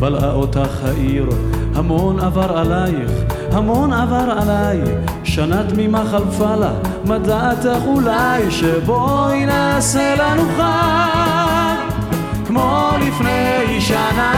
בלעה 0.00 0.32
אותך 0.32 0.84
העיר. 0.84 1.28
המון 1.74 2.20
עבר 2.20 2.58
עלייך, 2.58 3.10
המון 3.52 3.92
עבר 3.92 4.30
עליי, 4.40 4.80
שנה 5.24 5.62
תמימה 5.68 6.04
חלפה 6.10 6.54
לה, 6.56 6.72
מה 7.04 7.18
דעתך 7.18 7.82
אולי 7.86 8.50
שבואי 8.50 9.46
נעשה 9.46 10.14
לנו 10.14 10.42
חג, 10.56 11.76
כמו 12.46 12.90
לפני 13.06 13.80
שנה, 13.80 14.32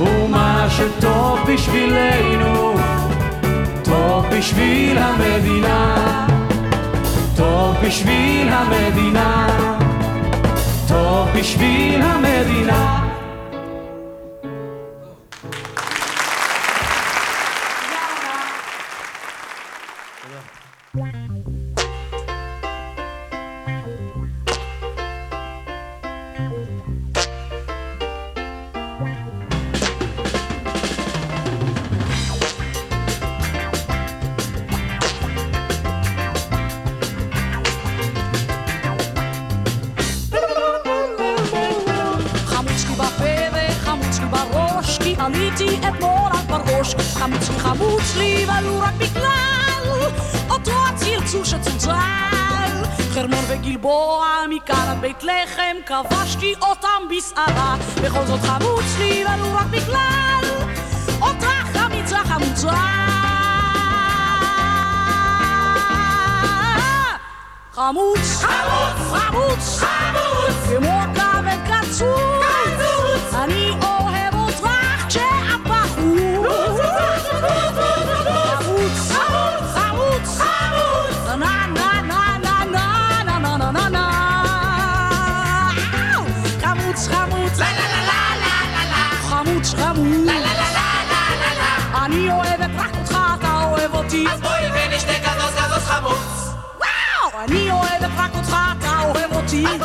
ומה 0.00 0.66
שטוב 0.68 1.38
בשבילנו, 1.48 2.74
טוב 3.84 4.26
בשביל 4.30 4.98
המדינה. 4.98 6.29
טוב 7.40 7.76
בשביל 7.86 8.48
המדינה, 8.48 9.46
טוב 10.88 11.28
בשביל 11.38 12.02
המדינה. 12.02 13.00
כבשתי 55.86 56.54
אותם 56.62 57.02
בסערה, 57.16 57.76
בכל 58.04 58.26
זאת 58.26 58.40
חמוץ 58.40 58.84
לי, 58.98 59.24
ולו 59.24 59.54
רק 59.54 59.66
בגלל 59.66 60.40
אותך 61.22 61.76
אמיצה 61.86 62.18
חמוצה. 62.24 62.70
חמוץ, 67.72 68.44
חמוץ, 68.44 69.12
חמוץ, 69.12 69.78
חמוץ, 69.78 70.59
לי. 99.60 99.74
אז 99.74 99.80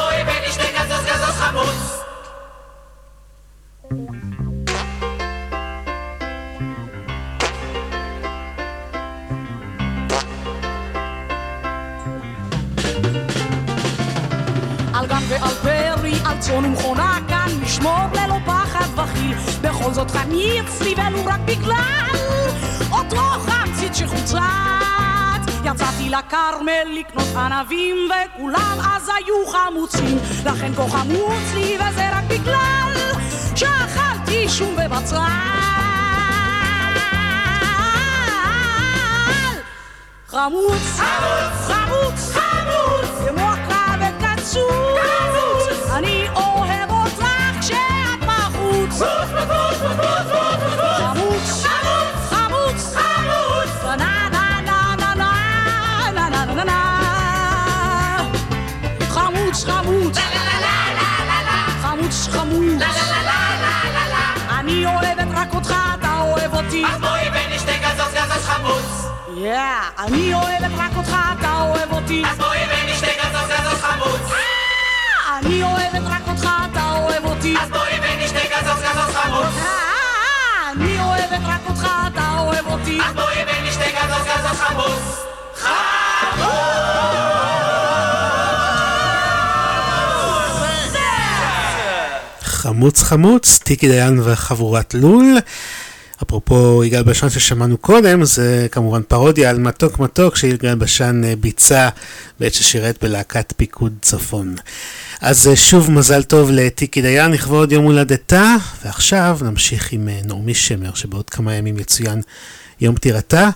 על 14.94 15.08
גן 15.08 15.24
ועל 15.30 15.50
פרי, 15.50 16.14
על 16.26 16.40
צאן 16.40 16.66
ומכונה 16.66 17.18
כאן, 17.28 17.48
לשמור 17.62 18.00
ללא 18.14 18.36
פחד 18.46 19.00
וחיל. 19.00 19.38
בכל 19.62 19.94
זאת 19.94 20.12
חני 20.12 20.62
אצלי, 20.62 20.96
ולו 20.98 21.26
רק 21.26 21.40
בגלל 21.46 22.10
אותו 22.92 23.18
חמצית 23.18 23.96
שחוצה. 23.96 24.85
יצאתי 25.66 26.10
לכרמל 26.10 27.00
לקנות 27.00 27.28
ענבים, 27.36 27.96
וכולם 28.10 28.78
אז 28.96 29.10
היו 29.18 29.48
חמוצים. 29.48 30.18
לכן 30.46 30.74
כה 30.76 30.88
חמוץ 30.90 31.54
לי, 31.54 31.78
וזה 31.78 32.10
רק 32.12 32.24
בגלל 32.28 32.94
שאכלתי 33.56 34.50
שום 34.50 34.74
ובצל. 34.74 35.16
חמוץ, 40.28 40.82
חמוץ, 40.98 41.68
חמוץ, 41.68 42.34
חמוץ, 42.34 43.30
כמו 43.30 43.52
הקרב 43.52 44.00
וקצוץ, 44.02 45.90
אני 45.94 46.28
אוהב 46.36 46.92
אותך 46.92 47.26
כשאת 47.62 48.20
בחוץ. 48.28 49.02
חמוץ, 49.02 50.15
אותך, 65.56 65.74
אתה 66.00 66.20
אוהב 66.22 66.54
אותי. 66.54 66.86
אז 66.86 67.00
בואי 67.02 67.30
ונשתה 67.34 67.72
גזוז 67.82 68.14
גזוז 68.14 68.46
חמוץ. 68.46 68.86
Yeah, 69.28 70.02
אני 70.04 70.34
אוהבת 70.34 70.72
רק 70.78 70.92
אותך, 70.98 71.16
אתה 71.40 71.62
אוהב 71.62 71.94
אותי. 71.94 72.24
אז 72.32 72.38
בואי 72.38 72.60
ונשתה 72.70 73.08
גזוז 73.08 73.50
גזוז 73.50 73.82
חמוץ. 73.82 74.22
אני 75.40 75.64
אוהבת 75.64 76.02
רק 76.06 76.28
אותך, 76.28 76.50
אתה 76.72 76.92
אוהב 76.96 77.26
אותי. 77.26 77.56
אז 77.62 77.70
בואי 77.70 78.00
ונשתה 78.02 78.40
גזוז 78.40 78.82
גזוז 78.84 79.16
חמוץ. 79.16 79.56
אני 80.72 81.00
אוהבת 81.00 81.46
רק 81.48 81.62
אותך, 81.70 81.88
אתה 82.14 82.38
אוהב 82.40 82.68
אותי. 82.68 83.00
אז 83.08 83.14
בואי 83.14 83.44
ונשתה 83.48 83.86
גזוז 83.86 84.28
גזוז 84.28 84.60
חמוץ. 84.60 85.26
חמוץ 85.56 86.75
חמוץ, 92.98 93.60
טיקי 93.64 93.88
דיין 93.88 94.20
וחבורת 94.24 94.94
לול. 94.94 95.38
אפרופו 96.24 96.84
יגאל 96.84 97.04
בשן 97.04 97.30
ששמענו 97.30 97.78
קודם, 97.78 98.26
זה 98.26 98.68
כמובן 98.72 99.02
פרודיה 99.08 99.50
על 99.50 99.60
מתוק 99.60 100.00
מתוק 100.00 100.36
שיגאל 100.36 100.76
בשן 100.76 101.24
אה, 101.24 101.36
ביצע 101.36 101.90
בעת 102.40 102.54
ששירת 102.54 103.04
בלהקת 103.04 103.54
פיקוד 103.58 103.94
צפון. 104.02 104.56
אז 105.22 105.48
אה, 105.48 105.56
שוב 105.56 105.92
מזל 105.92 106.24
טוב 106.24 106.50
לטיקי 106.52 107.02
דיין 107.02 107.32
לכבוד 107.32 107.72
יום 107.72 107.86
הולדתה, 107.86 108.56
ועכשיו 108.86 109.40
נמשיך 109.42 109.92
עם 109.92 110.10
אה, 110.10 110.20
נעמי 110.26 110.54
שמר, 110.54 110.94
שבעוד 110.94 111.30
כמה 111.30 111.54
ימים 111.56 111.80
יצוין 111.80 112.22
יום 112.82 112.96
פטירתה. 112.96 113.50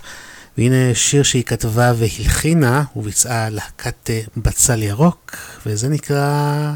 והנה 0.58 0.96
שיר 0.96 1.24
שהיא 1.24 1.44
כתבה 1.44 1.94
והלחינה 1.96 2.84
וביצעה 2.96 3.50
להקת 3.50 4.10
בצל 4.38 4.84
ירוק, 4.84 5.36
וזה 5.66 5.90
נקרא 5.90 6.72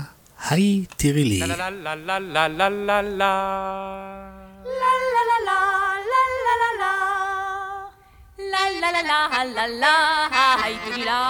היי 0.50 0.86
תראי 0.98 1.24
לי. 1.24 1.40
لا 1.40 1.46
لا 1.46 1.70
لا 1.70 2.20
لا 9.44 9.68
لا 9.68 10.64
هاي 10.64 10.76
تريلا 10.86 11.22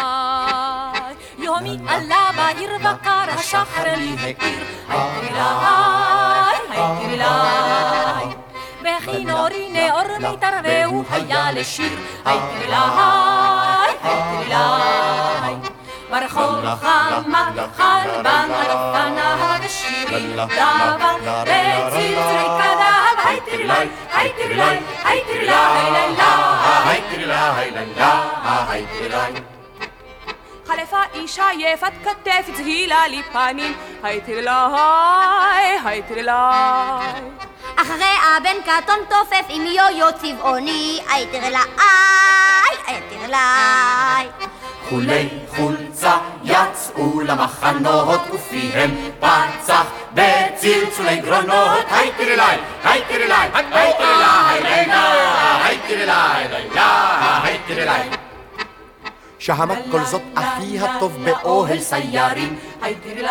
يومي 1.39 1.73
ألا 1.95 2.31
باير 2.31 2.77
بقار 2.77 3.37
شهر 3.51 3.95
لي 3.95 4.15
هكير 4.15 4.63
هاي 4.89 5.19
تريلا 5.19 5.49
هاي 6.71 7.05
تريلا 7.05 7.33
بخي 8.83 9.23
نوري 9.23 9.69
نورمي 9.69 10.37
تروي 10.37 10.85
وهيا 10.85 11.51
للشير 11.51 11.97
هاي 12.25 12.39
تريلا 12.59 13.22
חמת, 16.81 17.69
חלפה 30.67 31.01
אישה 31.13 31.45
יפת 31.57 31.91
כתף, 32.03 32.49
צהילה 32.53 33.07
לי 33.07 33.23
פנים, 33.23 33.73
היי 34.03 34.21
תרלי, 34.21 34.49
היי 35.85 36.01
תרלי. 36.01 36.31
אחריה 37.75 38.39
בן 38.43 38.61
קטון 38.61 38.99
תופף 39.09 39.45
עם 39.49 39.61
יויו 39.61 40.07
צבעוני, 40.21 40.99
היי 41.09 41.27
תרלי, 41.27 41.57
היי 42.87 43.01
תרלי. 43.09 44.62
אכולי 44.93 45.29
חולצה 45.55 46.17
יצאו 46.43 47.21
למחנות 47.21 48.21
ופיהם 48.33 48.95
פצח 49.19 49.85
בצלצולי 50.13 51.17
גרונות. 51.19 51.85
היי 51.89 52.11
תרלי, 52.17 52.41
היי 52.83 53.01
תרלי, 53.07 53.33
היי 53.53 53.93
תרלי, 53.97 54.23
היי 55.63 55.77
תרלי, 55.87 56.11
היי 57.43 57.57
תרלי. 57.67 58.09
שהמק 59.39 59.77
כל 59.91 60.03
זאת 60.03 60.21
אחי 60.35 60.79
הטוב 60.79 61.25
באוהל 61.25 61.79
סיירים. 61.79 62.59
היי 62.81 62.95
תרלי, 62.95 63.27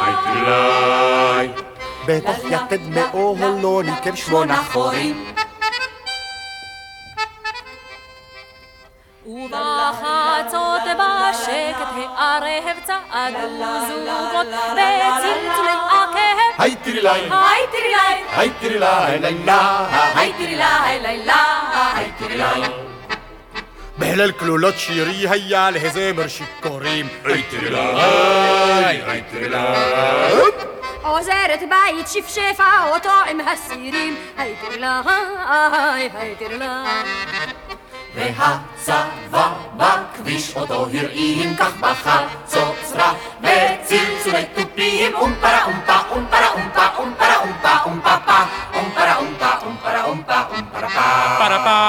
היי 0.00 0.14
תרלי. 0.24 1.48
בתוך 2.06 2.38
יתד 2.50 2.88
מאוהלו 2.88 3.82
ניקב 3.82 4.14
שמונה 4.14 4.62
חורים. 4.72 5.24
ובחצות 9.26 10.82
בשקט 10.82 11.88
הערב 11.96 12.76
צעדו 12.84 13.48
זוגות 13.88 14.46
בצלצולי 14.72 15.72
עקב. 15.90 16.18
היי 16.58 16.76
תראי 16.76 17.02
לי 17.02 17.08
היי 17.10 17.66
תראי 17.70 17.88
לי 17.88 17.96
היי 18.36 18.50
תראי 18.60 18.70
לי 18.70 18.78
לילה. 18.78 19.86
היי 20.14 20.32
תראי 20.32 20.46
לי 20.46 20.56
לילה. 21.02 21.44
היי 21.94 22.10
תראי 22.18 22.36
לי 22.36 22.44
בהלל 23.98 24.32
כלולות 24.32 24.74
שירי 24.78 25.28
היה 25.28 25.70
להזמר 25.70 26.28
שיכורים. 26.28 27.08
היי 27.24 27.42
תראי 27.42 27.70
לי 27.70 27.78
היי 29.06 29.22
תראי 29.30 29.48
לי 29.48 29.56
עוזרת 31.02 31.60
בית 31.60 32.08
שפשפה 32.08 32.88
אותו 32.92 33.10
עם 33.30 33.40
הסירים. 33.40 34.16
היי 34.36 34.54
תראי 34.60 34.78
לה 34.78 35.00
היי 36.14 36.34
תראי 36.38 36.58
לה 36.58 36.84
והצבא 38.14 39.52
בכביש 39.76 40.56
אותו 40.56 40.86
הרעים 40.94 41.56
כך 41.56 41.72
בחצוצרה 41.80 43.12
בצלצולי 43.40 44.44
תופים 44.54 45.14
אומפרה 45.14 45.64
אומפה 45.64 45.98
אומפרה 46.10 46.48
אומפה 46.50 46.86
אומפרה 46.98 47.36
אומפה 47.42 47.72
אומפה 47.84 48.16
פה 48.26 48.38
אומפרה 48.78 49.16
אומפה 49.16 49.50
אומפרה 49.66 50.04
אומפה 50.04 50.40
אומפרה 50.50 51.58
פה 51.64 51.80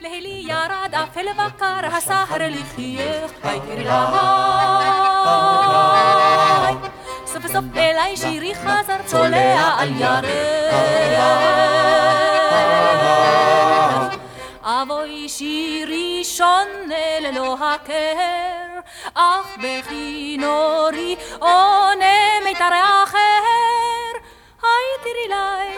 ليلي 0.00 0.48
يراد 0.48 1.08
في 1.14 1.20
البقر 1.20 1.88
هسهر 1.98 2.42
لخيخ 2.46 3.30
هاي 3.44 3.60
لاي 3.84 3.98
صف 7.26 7.46
صف 7.46 7.64
إلي 7.76 8.16
شيري 8.16 8.54
خزر 8.54 9.00
طلع 9.12 9.82
الياري 9.82 10.58
אבוי 15.28 15.36
שירי 15.36 16.24
שונה 16.24 17.20
ללא 17.20 17.56
הכר 17.60 18.80
אך 19.14 19.46
בכינורי 19.58 21.16
עונה 21.38 22.40
מיתר 22.44 22.70
אחר 23.04 24.12
היי 24.62 24.92
תראי 25.02 25.28
לי, 25.28 25.34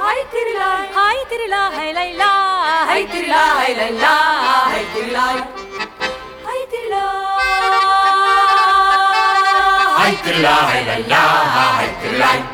היי 0.07 0.25
תראי 0.31 0.55
לי, 0.55 0.99
היי 0.99 1.19
תראי 1.29 1.49
לי, 1.49 1.79
היי 1.79 1.93
לילה, 1.93 2.85
היי 2.89 3.07
תראי 3.07 3.27
לי, 3.27 3.35
היי 3.35 3.75
לילה, 3.75 4.19
היי 4.67 4.87
תראי 4.95 5.11
לי, 5.11 5.19
היי 6.47 6.67
תראי 6.71 6.91
לי, 6.91 6.97
היי 9.99 10.17
תראי 10.23 10.43
לה, 10.43 10.69
היי 10.69 10.85
לילה, 10.85 11.79
היי 11.79 11.95
תראי 12.01 12.19
לי 12.19 12.50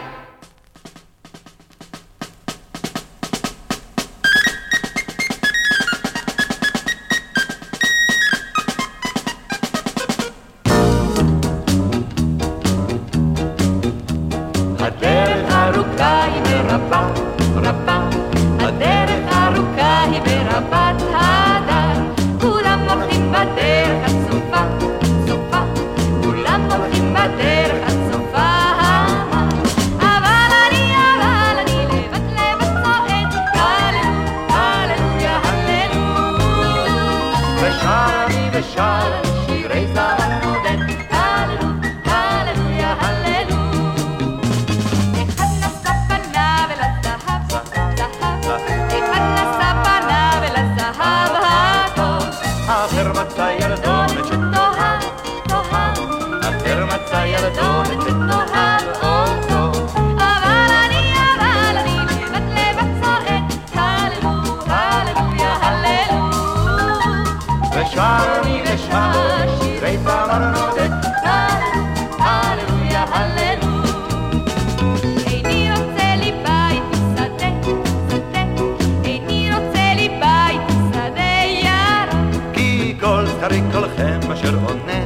זכרי 83.47 83.61
קולכם 83.73 84.33
אשר 84.33 84.55
עונה, 84.55 85.03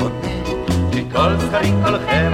עונה, 0.00 0.44
כי 0.92 1.04
כל 1.12 1.36
זכרי 1.36 1.72
קולכם 1.84 2.32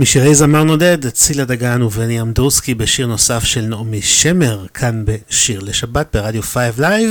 משירי 0.00 0.34
זמר 0.34 0.64
נודד, 0.64 1.08
צילה 1.08 1.44
דגן 1.44 1.82
ובני 1.82 2.20
אמדורסקי 2.20 2.74
בשיר 2.74 3.06
נוסף 3.06 3.44
של 3.44 3.60
נעמי 3.60 4.02
שמר, 4.02 4.66
כאן 4.74 5.04
בשיר 5.04 5.60
לשבת 5.60 6.06
ברדיו 6.16 6.42
5 6.42 6.78
Live. 6.78 7.10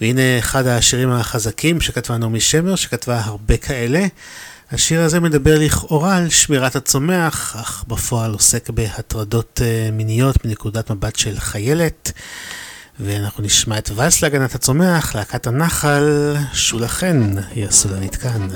והנה 0.00 0.38
אחד 0.38 0.66
השירים 0.66 1.10
החזקים 1.10 1.80
שכתבה 1.80 2.16
נעמי 2.16 2.40
שמר, 2.40 2.74
שכתבה 2.74 3.20
הרבה 3.24 3.56
כאלה. 3.56 4.06
השיר 4.72 5.00
הזה 5.00 5.20
מדבר 5.20 5.58
לכאורה 5.58 6.16
על 6.16 6.28
שמירת 6.28 6.76
הצומח, 6.76 7.56
אך 7.60 7.84
בפועל 7.88 8.32
עוסק 8.32 8.70
בהטרדות 8.70 9.60
אה, 9.64 9.90
מיניות 9.92 10.44
מנקודת 10.44 10.90
מבט 10.90 11.16
של 11.16 11.38
חיילת. 11.38 12.12
ואנחנו 13.00 13.44
נשמע 13.44 13.78
את 13.78 13.90
ואלס 13.94 14.22
להגנת 14.22 14.54
הצומח, 14.54 15.14
להקת 15.14 15.46
הנחל, 15.46 16.36
שולה 16.52 16.88
חן, 16.88 17.34
היא 17.54 17.66
הסולנית 17.66 18.16
כאן. 18.16 18.48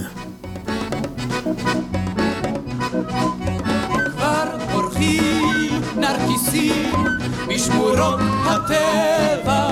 נרקיסים 6.33 6.93
בשמורות 7.49 8.21
הטבע, 8.45 9.69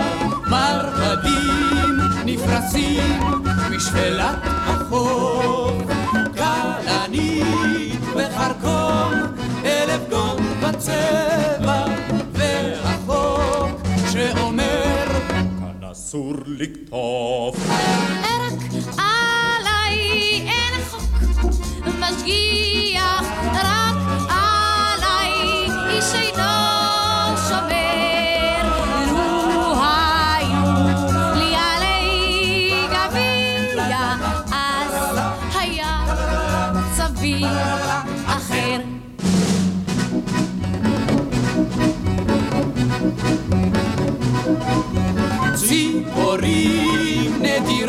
מרבדים 0.51 1.97
נפרסים 2.25 3.21
משפלת 3.71 4.39
החוף. 4.45 5.73
כלנית 6.35 8.01
וחרקום, 8.15 9.13
אלף 9.65 10.01
גון 10.11 10.37
בצבע, 10.63 11.85
והחוק 12.33 13.81
שאומר 14.13 15.07
כאן 15.31 15.89
אסור 15.93 16.35
לקטוף. 16.47 17.57
עליי 18.99 19.99
אין 20.49 20.83
חוק 20.91 21.03
משגיח, 22.01 22.90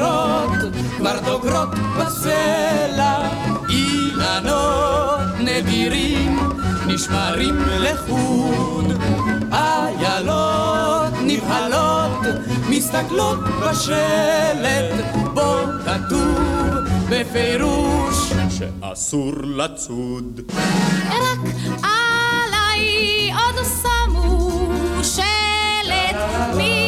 נדירות 0.01 0.73
כבר 0.97 1.19
דוגרות 1.25 1.69
בסלע, 1.99 3.29
אילנות 3.69 5.19
נדירים 5.39 6.39
נשמרים 6.87 7.55
לחוד, 7.79 8.85
איילות 9.51 11.13
נבהלות 11.21 12.25
מסתכלות 12.69 13.39
בשלט, 13.39 15.05
בו 15.33 15.55
כתוב 15.85 16.39
בפירוש 17.09 18.33
שאסור 18.49 19.33
לצוד. 19.43 20.41
רק 21.09 21.53
עליי 21.83 23.31
עוד 23.33 23.65
שמו 23.81 24.49
שלט 25.03 26.15
מסביב, 26.49 26.80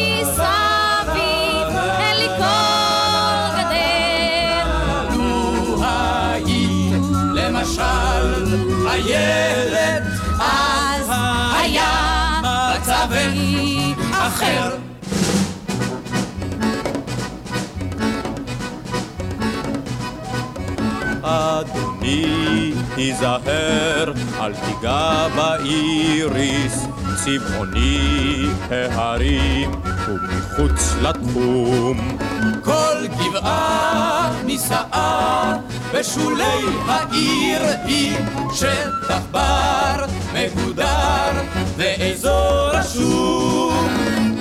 אדוני, 21.24 22.74
תיזהר, 22.96 24.14
אל 24.40 24.54
תיגע 24.54 25.28
באיריס, 25.36 26.86
צבעוני 27.16 28.46
ההרים 28.70 29.72
ומחוץ 30.08 30.94
לתחום. 31.02 32.18
כל 32.64 33.08
גבעה 33.08 34.32
נישאה 34.46 35.56
בשולי 35.94 36.62
העיר 36.88 37.62
היא 37.86 38.18
שטח 38.54 39.22
בר 39.32 40.06
מגודר 40.34 41.32
ואזור 41.78 42.70
רשום. 42.74 43.88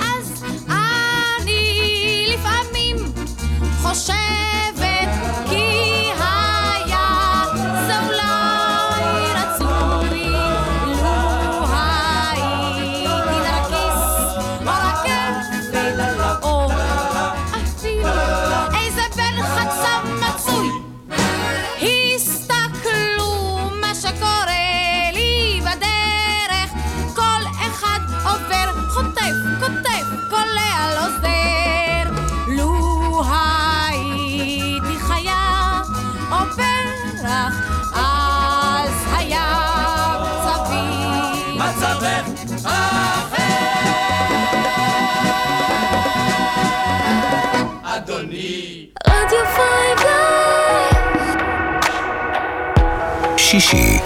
אז 0.01 0.45
אני 0.69 2.27
לפעמים 2.29 2.97
חושבת 3.83 4.42
שישי 53.53 53.99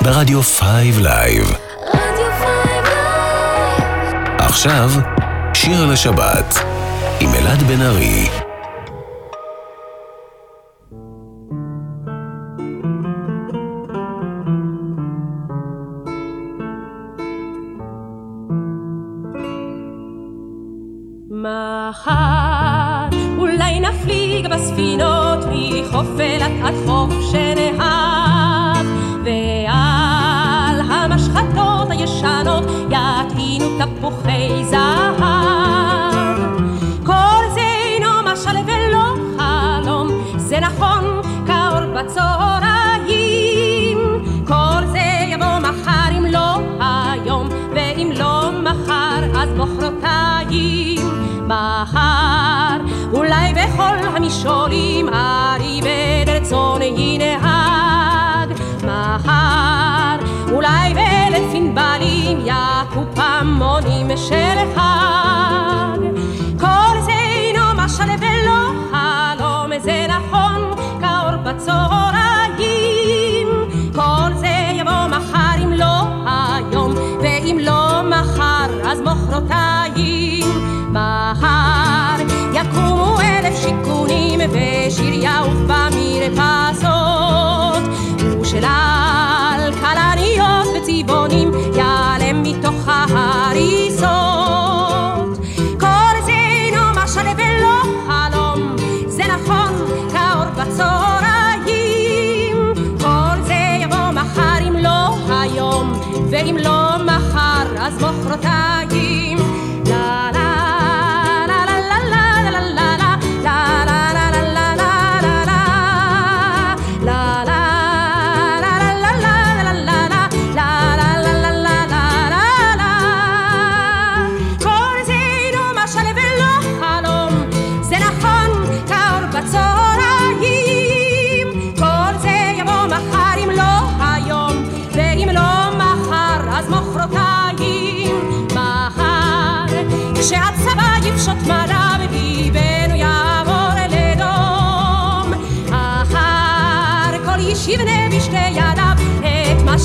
ברדיו 0.00 0.42
Five 0.42 0.98
Live. 0.98 1.52
רדיו 1.94 2.26
Five 2.40 2.84
עכשיו, 4.38 4.90
שיר 5.54 5.86
לשבת 5.86 6.54
עם 7.20 7.34
אלעד 7.34 7.62
בן 7.62 7.82
ארי. 7.82 8.49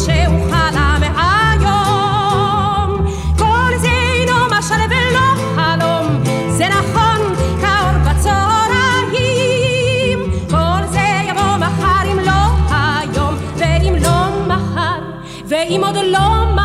את 0.06 0.10
מה 0.10 0.16
שהוא 0.16 0.52
חלם 0.52 1.02
היום 1.18 3.06
כל 3.38 3.78
זה 3.78 3.88
אינו 3.88 4.36
משל 4.52 4.76
ולא 4.90 5.36
חלום 5.56 6.24
זה 6.50 6.68
נכון 6.70 7.36
אם 15.70 15.84
לא 15.84 16.04
לא 16.04 16.12
לא 16.12 16.56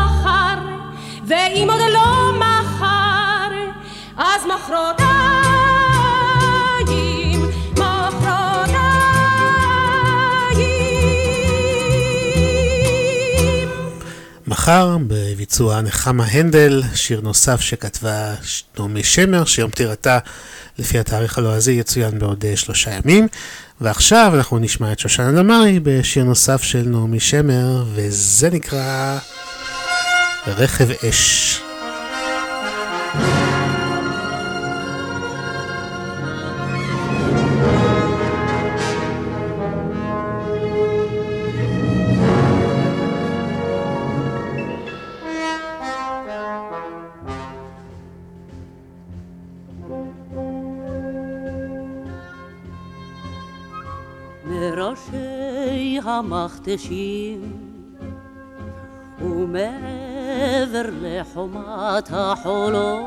עוד 1.69 1.81
לא 1.93 2.31
מחר 2.39 3.51
אז 4.17 4.45
מחרתיים 4.45 5.20
מחר 14.71 14.97
בביצוע 15.07 15.81
נחמה 15.81 16.25
הנדל, 16.25 16.83
שיר 16.95 17.21
נוסף 17.21 17.61
שכתבה 17.61 18.33
נעמי 18.79 19.03
שמר, 19.03 19.45
שיום 19.45 19.71
פטירתה 19.71 20.19
לפי 20.79 20.99
התאריך 20.99 21.37
הלועזי 21.37 21.71
יצוין 21.71 22.19
בעוד 22.19 22.45
אה, 22.45 22.57
שלושה 22.57 22.91
ימים. 22.91 23.27
ועכשיו 23.81 24.31
אנחנו 24.35 24.59
נשמע 24.59 24.91
את 24.91 24.99
שושנה 24.99 25.31
דמארי 25.31 25.79
בשיר 25.83 26.23
נוסף 26.23 26.63
של 26.63 26.83
נעמי 26.85 27.19
שמר, 27.19 27.83
וזה 27.93 28.49
נקרא 28.49 29.17
רכב 30.47 30.87
אש. 31.09 31.61
המכתשים 56.67 57.51
ומעבר 59.21 60.89
לחומת 61.01 62.09
החולות 62.11 63.05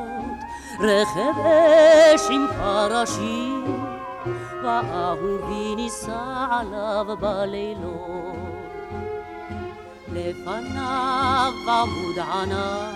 רכב 0.81 1.41
אש 1.41 2.21
עם 2.31 2.47
פרשים 2.57 3.87
ואהובי 4.63 5.75
נישא 5.77 6.47
עליו 6.51 7.17
בלילות. 7.21 8.35
לפניו 10.13 11.53
עמוד 11.69 12.19
ענן 12.19 12.91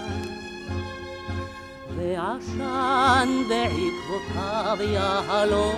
ועשן 1.96 3.28
בעקבותיו 3.48 4.76
יהלום 4.80 5.76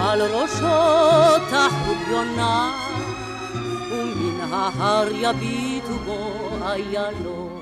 על 0.00 0.22
ראשו 0.22 1.46
תחת 1.50 2.10
יונה 2.10 2.91
ומן 3.92 4.52
ההר 4.52 5.08
יביטו 5.12 5.94
בו 6.04 6.48
איילון 6.66 7.60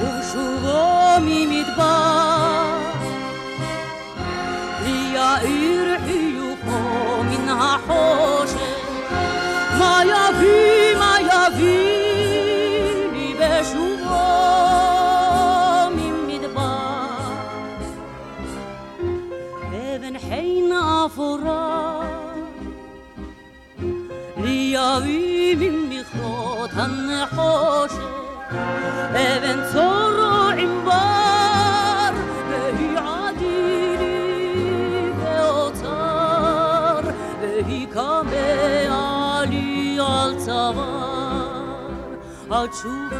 ובשובו 0.00 1.20
ממדבר 1.20 2.86
יאיר 5.16 5.98
חיוכו 6.04 7.22
מן 7.22 7.48
החושך 7.48 8.86
מה 9.78 10.00
יביא, 10.04 10.96
מה 10.98 11.16
יביא 11.20 12.05
طبيب 24.96 25.60
بخوت 25.90 26.70
حوشه 27.36 28.08
ابن 29.14 29.58
صور 29.72 30.18
عمبار 30.58 32.14
بهي 32.50 32.96
عديلي 32.98 34.22
بأوتار 35.18 37.04
بهي 37.42 37.86
كامي 37.86 38.86
علي 38.88 40.00
التوار 40.28 41.46
أشوف 42.50 43.12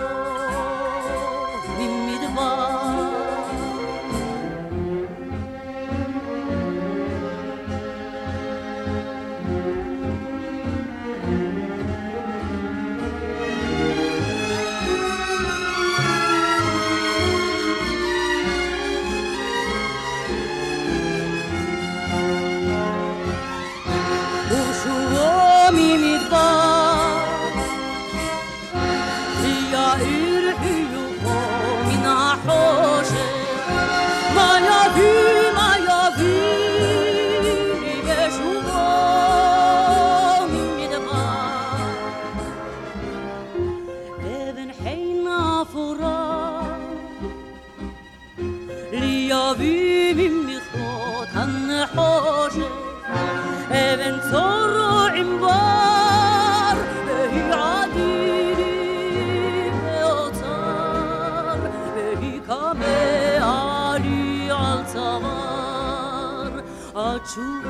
התשובו 67.26 67.68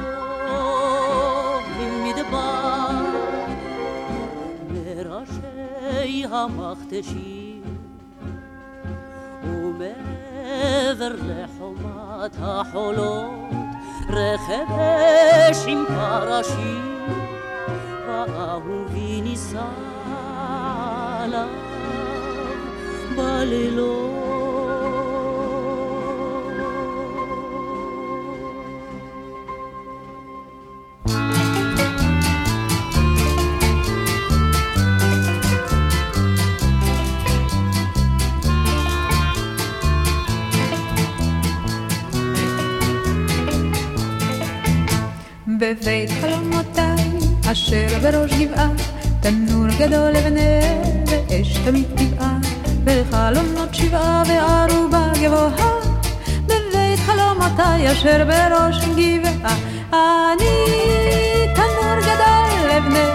ממדבר 1.79 2.89
מראשי 4.69 6.25
המכתשים 6.31 7.63
ומעבר 9.45 11.13
לחומת 11.27 12.37
החולות 12.41 13.31
רכב 14.09 14.73
אש 14.73 15.67
עם 15.67 15.85
פרשים, 15.87 17.07
ואהובי 18.09 19.21
נישא 19.21 19.63
עליו 21.21 21.49
בלילות. 23.17 24.36
בבית 45.67 46.11
חלומותיי, 46.21 47.11
אשר 47.53 47.87
בראש 48.03 48.33
גבעה, 48.33 48.69
תנור 49.21 49.67
גדול 49.79 50.11
לבנה, 50.11 50.51
ואש 51.07 51.59
תמיד 51.59 51.87
טבעה, 51.97 52.39
וחלונות 52.85 53.75
שבעה 53.75 54.23
וערובה 54.29 55.13
גבוהה, 55.23 55.73
בבית 56.45 56.99
חלומותיי, 57.07 57.93
אשר 57.93 58.25
בראש 58.25 58.85
גבעה, 58.85 59.57
אני 59.93 60.55
תנור 61.55 62.01
גדול 62.01 62.71
לבנה, 62.71 63.09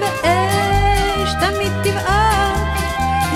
ואש 0.00 1.30
תמיד 1.40 1.72
טבעה, 1.84 2.54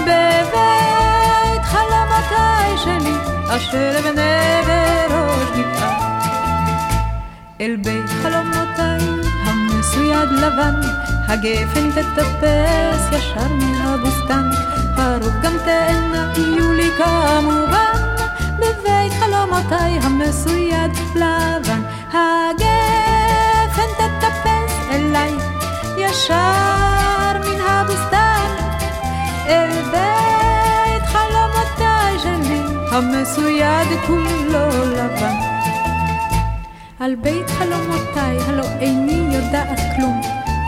בבית 0.02 1.62
חלומותיי 1.64 2.78
שלי, 2.84 3.14
אשר 3.48 4.00
בנה 4.04 4.62
בראש. 4.66 5.19
אל 7.60 7.76
בית 7.76 8.10
חלומותיי 8.22 9.00
המסויד 9.44 10.28
לבן, 10.32 10.74
הגפן 11.28 11.90
תטפס 11.90 13.12
ישר 13.12 13.48
מן 13.48 13.74
הבוסתן, 13.74 14.50
הרוב 14.96 15.32
גם 15.42 15.52
תאנה 15.64 16.32
יהיו 16.36 16.72
לי 16.72 16.90
כמובן, 16.98 18.16
בבית 18.56 19.12
חלומותיי 19.20 19.98
המסויד 20.02 20.90
לבן, 21.14 21.82
הגפן 22.08 23.90
תטפס 23.98 24.74
אליי 24.90 25.32
ישר 25.96 27.32
מן 27.40 27.60
הבוסתן, 27.60 28.54
אל 29.46 29.70
בית 29.90 31.02
חלומותיי 31.06 32.18
שלי 32.18 32.60
המסויד 32.92 33.88
כולו 34.06 34.84
לבן. 34.84 35.59
על 37.00 37.14
בית 37.14 37.50
חלומותיי, 37.50 38.36
הלא 38.46 38.64
איני 38.80 39.36
יודעת 39.36 39.78
כלום, 39.96 40.20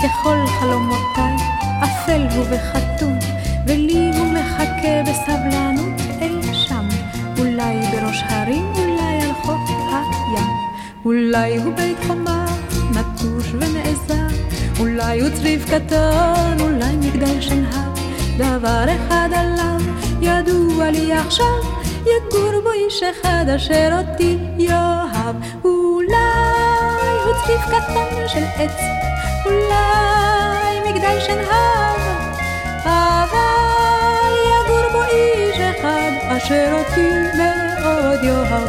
ככל 0.04 0.36
חלומותיי, 0.46 1.36
אפל 1.84 2.26
הוא 2.36 2.44
וחתום, 2.50 3.18
ולי 3.66 4.10
הוא 4.18 4.32
מחכה 4.32 5.02
בסבלנות 5.02 6.00
אי 6.20 6.54
שם, 6.54 6.88
אולי 7.38 7.80
בראש 7.92 8.22
הרים, 8.28 8.72
אולי 8.74 9.22
על 9.22 9.32
חוף 9.42 9.70
הים, 9.90 10.46
אולי 11.04 11.56
הוא 11.56 11.74
בית 11.74 11.96
חומה, 12.06 12.46
נטוש 12.90 13.52
ונעזר, 13.52 14.36
אולי 14.80 15.20
הוא 15.20 15.30
צריף 15.30 15.64
קטן, 15.74 16.56
אולי 16.60 16.96
מגדל 16.96 17.40
שנהר, 17.40 17.92
דבר 18.38 18.84
אחד 18.84 19.28
עליו 19.34 19.80
ידוע 20.20 20.90
לי 20.90 21.12
עכשיו, 21.12 21.82
יגור 22.02 22.60
בו 22.62 22.72
איש 22.72 23.02
אחד 23.02 23.44
אשר 23.56 23.98
אותי 23.98 24.38
יאהב, 24.58 25.36
צריף 27.46 27.64
קטן 27.66 28.28
של 28.28 28.44
עץ, 28.56 28.80
אולי 29.46 30.80
מגדל 30.90 31.20
שנהב, 31.20 32.00
אבל 32.84 34.32
יגור 34.50 34.92
בו 34.92 35.02
איש 35.02 35.60
אחד 35.60 36.10
אשר 36.28 36.72
אותי 36.78 37.10
מאוד 37.36 38.24
יאהב. 38.24 38.68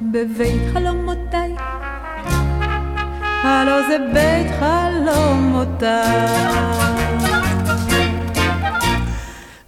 בבית 0.00 0.62
חלומותיי, 0.72 1.54
הלא 3.42 3.88
זה 3.88 3.96
בית 4.14 4.50
חלומותיי. 4.60 5.90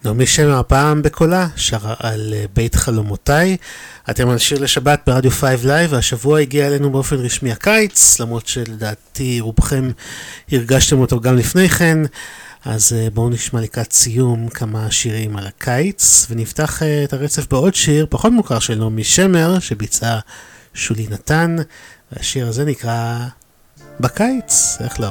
נעמי 0.05 0.27
שמר 0.27 0.59
הפעם 0.59 1.03
בקולה 1.03 1.49
שרה 1.57 1.95
על 1.99 2.35
אה, 2.37 2.45
בית 2.55 2.75
חלומותיי. 2.75 3.57
אתם 4.11 4.29
על 4.29 4.39
שיר 4.39 4.59
לשבת 4.59 5.01
ברדיו 5.07 5.31
5 5.31 5.65
Live 5.65 5.93
והשבוע 5.93 6.41
הגיע 6.41 6.67
אלינו 6.67 6.91
באופן 6.91 7.17
רשמי 7.17 7.53
הקיץ, 7.53 8.21
למרות 8.21 8.47
שלדעתי 8.47 9.41
רובכם 9.41 9.91
הרגשתם 10.53 10.99
אותו 10.99 11.21
גם 11.21 11.37
לפני 11.37 11.69
כן. 11.69 11.99
אז 12.65 12.93
אה, 12.93 13.09
בואו 13.15 13.31
נשמע 13.31 13.61
לקראת 13.61 13.93
סיום 13.93 14.49
כמה 14.49 14.91
שירים 14.91 15.37
על 15.37 15.47
הקיץ, 15.47 16.27
ונפתח 16.31 16.83
אה, 16.83 17.05
את 17.05 17.13
הרצף 17.13 17.47
בעוד 17.51 17.75
שיר 17.75 18.07
פחות 18.11 18.33
מוכר 18.33 18.59
של 18.59 18.75
נעמי 18.75 19.05
שמר, 19.05 19.59
שביצעה 19.59 20.19
שולי 20.75 21.07
נתן, 21.11 21.57
והשיר 22.13 22.49
הזה 22.49 22.65
נקרא 22.65 23.19
בקיץ, 24.01 24.77
איך 24.81 25.01
לא? 25.01 25.11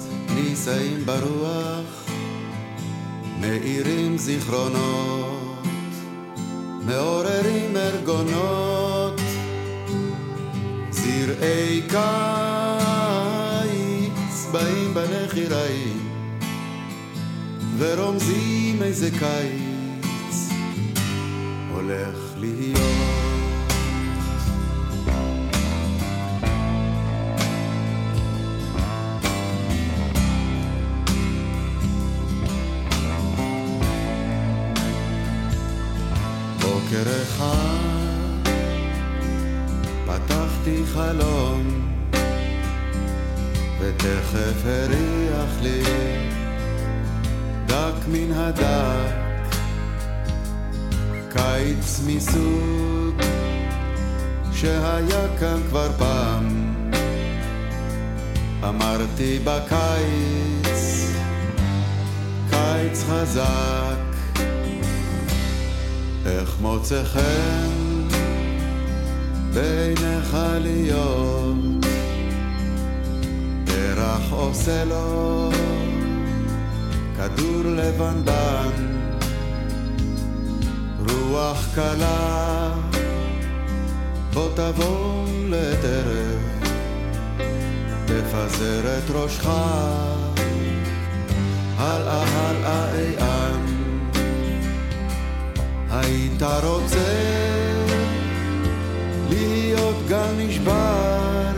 להיות 99.91 100.07
גל 100.07 100.31
נשבר 100.37 101.51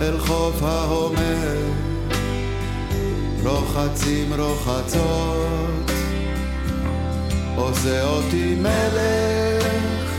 אל 0.00 0.18
חוף 0.18 0.62
ההומר. 0.62 1.58
רוחצים 3.44 4.32
רוחצות 4.32 5.90
עושה 7.56 8.04
אותי 8.04 8.54
מלך 8.54 10.12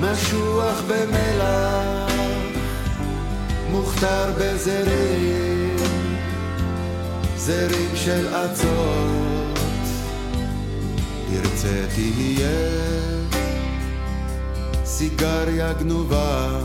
משוח 0.00 0.82
במלח 0.88 2.12
מוכתר 3.70 4.32
בזרים 4.38 5.76
זרים 7.36 7.90
של 7.94 8.34
עצות 8.34 9.88
תרצה 11.30 11.86
תהיה 11.94 13.17
סיגריה 14.98 15.72
גנובה 15.72 16.60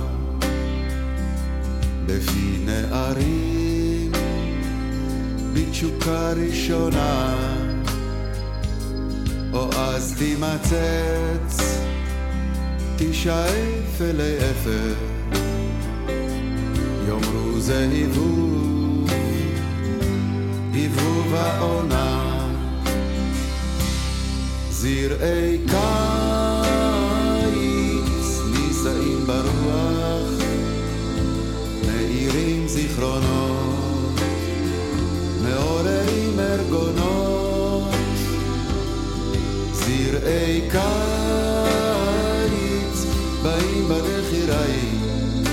בפי 2.06 2.58
נערים 2.66 4.12
בתשוקה 5.54 6.32
ראשונה. 6.32 7.36
או 9.54 9.70
אז 9.74 10.16
תימצץ 10.18 11.78
תשאף 12.98 14.02
אלי 14.02 14.38
אפר 14.38 14.94
יאמרו 17.08 17.60
זה 17.60 17.80
היבוב 17.80 19.10
היבוב 20.74 21.34
העונה. 21.36 22.40
זרעי 24.70 25.58
קיץ 25.68 26.43
זיכרונות, 32.74 34.20
מעוררים 35.44 36.40
ארגונות. 36.40 37.94
זרעי 39.74 40.62
קיץ 40.72 40.82
באים 43.44 43.88
בנחיריים, 43.88 45.44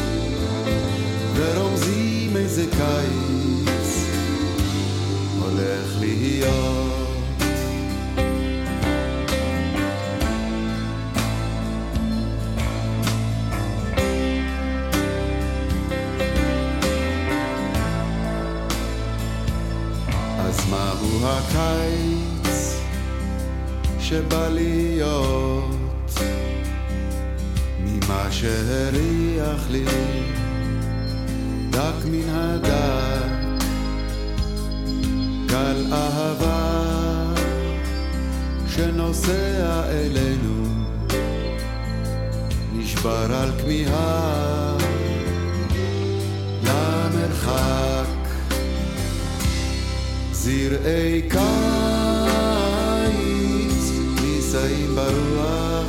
ורומזים 1.35 2.37
איזה 2.37 2.65
קיץ 2.71 4.05
הולך 5.41 5.97
להיות. 6.01 6.90
שבא 24.11 24.49
להיות 24.49 26.21
ממה 27.81 28.27
שהריח 28.31 29.71
לי. 29.71 29.85
דק 31.71 32.05
מן 32.05 32.29
הדק 32.29 33.55
גל 35.47 35.93
אהבה 35.93 37.35
שנוסע 38.69 39.83
אלינו. 39.91 40.65
נשבר 42.73 43.35
על 43.35 43.51
כמיהה 43.63 44.77
למרחק. 46.63 48.07
זרעי 50.33 51.23
קיץ 51.29 51.90
נישאים 54.53 54.95
ברוח 54.97 55.87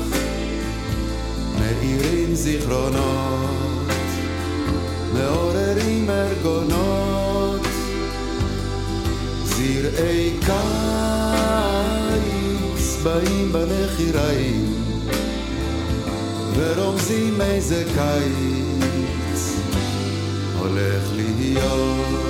מאירים 1.60 2.36
זיכרונות 2.36 3.50
מעוררים 5.14 6.10
ארגונות. 6.10 7.62
זרעי 9.44 10.34
קיץ 10.40 10.58
באים 13.04 13.54
בנחיריים 13.54 14.74
ורומזים 16.56 17.42
איזה 17.42 17.84
קיץ 17.96 19.54
הולך 20.60 21.04
להיות 21.16 22.21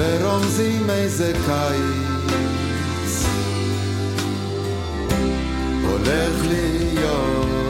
ורומזים 0.00 0.90
איזה 0.90 1.32
קיץ. 1.46 3.24
הולך 5.82 6.46
להיות 6.48 7.69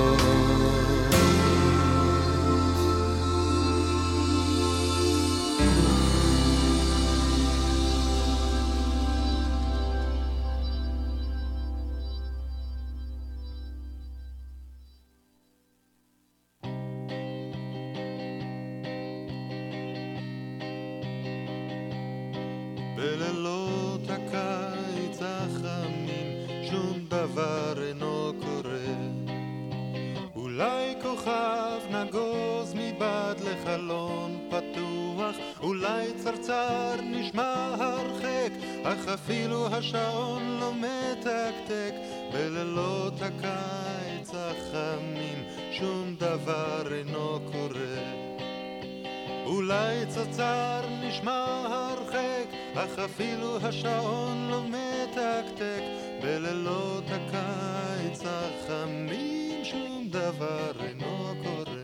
מתקתק. 55.40 55.82
בלילות 56.22 57.04
הקיץ 57.06 58.22
החמים 58.26 59.64
שום 59.64 60.08
דבר 60.10 60.72
אינו 60.80 61.34
קורה. 61.42 61.82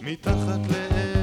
מתחת 0.00 0.60
לעץ 0.70 1.15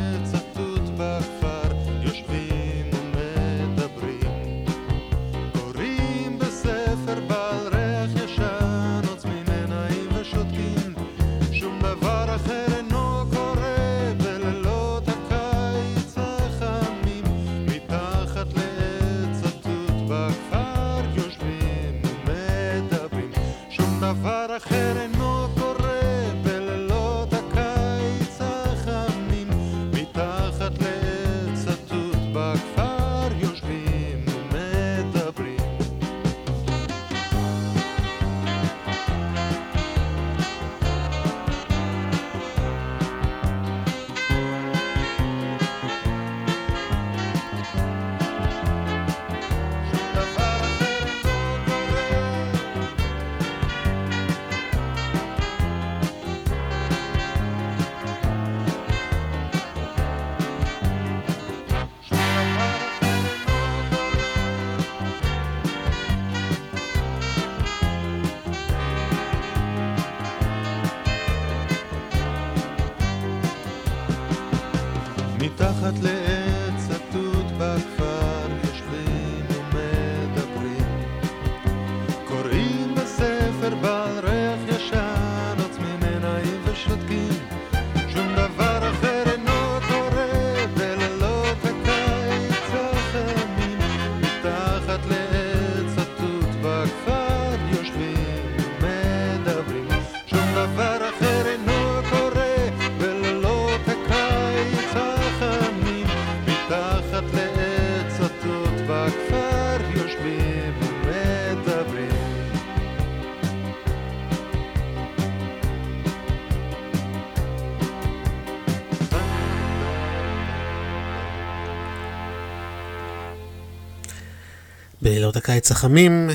בלילות 125.23 125.37
הקיץ 125.37 125.71
החמים, 125.71 126.29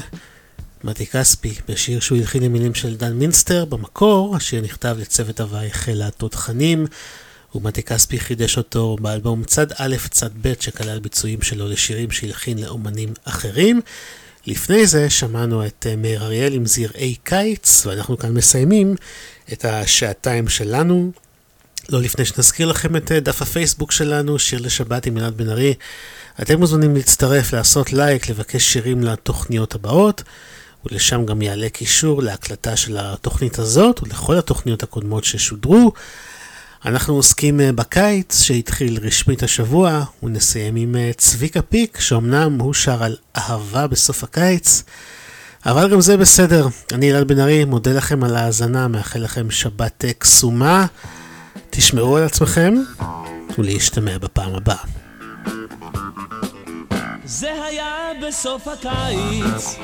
מתי 0.84 1.06
כספי, 1.06 1.54
בשיר 1.68 2.00
שהוא 2.00 2.18
הלחין 2.18 2.42
עם 2.42 2.52
מילים 2.52 2.74
של 2.74 2.96
דן 2.96 3.12
מינסטר, 3.12 3.64
במקור 3.64 4.36
השיר 4.36 4.62
נכתב 4.62 4.96
לצוות 5.00 5.40
הוואי 5.40 5.70
חיל 5.70 6.02
התותחנים, 6.02 6.86
ומתי 7.54 7.82
כספי 7.82 8.18
חידש 8.20 8.56
אותו 8.56 8.96
באלבום 9.00 9.44
צד 9.44 9.66
א' 9.76 9.96
צד 10.10 10.30
ב' 10.42 10.52
שכלל 10.60 10.98
ביצועים 10.98 11.42
שלו 11.42 11.68
לשירים 11.68 12.10
שהלחין 12.10 12.58
לאומנים 12.58 13.12
אחרים. 13.24 13.80
לפני 14.46 14.86
זה 14.86 15.10
שמענו 15.10 15.66
את 15.66 15.86
אה, 15.90 15.96
מאיר 15.96 16.24
אריאל 16.24 16.52
עם 16.52 16.66
זרעי 16.66 17.14
קיץ, 17.24 17.86
ואנחנו 17.86 18.18
כאן 18.18 18.34
מסיימים 18.34 18.94
את 19.52 19.64
השעתיים 19.64 20.48
שלנו. 20.48 21.12
לא 21.88 22.00
לפני 22.00 22.24
שנזכיר 22.24 22.66
לכם 22.66 22.96
את 22.96 23.12
אה, 23.12 23.20
דף 23.20 23.42
הפייסבוק 23.42 23.92
שלנו, 23.92 24.38
שיר 24.38 24.60
לשבת 24.60 25.06
עם 25.06 25.16
עינת 25.16 25.34
בן 25.34 25.48
ארי. 25.48 25.74
אתם 26.42 26.58
מוזמנים 26.58 26.94
להצטרף, 26.94 27.52
לעשות 27.52 27.92
לייק, 27.92 28.28
לבקש 28.28 28.72
שירים 28.72 29.04
לתוכניות 29.04 29.74
הבאות, 29.74 30.22
ולשם 30.84 31.24
גם 31.24 31.42
יעלה 31.42 31.68
קישור 31.68 32.22
להקלטה 32.22 32.76
של 32.76 32.96
התוכנית 33.00 33.58
הזאת, 33.58 34.02
ולכל 34.02 34.38
התוכניות 34.38 34.82
הקודמות 34.82 35.24
ששודרו. 35.24 35.92
אנחנו 36.84 37.14
עוסקים 37.14 37.60
אה, 37.60 37.72
בקיץ 37.72 38.42
שהתחיל 38.42 38.98
רשמית 39.02 39.42
השבוע, 39.42 40.04
ונסיים 40.22 40.76
עם 40.76 40.96
אה, 40.96 41.10
צביקה 41.16 41.62
פיק, 41.62 42.00
שאומנם 42.00 42.60
הוא 42.60 42.74
שר 42.74 43.02
על 43.02 43.16
אהבה 43.36 43.86
בסוף 43.86 44.24
הקיץ, 44.24 44.82
אבל 45.66 45.90
גם 45.90 46.00
זה 46.00 46.16
בסדר. 46.16 46.66
אני 46.92 47.10
אלעד 47.10 47.28
בן 47.28 47.40
ארי, 47.40 47.64
מודה 47.64 47.92
לכם 47.92 48.24
על 48.24 48.36
ההאזנה, 48.36 48.88
מאחל 48.88 49.20
לכם 49.20 49.50
שבת 49.50 50.04
קסומה. 50.18 50.86
תשמעו 51.78 52.16
על 52.16 52.22
עצמכם, 52.22 52.74
ולהשתמע 53.58 54.18
בפעם 54.18 54.54
הבאה. 54.54 54.84
זה 57.24 57.64
היה 57.64 58.10
בסוף 58.28 58.68
הקיץ, 58.68 59.76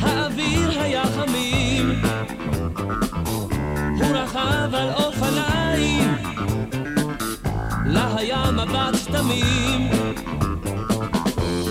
האוויר 0.00 0.80
היה 0.80 1.02
חמים, 1.06 2.02
הוא 3.98 4.16
רכב 4.16 4.74
על 4.74 4.88
אופניים, 4.94 6.16
לה 7.86 8.16
היה 8.16 8.50
מבט 8.50 9.12
תמים, 9.12 9.90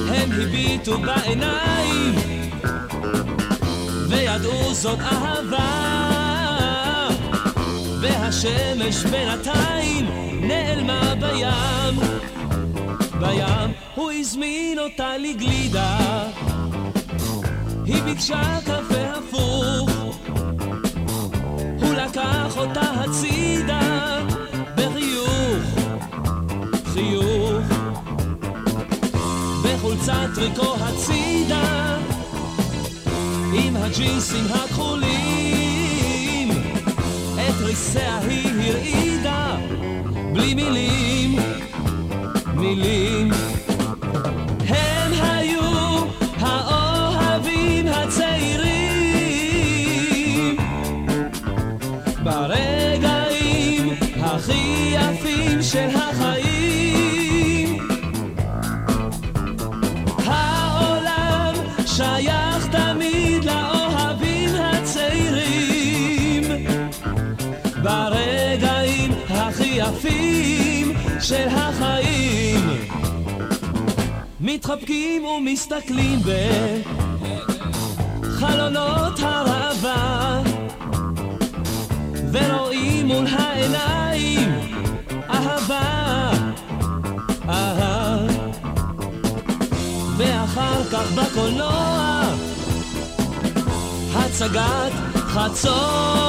הם 0.07 0.31
הביטו 0.31 0.97
בעיניים, 0.97 2.15
וידעו 4.09 4.73
זאת 4.73 4.99
אהבה, 4.99 6.10
והשמש 8.01 9.05
בינתיים 9.05 10.05
נעלמה 10.41 11.13
בים. 11.19 11.99
בים 13.19 13.71
הוא 13.95 14.11
הזמין 14.11 14.79
אותה 14.79 15.17
לגלידה. 15.17 15.97
היא 17.85 18.03
ביקשה 18.03 18.59
קפה 18.61 19.17
הפוך. 19.17 19.89
הוא 21.81 21.93
לקח 21.93 22.57
אותה 22.57 22.81
הצידה 22.81 24.19
בחיוך, 24.75 25.63
חיוך. 26.93 27.65
בחולצת 29.63 30.27
טריקו 30.35 30.75
הצידה 30.79 31.97
עם 33.53 33.75
הג'ינסים 33.75 34.45
הכחולים 34.53 35.10
את 37.71 37.75
ריסיה 37.75 38.19
היא 38.19 38.71
הרעידה 38.71 39.57
בלי 40.33 40.53
מילים 40.53 41.39
מילים. 42.55 43.60
של 71.31 71.47
החיים. 71.47 72.59
מתחבקים 74.39 75.25
ומסתכלים 75.25 76.19
בחלונות 78.21 79.19
הראווה 79.19 80.41
ורואים 82.31 83.05
מול 83.07 83.27
העיניים 83.27 84.49
אהבה, 85.29 86.31
אהה. 87.49 88.27
ואחר 90.17 90.83
כך 90.91 91.11
בקולנוע 91.11 92.23
הצגת 94.15 94.91
חצות 95.15 96.21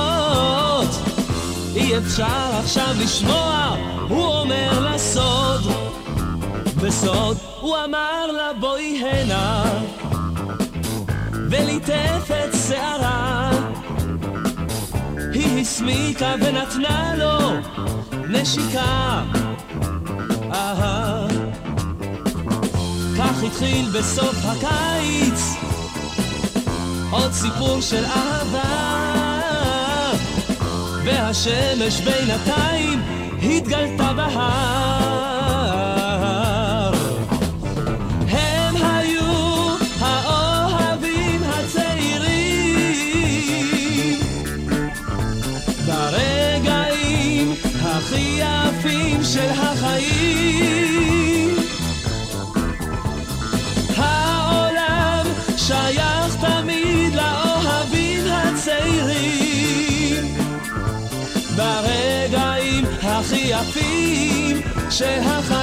אי 1.76 1.98
אפשר 1.98 2.50
עכשיו 2.64 2.94
לשמוע 2.98 3.76
הוא 4.08 4.24
אומר 4.26 4.94
לסוד, 4.94 5.60
בסוד 6.76 7.36
הוא 7.60 7.76
אמר 7.84 8.26
לה 8.32 8.52
בואי 8.60 9.04
הנה 9.04 9.64
וליטף 11.50 12.30
את 12.30 12.56
שערה. 12.68 13.50
היא 15.32 15.60
הסמיקה 15.60 16.34
ונתנה 16.40 17.14
לו 17.16 17.38
נשיקה. 18.28 19.22
אהה. 20.52 21.26
כך 23.18 23.42
התחיל 23.42 23.90
בסוף 23.98 24.36
הקיץ 24.44 25.54
עוד 27.10 27.32
סיפור 27.32 27.80
של 27.80 28.04
אהבה 28.04 28.91
והשמש 31.04 32.00
בינתיים 32.00 33.02
התגלתה 33.42 34.12
בהר. 34.12 35.21
ברגעים 65.00 65.61